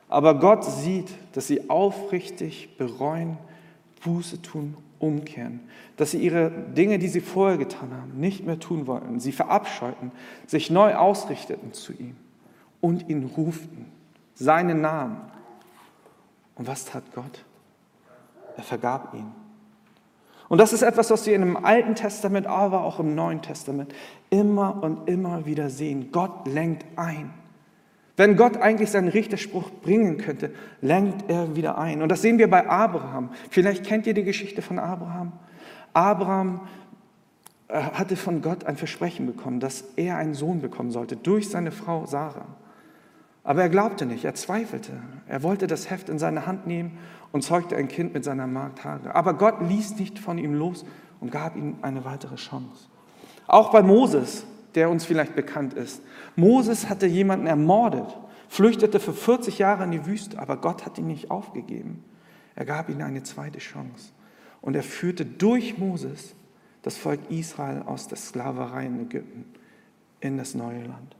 Aber 0.08 0.40
Gott 0.40 0.64
sieht, 0.64 1.10
dass 1.34 1.46
sie 1.46 1.68
aufrichtig 1.68 2.78
bereuen, 2.78 3.36
Buße 4.02 4.40
tun 4.40 4.78
umkehren, 4.98 5.60
dass 5.96 6.12
sie 6.12 6.18
ihre 6.18 6.50
Dinge, 6.50 6.98
die 6.98 7.08
sie 7.08 7.20
vorher 7.20 7.58
getan 7.58 7.92
haben, 7.92 8.18
nicht 8.18 8.44
mehr 8.44 8.58
tun 8.58 8.86
wollten, 8.86 9.20
sie 9.20 9.32
verabscheuten, 9.32 10.12
sich 10.46 10.70
neu 10.70 10.94
ausrichteten 10.94 11.72
zu 11.72 11.92
ihm 11.92 12.16
und 12.80 13.08
ihn 13.08 13.30
ruften, 13.36 13.86
seinen 14.34 14.80
Namen. 14.80 15.20
Und 16.54 16.66
was 16.66 16.84
tat 16.84 17.04
Gott? 17.14 17.44
Er 18.56 18.64
vergab 18.64 19.14
ihn. 19.14 19.32
Und 20.48 20.58
das 20.58 20.72
ist 20.72 20.82
etwas, 20.82 21.10
was 21.10 21.26
wir 21.26 21.34
in 21.34 21.42
dem 21.42 21.56
Alten 21.56 21.94
Testament, 21.94 22.46
aber 22.46 22.82
auch 22.82 22.98
im 23.00 23.14
Neuen 23.14 23.42
Testament 23.42 23.94
immer 24.30 24.82
und 24.82 25.08
immer 25.08 25.46
wieder 25.46 25.68
sehen. 25.70 26.10
Gott 26.10 26.46
lenkt 26.46 26.84
ein. 26.96 27.32
Wenn 28.18 28.36
Gott 28.36 28.56
eigentlich 28.56 28.90
seinen 28.90 29.06
Richterspruch 29.06 29.70
bringen 29.70 30.18
könnte, 30.18 30.50
lenkt 30.80 31.30
er 31.30 31.54
wieder 31.54 31.78
ein. 31.78 32.02
Und 32.02 32.08
das 32.08 32.20
sehen 32.20 32.38
wir 32.38 32.50
bei 32.50 32.68
Abraham. 32.68 33.30
Vielleicht 33.48 33.84
kennt 33.84 34.08
ihr 34.08 34.12
die 34.12 34.24
Geschichte 34.24 34.60
von 34.60 34.80
Abraham. 34.80 35.34
Abraham 35.92 36.62
äh, 37.68 37.80
hatte 37.80 38.16
von 38.16 38.42
Gott 38.42 38.64
ein 38.64 38.76
Versprechen 38.76 39.24
bekommen, 39.26 39.60
dass 39.60 39.84
er 39.94 40.16
einen 40.16 40.34
Sohn 40.34 40.60
bekommen 40.60 40.90
sollte 40.90 41.14
durch 41.14 41.48
seine 41.48 41.70
Frau 41.70 42.06
Sarah. 42.06 42.48
Aber 43.44 43.62
er 43.62 43.68
glaubte 43.68 44.04
nicht, 44.04 44.24
er 44.24 44.34
zweifelte. 44.34 44.94
Er 45.28 45.44
wollte 45.44 45.68
das 45.68 45.88
Heft 45.88 46.08
in 46.08 46.18
seine 46.18 46.44
Hand 46.44 46.66
nehmen 46.66 46.98
und 47.30 47.42
zeugte 47.42 47.76
ein 47.76 47.86
Kind 47.86 48.14
mit 48.14 48.24
seiner 48.24 48.48
Magd 48.48 48.82
Hagar. 48.82 49.14
Aber 49.14 49.34
Gott 49.34 49.60
ließ 49.60 49.96
nicht 50.00 50.18
von 50.18 50.38
ihm 50.38 50.54
los 50.54 50.84
und 51.20 51.30
gab 51.30 51.54
ihm 51.54 51.76
eine 51.82 52.04
weitere 52.04 52.34
Chance. 52.34 52.88
Auch 53.46 53.70
bei 53.70 53.80
Moses 53.80 54.44
der 54.74 54.90
uns 54.90 55.04
vielleicht 55.04 55.34
bekannt 55.34 55.74
ist. 55.74 56.02
Moses 56.38 56.88
hatte 56.88 57.06
jemanden 57.06 57.48
ermordet, 57.48 58.16
flüchtete 58.48 59.00
für 59.00 59.12
40 59.12 59.58
Jahre 59.58 59.82
in 59.82 59.90
die 59.90 60.06
Wüste, 60.06 60.38
aber 60.38 60.56
Gott 60.56 60.86
hat 60.86 60.96
ihn 60.96 61.08
nicht 61.08 61.32
aufgegeben. 61.32 62.04
Er 62.54 62.64
gab 62.64 62.88
ihnen 62.88 63.02
eine 63.02 63.24
zweite 63.24 63.58
Chance. 63.58 64.12
Und 64.60 64.76
er 64.76 64.84
führte 64.84 65.26
durch 65.26 65.78
Moses 65.78 66.36
das 66.82 66.96
Volk 66.96 67.18
Israel 67.28 67.82
aus 67.84 68.06
der 68.06 68.18
Sklaverei 68.18 68.86
in 68.86 69.00
Ägypten 69.00 69.46
in 70.20 70.38
das 70.38 70.54
neue 70.54 70.82
Land. 70.82 71.16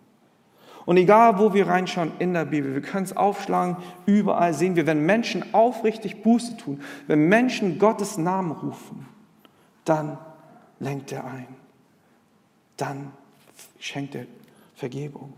Und 0.87 0.99
egal, 0.99 1.41
wo 1.41 1.53
wir 1.53 1.67
reinschauen 1.67 2.13
in 2.21 2.33
der 2.33 2.45
Bibel, 2.45 2.73
wir 2.73 2.81
können 2.81 3.05
es 3.05 3.17
aufschlagen, 3.17 3.77
überall 4.07 4.55
sehen 4.55 4.77
wir, 4.77 4.87
wenn 4.87 5.05
Menschen 5.05 5.53
aufrichtig 5.53 6.23
Buße 6.23 6.59
tun, 6.59 6.81
wenn 7.09 7.29
Menschen 7.29 7.81
Gottes 7.81 8.19
Namen 8.19 8.53
rufen, 8.53 9.09
dann 9.85 10.17
lenkt 10.79 11.11
er 11.11 11.25
ein. 11.25 11.49
Dann 12.77 13.11
schenkt 13.81 14.15
er 14.15 14.27
Vergebung. 14.79 15.35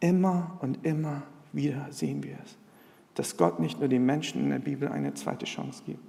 Immer 0.00 0.58
und 0.60 0.84
immer 0.84 1.22
wieder 1.52 1.86
sehen 1.90 2.22
wir 2.24 2.36
es, 2.44 2.56
dass 3.14 3.36
Gott 3.36 3.60
nicht 3.60 3.78
nur 3.78 3.88
den 3.88 4.04
Menschen 4.04 4.42
in 4.42 4.50
der 4.50 4.58
Bibel 4.58 4.88
eine 4.88 5.14
zweite 5.14 5.46
Chance 5.46 5.84
gibt, 5.86 6.02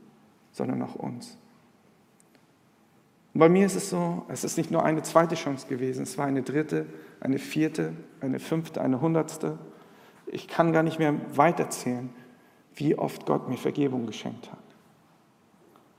sondern 0.51 0.82
auch 0.82 0.95
uns. 0.95 1.38
Und 3.34 3.41
bei 3.41 3.49
mir 3.49 3.68
ist 3.68 3.76
es 3.76 3.91
so, 3.91 4.26
es 4.28 4.43
ist 4.43 4.57
nicht 4.57 4.72
nur 4.72 4.84
eine 4.84 5.03
zweite 5.03 5.36
Chance 5.36 5.68
gewesen, 5.68 6.01
es 6.01 6.18
war 6.18 6.26
eine 6.26 6.41
dritte, 6.41 6.88
eine 7.20 7.38
vierte, 7.38 7.93
eine 8.22 8.39
fünfte, 8.39 8.82
eine 8.82 9.01
hundertste. 9.01 9.60
Ich 10.26 10.47
kann 10.47 10.74
gar 10.74 10.84
nicht 10.84 10.97
mehr 10.97 11.14
weiterzählen, 11.36 12.10
wie 12.74 12.97
oft 12.97 13.28
Gott 13.28 13.47
mir 13.47 13.57
Vergebung 13.57 14.07
geschenkt 14.07 14.51
hat. 14.51 14.57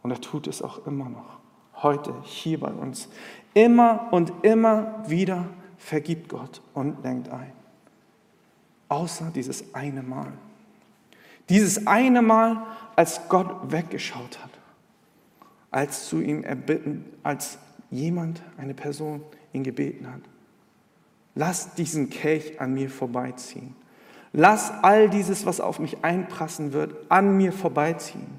Und 0.02 0.10
er 0.10 0.20
tut 0.20 0.48
es 0.48 0.60
auch 0.60 0.86
immer 0.86 1.08
noch. 1.08 1.38
Heute, 1.74 2.12
hier 2.24 2.58
bei 2.58 2.72
uns. 2.72 3.08
Immer 3.54 4.08
und 4.10 4.32
immer 4.42 5.04
wieder 5.06 5.46
vergibt 5.80 6.28
Gott 6.28 6.60
und 6.74 7.02
lenkt 7.02 7.30
ein. 7.30 7.52
Außer 8.88 9.30
dieses 9.34 9.74
eine 9.74 10.02
Mal. 10.02 10.32
Dieses 11.48 11.86
eine 11.86 12.22
Mal, 12.22 12.66
als 12.94 13.28
Gott 13.28 13.72
weggeschaut 13.72 14.38
hat. 14.42 14.50
Als 15.70 16.06
zu 16.08 16.20
ihm 16.20 16.44
erbitten, 16.44 17.04
als 17.22 17.58
jemand, 17.90 18.42
eine 18.56 18.74
Person 18.74 19.22
ihn 19.52 19.64
gebeten 19.64 20.06
hat. 20.12 20.20
Lass 21.34 21.74
diesen 21.74 22.10
Kelch 22.10 22.60
an 22.60 22.74
mir 22.74 22.90
vorbeiziehen. 22.90 23.74
Lass 24.32 24.70
all 24.82 25.08
dieses, 25.08 25.46
was 25.46 25.60
auf 25.60 25.78
mich 25.78 26.04
einprassen 26.04 26.72
wird, 26.72 27.10
an 27.10 27.36
mir 27.36 27.52
vorbeiziehen. 27.52 28.38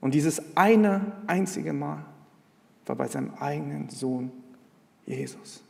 Und 0.00 0.14
dieses 0.14 0.56
eine 0.56 1.12
einzige 1.26 1.72
Mal 1.72 2.04
war 2.86 2.96
bei 2.96 3.08
seinem 3.08 3.34
eigenen 3.34 3.88
Sohn 3.88 4.30
Jesus. 5.06 5.64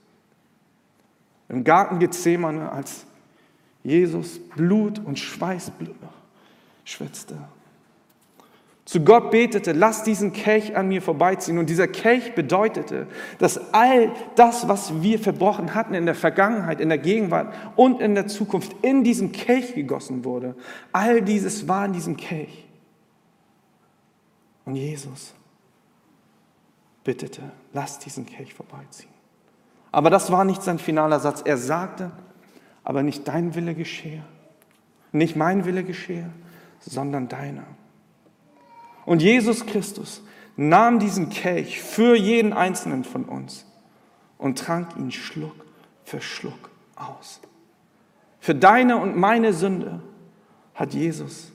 Im 1.53 1.63
Garten 1.63 2.01
Gethsemane, 2.01 2.73
als 2.73 3.07
Jesus 3.85 4.41
Blut 4.57 4.99
und 4.99 5.19
Schweiß 5.19 5.71
schwitzte 6.85 7.37
zu 8.85 9.01
Gott 9.01 9.31
betete, 9.31 9.73
lass 9.73 10.03
diesen 10.03 10.33
Kelch 10.33 10.77
an 10.77 10.89
mir 10.89 11.01
vorbeiziehen. 11.01 11.59
Und 11.59 11.71
dieser 11.71 11.87
Kelch 11.87 12.35
bedeutete, 12.35 13.07
dass 13.39 13.73
all 13.73 14.13
das, 14.35 14.69
was 14.69 15.03
wir 15.03 15.19
verbrochen 15.19 15.75
hatten 15.75 15.95
in 15.95 16.05
der 16.05 16.17
Vergangenheit, 16.17 16.81
in 16.81 16.89
der 16.89 16.99
Gegenwart 16.99 17.55
und 17.77 18.01
in 18.01 18.15
der 18.15 18.27
Zukunft, 18.27 18.75
in 18.83 19.05
diesen 19.05 19.31
Kelch 19.31 19.75
gegossen 19.75 20.25
wurde. 20.25 20.57
All 20.93 21.23
dieses 21.23 21.69
war 21.69 21.87
in 21.87 21.93
diesem 21.93 22.17
Kelch. 22.17 22.67
Und 24.65 24.77
Jesus 24.77 25.33
bittete, 27.05 27.43
lass 27.73 27.99
diesen 27.99 28.27
Kelch 28.27 28.53
vorbeiziehen. 28.53 29.11
Aber 29.93 30.11
das 30.11 30.33
war 30.33 30.45
nicht 30.45 30.63
sein 30.63 30.79
finaler 30.79 31.21
Satz. 31.21 31.43
Er 31.45 31.59
sagte, 31.59 32.11
aber 32.83 33.03
nicht 33.03 33.29
dein 33.29 33.55
Wille 33.55 33.75
geschehe, 33.75 34.25
nicht 35.13 35.37
mein 35.37 35.65
Wille 35.65 35.85
geschehe, 35.85 36.31
sondern 36.81 37.29
deiner. 37.29 37.65
Und 39.05 39.23
Jesus 39.23 39.67
Christus 39.67 40.23
nahm 40.57 40.99
diesen 40.99 41.29
Kelch 41.29 41.81
für 41.81 42.17
jeden 42.17 42.53
einzelnen 42.53 43.05
von 43.05 43.25
uns 43.25 43.67
und 44.39 44.59
trank 44.59 44.97
ihn 44.97 45.13
Schluck 45.13 45.65
für 46.05 46.21
Schluck 46.21 46.71
aus. 46.97 47.41
Für 48.41 48.55
deine 48.55 48.97
und 48.97 49.17
meine 49.17 49.53
Sünde 49.53 50.03
hat 50.75 50.95
Jesus 50.95 51.53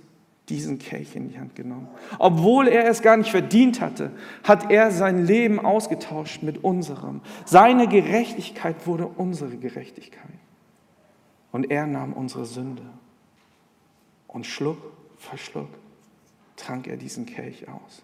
diesen 0.49 0.79
Kelch 0.79 1.15
in 1.15 1.29
die 1.29 1.39
Hand 1.39 1.55
genommen. 1.55 1.89
Obwohl 2.19 2.67
er 2.67 2.87
es 2.87 3.01
gar 3.01 3.17
nicht 3.17 3.31
verdient 3.31 3.81
hatte, 3.81 4.11
hat 4.43 4.71
er 4.71 4.91
sein 4.91 5.25
Leben 5.25 5.59
ausgetauscht 5.59 6.41
mit 6.41 6.63
unserem. 6.63 7.21
Seine 7.45 7.87
Gerechtigkeit 7.87 8.87
wurde 8.87 9.07
unsere 9.07 9.57
Gerechtigkeit. 9.57 10.23
Und 11.51 11.69
er 11.69 11.85
nahm 11.85 12.13
unsere 12.13 12.45
Sünde. 12.45 12.83
Und 14.27 14.45
Schluck 14.45 14.77
für 15.17 15.37
Schluck 15.37 15.69
trank 16.55 16.87
er 16.87 16.97
diesen 16.97 17.25
Kelch 17.25 17.67
aus. 17.67 18.03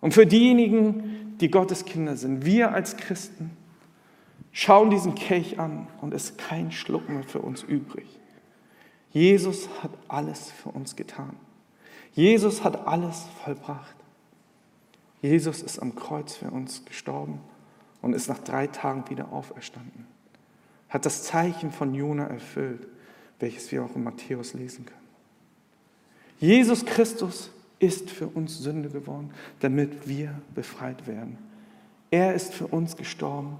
Und 0.00 0.14
für 0.14 0.26
diejenigen, 0.26 1.36
die 1.40 1.50
Gottes 1.50 1.84
Kinder 1.84 2.16
sind, 2.16 2.44
wir 2.44 2.72
als 2.72 2.96
Christen, 2.96 3.50
schauen 4.52 4.90
diesen 4.90 5.14
Kelch 5.14 5.58
an 5.58 5.88
und 6.00 6.14
es 6.14 6.30
ist 6.30 6.38
kein 6.38 6.70
Schluck 6.72 7.08
mehr 7.08 7.22
für 7.24 7.40
uns 7.40 7.62
übrig. 7.62 8.06
Jesus 9.14 9.68
hat 9.80 9.92
alles 10.08 10.50
für 10.50 10.70
uns 10.70 10.96
getan. 10.96 11.36
Jesus 12.14 12.64
hat 12.64 12.86
alles 12.86 13.24
vollbracht. 13.44 13.94
Jesus 15.22 15.62
ist 15.62 15.78
am 15.78 15.94
Kreuz 15.94 16.34
für 16.34 16.50
uns 16.50 16.84
gestorben 16.84 17.40
und 18.02 18.12
ist 18.12 18.28
nach 18.28 18.40
drei 18.40 18.66
Tagen 18.66 19.08
wieder 19.08 19.32
auferstanden. 19.32 20.06
Hat 20.88 21.06
das 21.06 21.22
Zeichen 21.22 21.70
von 21.70 21.94
Jona 21.94 22.26
erfüllt, 22.26 22.86
welches 23.38 23.70
wir 23.70 23.84
auch 23.84 23.94
in 23.94 24.02
Matthäus 24.02 24.52
lesen 24.52 24.84
können. 24.84 24.98
Jesus 26.40 26.84
Christus 26.84 27.50
ist 27.78 28.10
für 28.10 28.26
uns 28.26 28.58
Sünde 28.58 28.90
geworden, 28.90 29.32
damit 29.60 30.08
wir 30.08 30.34
befreit 30.54 31.06
werden. 31.06 31.38
Er 32.10 32.34
ist 32.34 32.52
für 32.52 32.66
uns 32.66 32.96
gestorben, 32.96 33.58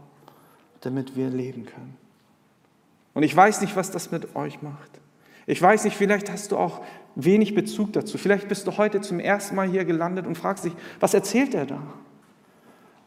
damit 0.81 1.17
wir 1.17 1.31
leben 1.31 1.65
können. 1.65 1.97
Und 3.15 3.23
ich 3.23 3.35
weiß 3.35 3.61
nicht, 3.61 3.77
was 3.77 3.93
das 3.93 4.11
mit 4.11 4.35
euch 4.35 4.61
macht. 4.61 4.91
Ich 5.47 5.61
weiß 5.61 5.85
nicht, 5.85 5.97
vielleicht 5.97 6.31
hast 6.31 6.53
du 6.53 6.57
auch 6.57 6.83
wenig 7.15 7.55
Bezug 7.55 7.93
dazu. 7.93 8.19
Vielleicht 8.19 8.49
bist 8.49 8.67
du 8.67 8.77
heute 8.77 9.01
zum 9.01 9.21
ersten 9.21 9.55
Mal 9.57 9.69
hier 9.69 9.85
gelandet 9.85 10.27
und 10.27 10.37
fragst 10.37 10.65
dich, 10.65 10.73
was 11.01 11.15
erzählt 11.15 11.55
er 11.55 11.67
da? 11.67 11.83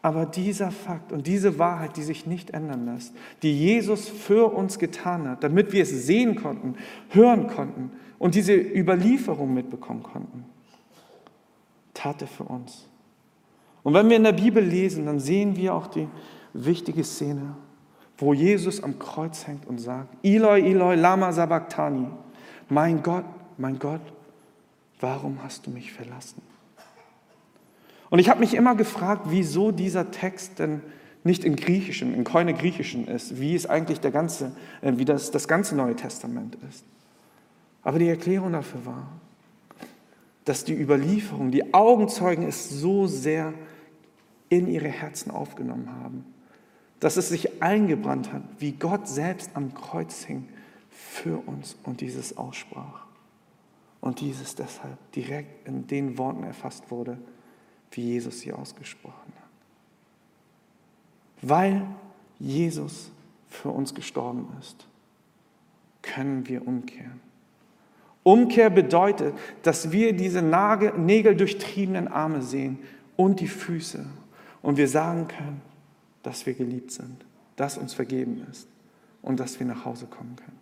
Aber 0.01 0.25
dieser 0.25 0.71
Fakt 0.71 1.11
und 1.11 1.27
diese 1.27 1.59
Wahrheit, 1.59 1.97
die 1.97 2.03
sich 2.03 2.27
nicht 2.27 2.51
ändern 2.51 2.85
lässt, 2.85 3.13
die 3.41 3.57
Jesus 3.57 4.07
für 4.07 4.53
uns 4.53 4.79
getan 4.79 5.27
hat, 5.27 5.43
damit 5.43 5.73
wir 5.73 5.83
es 5.83 5.89
sehen 5.89 6.35
konnten, 6.35 6.75
hören 7.09 7.47
konnten, 7.47 7.91
und 8.19 8.35
diese 8.35 8.53
Überlieferung 8.53 9.53
mitbekommen 9.53 10.03
konnten, 10.03 10.45
tat 11.93 12.21
er 12.21 12.27
für 12.27 12.43
uns. 12.43 12.87
Und 13.83 13.93
wenn 13.93 14.09
wir 14.09 14.17
in 14.17 14.23
der 14.23 14.33
Bibel 14.33 14.63
lesen, 14.63 15.05
dann 15.05 15.19
sehen 15.19 15.55
wir 15.55 15.73
auch 15.73 15.87
die 15.87 16.07
wichtige 16.53 17.03
Szene, 17.03 17.55
wo 18.17 18.33
Jesus 18.33 18.81
am 18.83 18.97
Kreuz 18.97 19.45
hängt 19.47 19.67
und 19.67 19.79
sagt, 19.79 20.15
Eloi, 20.23 20.61
Eloi, 20.61 20.95
lama 20.95 21.31
sabachthani, 21.31 22.07
mein 22.69 23.03
Gott, 23.03 23.25
mein 23.57 23.79
Gott, 23.79 24.01
warum 24.99 25.43
hast 25.43 25.67
du 25.67 25.71
mich 25.71 25.91
verlassen? 25.93 26.41
Und 28.09 28.19
ich 28.19 28.29
habe 28.29 28.39
mich 28.39 28.53
immer 28.53 28.75
gefragt, 28.75 29.23
wieso 29.25 29.71
dieser 29.71 30.11
Text 30.11 30.59
denn 30.59 30.81
nicht 31.23 31.43
in 31.43 31.55
Griechischen, 31.55 32.13
in 32.13 32.23
Keune 32.23 32.53
Griechischen 32.53 33.07
ist, 33.07 33.39
wie 33.39 33.53
es 33.53 33.65
eigentlich 33.65 33.99
der 33.99 34.11
ganze, 34.11 34.55
äh, 34.81 34.93
wie 34.95 35.05
das, 35.05 35.31
das 35.31 35.47
ganze 35.47 35.75
Neue 35.75 35.95
Testament 35.95 36.57
ist. 36.69 36.85
Aber 37.83 37.99
die 37.99 38.07
Erklärung 38.07 38.53
dafür 38.53 38.85
war, 38.85 39.09
dass 40.45 40.63
die 40.63 40.73
Überlieferung, 40.73 41.51
die 41.51 41.73
Augenzeugen 41.73 42.47
es 42.47 42.69
so 42.69 43.07
sehr 43.07 43.53
in 44.49 44.67
ihre 44.67 44.87
Herzen 44.87 45.31
aufgenommen 45.31 45.89
haben, 46.01 46.23
dass 47.01 47.17
es 47.17 47.29
sich 47.29 47.61
eingebrannt 47.61 48.31
hat, 48.31 48.43
wie 48.59 48.71
Gott 48.71 49.07
selbst 49.07 49.51
am 49.53 49.73
Kreuz 49.73 50.23
hing 50.23 50.47
für 50.97 51.37
uns 51.47 51.77
und 51.83 52.01
dieses 52.01 52.37
aussprach. 52.37 53.05
Und 54.01 54.19
dieses 54.19 54.55
deshalb 54.55 54.97
direkt 55.11 55.67
in 55.67 55.87
den 55.87 56.17
Worten 56.17 56.43
erfasst 56.43 56.89
wurde, 56.91 57.17
wie 57.91 58.01
Jesus 58.01 58.39
sie 58.41 58.51
ausgesprochen 58.51 59.33
hat. 59.35 59.49
Weil 61.41 61.85
Jesus 62.39 63.11
für 63.47 63.69
uns 63.69 63.93
gestorben 63.93 64.47
ist, 64.59 64.87
können 66.01 66.47
wir 66.47 66.67
umkehren. 66.67 67.19
Umkehr 68.23 68.69
bedeutet, 68.69 69.35
dass 69.63 69.91
wir 69.91 70.13
diese 70.13 70.41
nägeldurchtriebenen 70.41 72.07
Arme 72.07 72.41
sehen 72.41 72.79
und 73.15 73.39
die 73.39 73.47
Füße 73.47 74.05
und 74.61 74.77
wir 74.77 74.87
sagen 74.87 75.27
können, 75.27 75.61
dass 76.23 76.45
wir 76.45 76.53
geliebt 76.53 76.91
sind, 76.91 77.25
dass 77.55 77.77
uns 77.77 77.93
vergeben 77.93 78.45
ist 78.51 78.67
und 79.21 79.39
dass 79.39 79.59
wir 79.59 79.67
nach 79.67 79.85
Hause 79.85 80.07
kommen 80.07 80.35
können. 80.35 80.56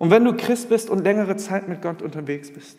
Und 0.00 0.10
wenn 0.10 0.24
du 0.24 0.34
Christ 0.34 0.70
bist 0.70 0.88
und 0.88 1.04
längere 1.04 1.36
Zeit 1.36 1.68
mit 1.68 1.82
Gott 1.82 2.00
unterwegs 2.00 2.50
bist, 2.50 2.78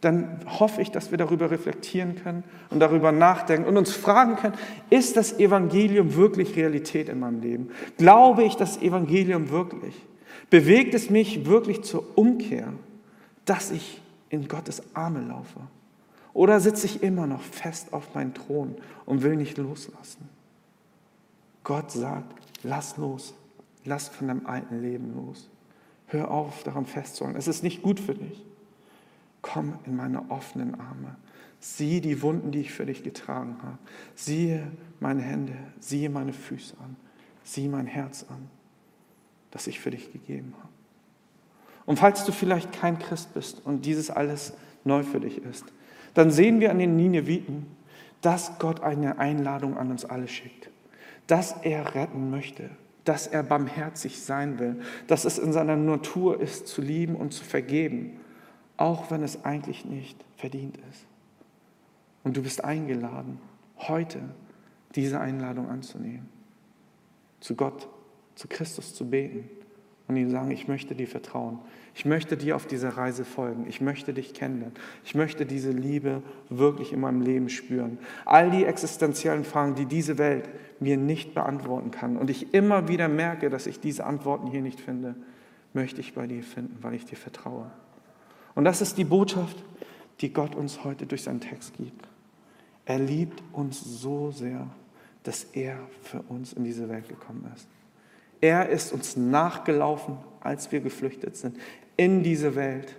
dann 0.00 0.40
hoffe 0.58 0.82
ich, 0.82 0.90
dass 0.90 1.12
wir 1.12 1.16
darüber 1.16 1.52
reflektieren 1.52 2.16
können 2.16 2.42
und 2.70 2.80
darüber 2.80 3.12
nachdenken 3.12 3.68
und 3.68 3.76
uns 3.76 3.92
fragen 3.92 4.34
können, 4.34 4.56
ist 4.90 5.16
das 5.16 5.38
Evangelium 5.38 6.16
wirklich 6.16 6.56
Realität 6.56 7.08
in 7.08 7.20
meinem 7.20 7.40
Leben? 7.40 7.70
Glaube 7.98 8.42
ich 8.42 8.56
das 8.56 8.82
Evangelium 8.82 9.50
wirklich? 9.50 9.94
Bewegt 10.50 10.92
es 10.94 11.08
mich 11.08 11.46
wirklich 11.46 11.82
zur 11.84 12.18
Umkehr, 12.18 12.72
dass 13.44 13.70
ich 13.70 14.02
in 14.28 14.48
Gottes 14.48 14.82
Arme 14.92 15.20
laufe? 15.20 15.60
Oder 16.32 16.58
sitze 16.58 16.86
ich 16.86 17.04
immer 17.04 17.28
noch 17.28 17.42
fest 17.42 17.92
auf 17.92 18.12
meinen 18.16 18.34
Thron 18.34 18.74
und 19.06 19.22
will 19.22 19.36
nicht 19.36 19.56
loslassen? 19.56 20.28
Gott 21.62 21.92
sagt, 21.92 22.34
lass 22.64 22.96
los, 22.96 23.34
lass 23.84 24.08
von 24.08 24.26
deinem 24.26 24.46
alten 24.46 24.82
Leben 24.82 25.14
los. 25.14 25.48
Hör 26.10 26.30
auf, 26.30 26.64
daran 26.64 26.86
festzuhalten. 26.86 27.38
Es 27.38 27.46
ist 27.46 27.62
nicht 27.62 27.82
gut 27.82 28.00
für 28.00 28.14
dich. 28.14 28.44
Komm 29.42 29.78
in 29.86 29.96
meine 29.96 30.30
offenen 30.30 30.74
Arme. 30.74 31.16
Sieh 31.60 32.00
die 32.00 32.20
Wunden, 32.20 32.50
die 32.50 32.60
ich 32.60 32.72
für 32.72 32.84
dich 32.84 33.04
getragen 33.04 33.56
habe. 33.62 33.78
Siehe 34.14 34.70
meine 34.98 35.22
Hände, 35.22 35.54
siehe 35.78 36.10
meine 36.10 36.32
Füße 36.32 36.76
an. 36.82 36.96
Sieh 37.44 37.68
mein 37.68 37.86
Herz 37.86 38.26
an, 38.28 38.50
das 39.50 39.66
ich 39.66 39.78
für 39.78 39.90
dich 39.90 40.12
gegeben 40.12 40.54
habe. 40.58 40.68
Und 41.86 41.98
falls 41.98 42.24
du 42.24 42.32
vielleicht 42.32 42.72
kein 42.72 42.98
Christ 42.98 43.32
bist 43.34 43.64
und 43.64 43.86
dieses 43.86 44.10
alles 44.10 44.54
neu 44.84 45.02
für 45.02 45.20
dich 45.20 45.38
ist, 45.38 45.64
dann 46.14 46.30
sehen 46.30 46.60
wir 46.60 46.70
an 46.70 46.78
den 46.78 46.96
Nineviten, 46.96 47.66
dass 48.20 48.58
Gott 48.58 48.80
eine 48.80 49.18
Einladung 49.18 49.76
an 49.76 49.90
uns 49.90 50.04
alle 50.04 50.28
schickt, 50.28 50.70
dass 51.26 51.52
er 51.62 51.94
retten 51.94 52.30
möchte, 52.30 52.70
dass 53.04 53.26
er 53.26 53.42
barmherzig 53.42 54.20
sein 54.20 54.58
will, 54.58 54.80
dass 55.06 55.24
es 55.24 55.38
in 55.38 55.52
seiner 55.52 55.76
Natur 55.76 56.40
ist, 56.40 56.66
zu 56.68 56.82
lieben 56.82 57.16
und 57.16 57.32
zu 57.32 57.44
vergeben, 57.44 58.20
auch 58.76 59.10
wenn 59.10 59.22
es 59.22 59.44
eigentlich 59.44 59.84
nicht 59.84 60.24
verdient 60.36 60.78
ist. 60.90 61.06
Und 62.24 62.36
du 62.36 62.42
bist 62.42 62.64
eingeladen, 62.64 63.38
heute 63.78 64.20
diese 64.94 65.20
Einladung 65.20 65.68
anzunehmen, 65.68 66.28
zu 67.40 67.54
Gott, 67.54 67.88
zu 68.34 68.48
Christus 68.48 68.94
zu 68.94 69.08
beten 69.08 69.48
und 70.14 70.20
ihm 70.20 70.30
sagen, 70.30 70.50
ich 70.50 70.68
möchte 70.68 70.94
dir 70.94 71.06
vertrauen. 71.06 71.58
Ich 71.94 72.04
möchte 72.04 72.36
dir 72.36 72.56
auf 72.56 72.66
dieser 72.66 72.90
Reise 72.96 73.24
folgen. 73.24 73.66
Ich 73.68 73.80
möchte 73.80 74.12
dich 74.12 74.34
kennenlernen. 74.34 74.76
Ich 75.04 75.14
möchte 75.14 75.46
diese 75.46 75.70
Liebe 75.70 76.22
wirklich 76.48 76.92
in 76.92 77.00
meinem 77.00 77.20
Leben 77.20 77.48
spüren. 77.48 77.98
All 78.24 78.50
die 78.50 78.64
existenziellen 78.64 79.44
Fragen, 79.44 79.74
die 79.74 79.86
diese 79.86 80.18
Welt 80.18 80.48
mir 80.78 80.96
nicht 80.96 81.34
beantworten 81.34 81.90
kann 81.90 82.16
und 82.16 82.30
ich 82.30 82.54
immer 82.54 82.88
wieder 82.88 83.08
merke, 83.08 83.50
dass 83.50 83.66
ich 83.66 83.80
diese 83.80 84.04
Antworten 84.06 84.46
hier 84.46 84.62
nicht 84.62 84.80
finde, 84.80 85.14
möchte 85.72 86.00
ich 86.00 86.14
bei 86.14 86.26
dir 86.26 86.42
finden, 86.42 86.78
weil 86.80 86.94
ich 86.94 87.04
dir 87.04 87.16
vertraue. 87.16 87.70
Und 88.54 88.64
das 88.64 88.80
ist 88.80 88.98
die 88.98 89.04
Botschaft, 89.04 89.56
die 90.20 90.32
Gott 90.32 90.54
uns 90.54 90.84
heute 90.84 91.06
durch 91.06 91.22
seinen 91.22 91.40
Text 91.40 91.76
gibt. 91.76 92.08
Er 92.84 92.98
liebt 92.98 93.42
uns 93.52 93.80
so 93.80 94.30
sehr, 94.30 94.66
dass 95.22 95.44
er 95.44 95.78
für 96.02 96.22
uns 96.22 96.52
in 96.52 96.64
diese 96.64 96.88
Welt 96.88 97.08
gekommen 97.08 97.50
ist. 97.54 97.68
Er 98.40 98.68
ist 98.68 98.92
uns 98.92 99.16
nachgelaufen, 99.16 100.16
als 100.40 100.72
wir 100.72 100.80
geflüchtet 100.80 101.36
sind, 101.36 101.56
in 101.96 102.22
diese 102.22 102.54
Welt, 102.54 102.96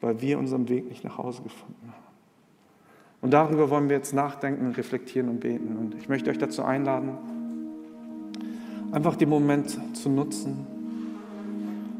weil 0.00 0.20
wir 0.20 0.38
unseren 0.38 0.68
Weg 0.68 0.88
nicht 0.88 1.04
nach 1.04 1.18
Hause 1.18 1.42
gefunden 1.42 1.86
haben. 1.86 2.06
Und 3.20 3.32
darüber 3.32 3.70
wollen 3.70 3.88
wir 3.88 3.96
jetzt 3.96 4.14
nachdenken, 4.14 4.72
reflektieren 4.72 5.28
und 5.28 5.40
beten. 5.40 5.76
Und 5.76 5.94
ich 5.94 6.08
möchte 6.08 6.30
euch 6.30 6.38
dazu 6.38 6.64
einladen, 6.64 7.10
einfach 8.92 9.16
den 9.16 9.28
Moment 9.28 9.78
zu 9.96 10.08
nutzen, 10.08 10.66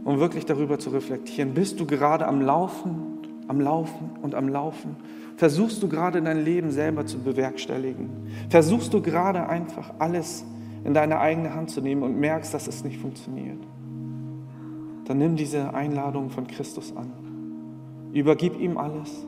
um 0.04 0.20
wirklich 0.20 0.46
darüber 0.46 0.78
zu 0.78 0.90
reflektieren. 0.90 1.54
Bist 1.54 1.80
du 1.80 1.86
gerade 1.86 2.26
am 2.26 2.40
Laufen, 2.40 3.18
am 3.48 3.60
Laufen 3.60 4.10
und 4.22 4.34
am 4.34 4.48
Laufen? 4.48 4.96
Versuchst 5.36 5.82
du 5.82 5.88
gerade 5.88 6.22
dein 6.22 6.44
Leben 6.44 6.70
selber 6.70 7.06
zu 7.06 7.18
bewerkstelligen? 7.18 8.08
Versuchst 8.48 8.94
du 8.94 9.02
gerade 9.02 9.48
einfach 9.48 9.94
alles 9.98 10.44
in 10.84 10.94
deine 10.94 11.18
eigene 11.18 11.54
Hand 11.54 11.70
zu 11.70 11.80
nehmen 11.80 12.02
und 12.02 12.18
merkst, 12.18 12.52
dass 12.54 12.66
es 12.66 12.84
nicht 12.84 12.98
funktioniert? 12.98 13.58
Dann 15.06 15.18
nimm 15.18 15.36
diese 15.36 15.72
Einladung 15.72 16.30
von 16.30 16.46
Christus 16.46 16.94
an. 16.96 17.12
Übergib 18.12 18.58
ihm 18.58 18.76
alles 18.76 19.26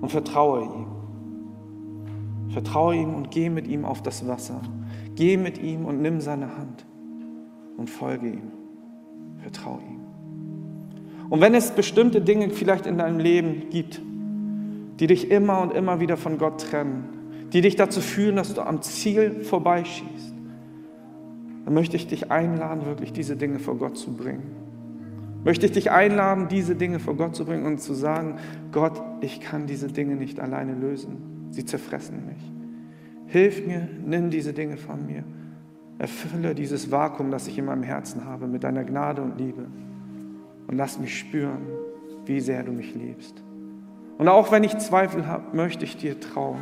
und 0.00 0.10
vertraue 0.10 0.64
ihm. 0.64 0.86
Vertraue 2.50 2.96
ihm 2.96 3.14
und 3.14 3.30
geh 3.30 3.48
mit 3.48 3.66
ihm 3.68 3.84
auf 3.84 4.02
das 4.02 4.26
Wasser. 4.26 4.60
Geh 5.14 5.36
mit 5.36 5.58
ihm 5.58 5.84
und 5.84 6.02
nimm 6.02 6.20
seine 6.20 6.56
Hand 6.56 6.86
und 7.76 7.88
folge 7.88 8.28
ihm. 8.28 8.52
Vertraue 9.38 9.80
ihm. 9.80 10.00
Und 11.30 11.40
wenn 11.40 11.54
es 11.54 11.70
bestimmte 11.70 12.20
Dinge 12.20 12.50
vielleicht 12.50 12.86
in 12.86 12.98
deinem 12.98 13.18
Leben 13.18 13.70
gibt, 13.70 14.00
die 14.98 15.06
dich 15.06 15.30
immer 15.30 15.60
und 15.60 15.72
immer 15.72 16.00
wieder 16.00 16.16
von 16.16 16.38
Gott 16.38 16.60
trennen, 16.70 17.17
die 17.52 17.60
dich 17.60 17.76
dazu 17.76 18.00
führen, 18.00 18.36
dass 18.36 18.54
du 18.54 18.62
am 18.62 18.82
Ziel 18.82 19.42
vorbeischießt, 19.42 20.34
dann 21.64 21.74
möchte 21.74 21.96
ich 21.96 22.06
dich 22.06 22.30
einladen, 22.30 22.86
wirklich 22.86 23.12
diese 23.12 23.36
Dinge 23.36 23.58
vor 23.58 23.76
Gott 23.76 23.96
zu 23.96 24.14
bringen. 24.14 24.56
Möchte 25.44 25.66
ich 25.66 25.72
dich 25.72 25.90
einladen, 25.90 26.48
diese 26.48 26.74
Dinge 26.74 26.98
vor 26.98 27.14
Gott 27.14 27.36
zu 27.36 27.44
bringen 27.44 27.64
und 27.64 27.78
zu 27.78 27.94
sagen, 27.94 28.36
Gott, 28.72 29.00
ich 29.20 29.40
kann 29.40 29.66
diese 29.66 29.88
Dinge 29.88 30.16
nicht 30.16 30.40
alleine 30.40 30.74
lösen. 30.74 31.48
Sie 31.50 31.64
zerfressen 31.64 32.26
mich. 32.26 32.52
Hilf 33.26 33.66
mir, 33.66 33.88
nimm 34.04 34.30
diese 34.30 34.52
Dinge 34.52 34.76
von 34.76 35.06
mir. 35.06 35.24
Erfülle 35.98 36.54
dieses 36.54 36.90
Vakuum, 36.90 37.30
das 37.30 37.48
ich 37.48 37.58
in 37.58 37.66
meinem 37.66 37.82
Herzen 37.82 38.24
habe, 38.24 38.46
mit 38.46 38.64
deiner 38.64 38.84
Gnade 38.84 39.22
und 39.22 39.38
Liebe. 39.38 39.66
Und 40.66 40.76
lass 40.76 40.98
mich 40.98 41.18
spüren, 41.18 41.66
wie 42.24 42.40
sehr 42.40 42.62
du 42.62 42.72
mich 42.72 42.94
liebst. 42.94 43.42
Und 44.18 44.28
auch 44.28 44.50
wenn 44.50 44.64
ich 44.64 44.76
Zweifel 44.78 45.26
habe, 45.26 45.56
möchte 45.56 45.84
ich 45.84 45.96
dir 45.96 46.18
trauen. 46.18 46.60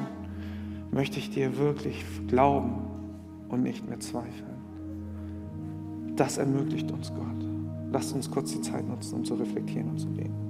Möchte 0.97 1.19
ich 1.19 1.29
dir 1.29 1.59
wirklich 1.59 2.03
glauben 2.27 2.87
und 3.51 3.63
nicht 3.63 3.87
mehr 3.87 4.01
zweifeln. 4.01 4.57
Das 6.17 6.39
ermöglicht 6.39 6.91
uns 6.91 7.13
Gott. 7.15 7.45
Lasst 7.93 8.15
uns 8.15 8.31
kurz 8.31 8.53
die 8.53 8.63
Zeit 8.63 8.89
nutzen, 8.89 9.17
um 9.17 9.25
zu 9.25 9.35
reflektieren 9.35 9.91
und 9.91 9.99
zu 9.99 10.09
beten. 10.09 10.46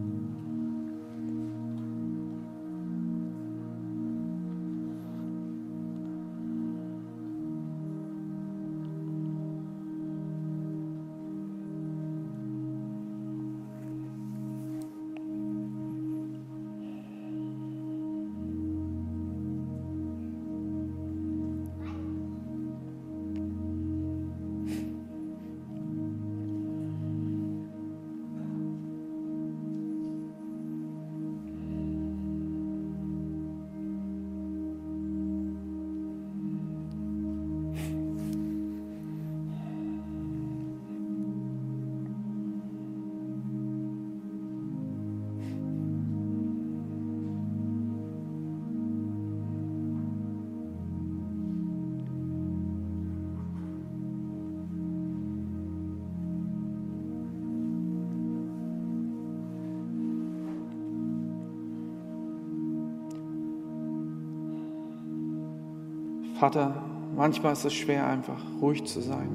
Vater, 66.39 66.83
manchmal 67.17 67.55
ist 67.55 67.65
es 67.65 67.73
schwer, 67.73 68.07
einfach 68.07 68.43
ruhig 68.61 68.85
zu 68.85 69.01
sein, 69.01 69.29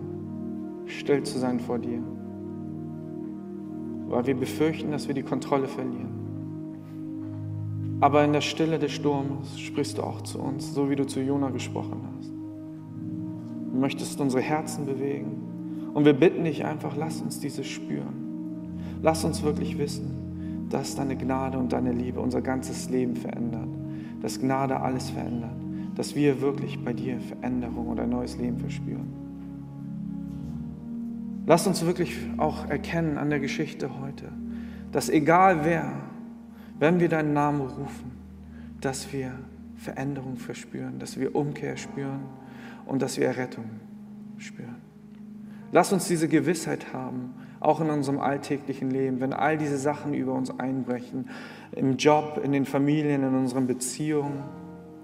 still 0.86 1.24
zu 1.24 1.40
sein 1.40 1.60
vor 1.60 1.80
dir, 1.80 2.00
weil 4.08 4.28
wir 4.28 4.36
befürchten, 4.36 4.92
dass 4.92 5.08
wir 5.08 5.16
die 5.16 5.24
Kontrolle 5.24 5.68
verlieren. 5.68 6.12
Aber 8.02 8.24
in 8.24 8.34
der 8.34 8.42
Stille 8.42 8.78
des 8.78 8.92
Sturmes 8.92 9.60
sprichst 9.60 9.98
du 9.98 10.04
auch 10.04 10.22
zu 10.22 10.40
uns, 10.40 10.76
so 10.76 10.92
wie 10.92 10.96
du 10.96 11.08
zu 11.08 11.22
Jona 11.22 11.50
gesprochen 11.50 12.02
hast. 12.18 12.30
Du 12.30 13.80
möchtest 13.80 14.22
unsere 14.22 14.44
Herzen 14.44 14.86
bewegen. 14.86 15.90
Und 15.94 16.06
wir 16.06 16.14
bitten 16.14 16.44
dich 16.44 16.66
einfach, 16.66 16.96
lass 16.96 17.22
uns 17.22 17.40
dieses 17.40 17.68
spüren. 17.68 18.80
Lass 19.02 19.24
uns 19.24 19.44
wirklich 19.44 19.78
wissen, 19.78 20.68
dass 20.70 20.96
deine 20.96 21.16
Gnade 21.16 21.58
und 21.58 21.74
deine 21.74 21.92
Liebe 21.92 22.20
unser 22.20 22.42
ganzes 22.42 22.90
Leben 22.90 23.16
verändert. 23.16 23.70
Dass 24.22 24.40
Gnade 24.40 24.80
alles 24.80 25.10
verändert 25.10 25.52
dass 25.96 26.16
wir 26.16 26.42
wirklich 26.42 26.84
bei 26.84 26.94
dir 26.94 27.20
Veränderung 27.20 27.88
und 27.88 28.00
ein 28.00 28.10
neues 28.10 28.38
Leben 28.38 28.60
verspüren. 28.60 29.08
Lass 31.46 31.68
uns 31.68 31.86
wirklich 31.86 32.16
auch 32.38 32.70
erkennen 32.70 33.18
an 33.18 33.30
der 33.30 33.40
Geschichte 33.40 34.00
heute, 34.00 34.26
dass 34.92 35.10
egal 35.10 35.66
wer 35.66 35.92
wenn 36.82 37.00
wir 37.00 37.10
deinen 37.10 37.34
Namen 37.34 37.62
rufen, 37.62 38.12
dass 38.82 39.14
wir 39.14 39.34
Veränderung 39.76 40.38
verspüren, 40.38 40.98
dass 40.98 41.20
wir 41.20 41.36
Umkehr 41.36 41.78
spüren 41.78 42.24
und 42.88 43.04
dass 43.04 43.20
wir 43.20 43.28
Errettung 43.28 43.66
spüren. 44.40 44.78
Lass 45.72 45.94
uns 45.94 46.08
diese 46.08 46.28
Gewissheit 46.28 46.92
haben, 46.92 47.36
auch 47.60 47.82
in 47.82 47.92
unserem 47.92 48.20
alltäglichen 48.20 48.90
Leben, 48.90 49.20
wenn 49.20 49.32
all 49.32 49.60
diese 49.60 49.78
Sachen 49.78 50.16
über 50.16 50.34
uns 50.34 50.60
einbrechen, 50.60 51.30
im 51.72 51.98
Job, 51.98 52.42
in 52.44 52.52
den 52.52 52.66
Familien, 52.66 53.22
in 53.22 53.36
unseren 53.36 53.68
Beziehungen, 53.68 54.42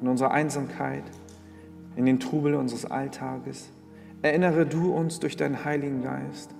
in 0.01 0.07
unserer 0.07 0.31
Einsamkeit, 0.31 1.03
in 1.95 2.05
den 2.05 2.19
Trubel 2.19 2.55
unseres 2.55 2.85
Alltages. 2.85 3.69
Erinnere 4.21 4.65
du 4.65 4.93
uns 4.93 5.19
durch 5.19 5.37
deinen 5.37 5.65
Heiligen 5.65 6.03
Geist, 6.03 6.53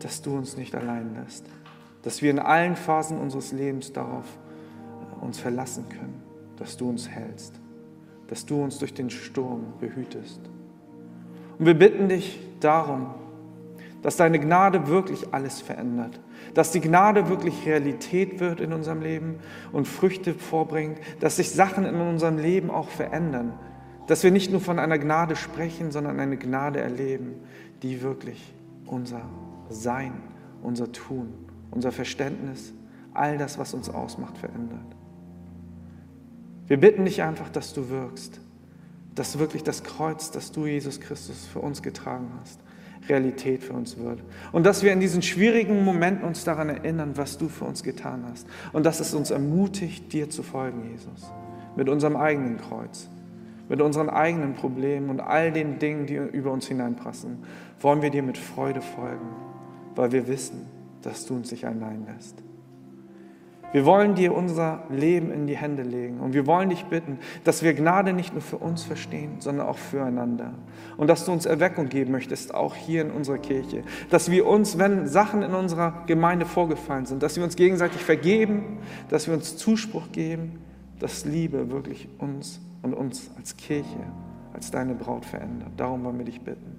dass 0.00 0.22
du 0.22 0.36
uns 0.36 0.56
nicht 0.56 0.74
allein 0.74 1.14
lässt, 1.14 1.46
dass 2.02 2.22
wir 2.22 2.30
in 2.30 2.38
allen 2.38 2.76
Phasen 2.76 3.18
unseres 3.18 3.52
Lebens 3.52 3.92
darauf 3.92 4.24
äh, 4.26 5.24
uns 5.24 5.38
verlassen 5.38 5.88
können, 5.88 6.22
dass 6.56 6.76
du 6.76 6.88
uns 6.88 7.08
hältst, 7.08 7.54
dass 8.28 8.46
du 8.46 8.62
uns 8.62 8.78
durch 8.78 8.94
den 8.94 9.10
Sturm 9.10 9.74
behütest. 9.80 10.40
Und 11.58 11.66
wir 11.66 11.74
bitten 11.74 12.08
dich 12.08 12.40
darum, 12.60 13.14
dass 14.02 14.16
deine 14.16 14.40
Gnade 14.40 14.88
wirklich 14.88 15.32
alles 15.32 15.60
verändert, 15.60 16.18
dass 16.54 16.70
die 16.70 16.80
Gnade 16.80 17.28
wirklich 17.28 17.66
Realität 17.66 18.40
wird 18.40 18.60
in 18.60 18.72
unserem 18.72 19.02
Leben 19.02 19.36
und 19.72 19.88
Früchte 19.88 20.34
vorbringt, 20.34 20.98
dass 21.20 21.36
sich 21.36 21.50
Sachen 21.50 21.84
in 21.84 21.94
unserem 21.96 22.38
Leben 22.38 22.70
auch 22.70 22.88
verändern, 22.88 23.54
dass 24.06 24.22
wir 24.24 24.30
nicht 24.30 24.50
nur 24.50 24.60
von 24.60 24.78
einer 24.78 24.98
Gnade 24.98 25.36
sprechen, 25.36 25.90
sondern 25.90 26.20
eine 26.20 26.36
Gnade 26.36 26.80
erleben, 26.80 27.34
die 27.82 28.02
wirklich 28.02 28.54
unser 28.86 29.22
Sein, 29.68 30.12
unser 30.62 30.92
Tun, 30.92 31.32
unser 31.70 31.92
Verständnis, 31.92 32.72
all 33.14 33.38
das, 33.38 33.58
was 33.58 33.74
uns 33.74 33.88
ausmacht, 33.88 34.38
verändert. 34.38 34.96
Wir 36.66 36.78
bitten 36.78 37.04
dich 37.04 37.22
einfach, 37.22 37.48
dass 37.50 37.74
du 37.74 37.88
wirkst, 37.90 38.40
dass 39.14 39.38
wirklich 39.38 39.62
das 39.62 39.82
Kreuz, 39.82 40.30
das 40.30 40.52
du, 40.52 40.66
Jesus 40.66 41.00
Christus, 41.00 41.46
für 41.46 41.58
uns 41.58 41.82
getragen 41.82 42.30
hast, 42.40 42.60
Realität 43.08 43.62
für 43.62 43.72
uns 43.72 43.98
wird. 43.98 44.20
Und 44.52 44.64
dass 44.64 44.82
wir 44.82 44.92
in 44.92 45.00
diesen 45.00 45.22
schwierigen 45.22 45.84
Momenten 45.84 46.24
uns 46.24 46.44
daran 46.44 46.68
erinnern, 46.68 47.12
was 47.16 47.38
du 47.38 47.48
für 47.48 47.64
uns 47.64 47.82
getan 47.82 48.24
hast. 48.30 48.46
Und 48.72 48.86
dass 48.86 49.00
es 49.00 49.14
uns 49.14 49.30
ermutigt, 49.30 50.12
dir 50.12 50.30
zu 50.30 50.42
folgen, 50.42 50.90
Jesus. 50.90 51.30
Mit 51.76 51.88
unserem 51.88 52.16
eigenen 52.16 52.58
Kreuz, 52.58 53.08
mit 53.68 53.80
unseren 53.80 54.10
eigenen 54.10 54.54
Problemen 54.54 55.10
und 55.10 55.20
all 55.20 55.52
den 55.52 55.78
Dingen, 55.78 56.06
die 56.06 56.16
über 56.16 56.52
uns 56.52 56.66
hineinpassen, 56.68 57.38
wollen 57.80 58.02
wir 58.02 58.10
dir 58.10 58.22
mit 58.22 58.38
Freude 58.38 58.82
folgen, 58.82 59.28
weil 59.94 60.12
wir 60.12 60.28
wissen, 60.28 60.66
dass 61.02 61.26
du 61.26 61.34
uns 61.34 61.50
nicht 61.50 61.64
allein 61.66 62.06
lässt. 62.06 62.42
Wir 63.72 63.86
wollen 63.86 64.14
dir 64.14 64.34
unser 64.34 64.84
Leben 64.90 65.32
in 65.32 65.46
die 65.46 65.56
Hände 65.56 65.82
legen 65.82 66.20
und 66.20 66.34
wir 66.34 66.46
wollen 66.46 66.68
dich 66.68 66.84
bitten, 66.84 67.18
dass 67.44 67.62
wir 67.62 67.72
Gnade 67.72 68.12
nicht 68.12 68.34
nur 68.34 68.42
für 68.42 68.58
uns 68.58 68.84
verstehen, 68.84 69.36
sondern 69.40 69.66
auch 69.66 69.78
füreinander. 69.78 70.52
Und 70.98 71.08
dass 71.08 71.24
du 71.24 71.32
uns 71.32 71.46
Erweckung 71.46 71.88
geben 71.88 72.12
möchtest, 72.12 72.54
auch 72.54 72.74
hier 72.74 73.00
in 73.00 73.10
unserer 73.10 73.38
Kirche. 73.38 73.82
Dass 74.10 74.30
wir 74.30 74.46
uns, 74.46 74.78
wenn 74.78 75.08
Sachen 75.08 75.42
in 75.42 75.54
unserer 75.54 76.04
Gemeinde 76.06 76.44
vorgefallen 76.44 77.06
sind, 77.06 77.22
dass 77.22 77.36
wir 77.36 77.44
uns 77.44 77.56
gegenseitig 77.56 78.02
vergeben, 78.02 78.78
dass 79.08 79.26
wir 79.26 79.34
uns 79.34 79.56
Zuspruch 79.56 80.12
geben, 80.12 80.58
dass 80.98 81.24
Liebe 81.24 81.70
wirklich 81.70 82.08
uns 82.18 82.60
und 82.82 82.92
uns 82.92 83.30
als 83.38 83.56
Kirche, 83.56 84.04
als 84.52 84.70
deine 84.70 84.94
Braut 84.94 85.24
verändert. 85.24 85.70
Darum 85.78 86.04
wollen 86.04 86.18
wir 86.18 86.26
dich 86.26 86.42
bitten. 86.42 86.78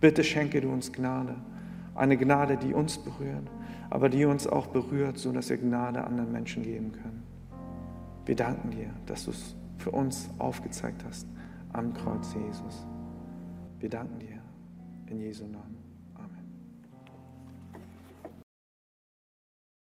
Bitte 0.00 0.24
schenke 0.24 0.60
du 0.60 0.68
uns 0.68 0.92
Gnade, 0.92 1.36
eine 1.94 2.16
Gnade, 2.16 2.56
die 2.56 2.74
uns 2.74 2.98
berührt 2.98 3.48
aber 3.92 4.08
die 4.08 4.24
uns 4.24 4.46
auch 4.46 4.68
berührt, 4.68 5.18
sodass 5.18 5.50
wir 5.50 5.58
Gnade 5.58 6.02
anderen 6.02 6.32
Menschen 6.32 6.62
geben 6.62 6.92
können. 6.92 7.22
Wir 8.24 8.34
danken 8.34 8.70
dir, 8.70 8.88
dass 9.04 9.26
du 9.26 9.32
es 9.32 9.54
für 9.76 9.90
uns 9.90 10.30
aufgezeigt 10.38 11.04
hast 11.04 11.26
am 11.74 11.92
Kreuz 11.92 12.32
Jesus. 12.32 12.86
Wir 13.80 13.90
danken 13.90 14.18
dir 14.18 14.40
in 15.08 15.20
Jesu 15.20 15.44
Namen. 15.44 15.71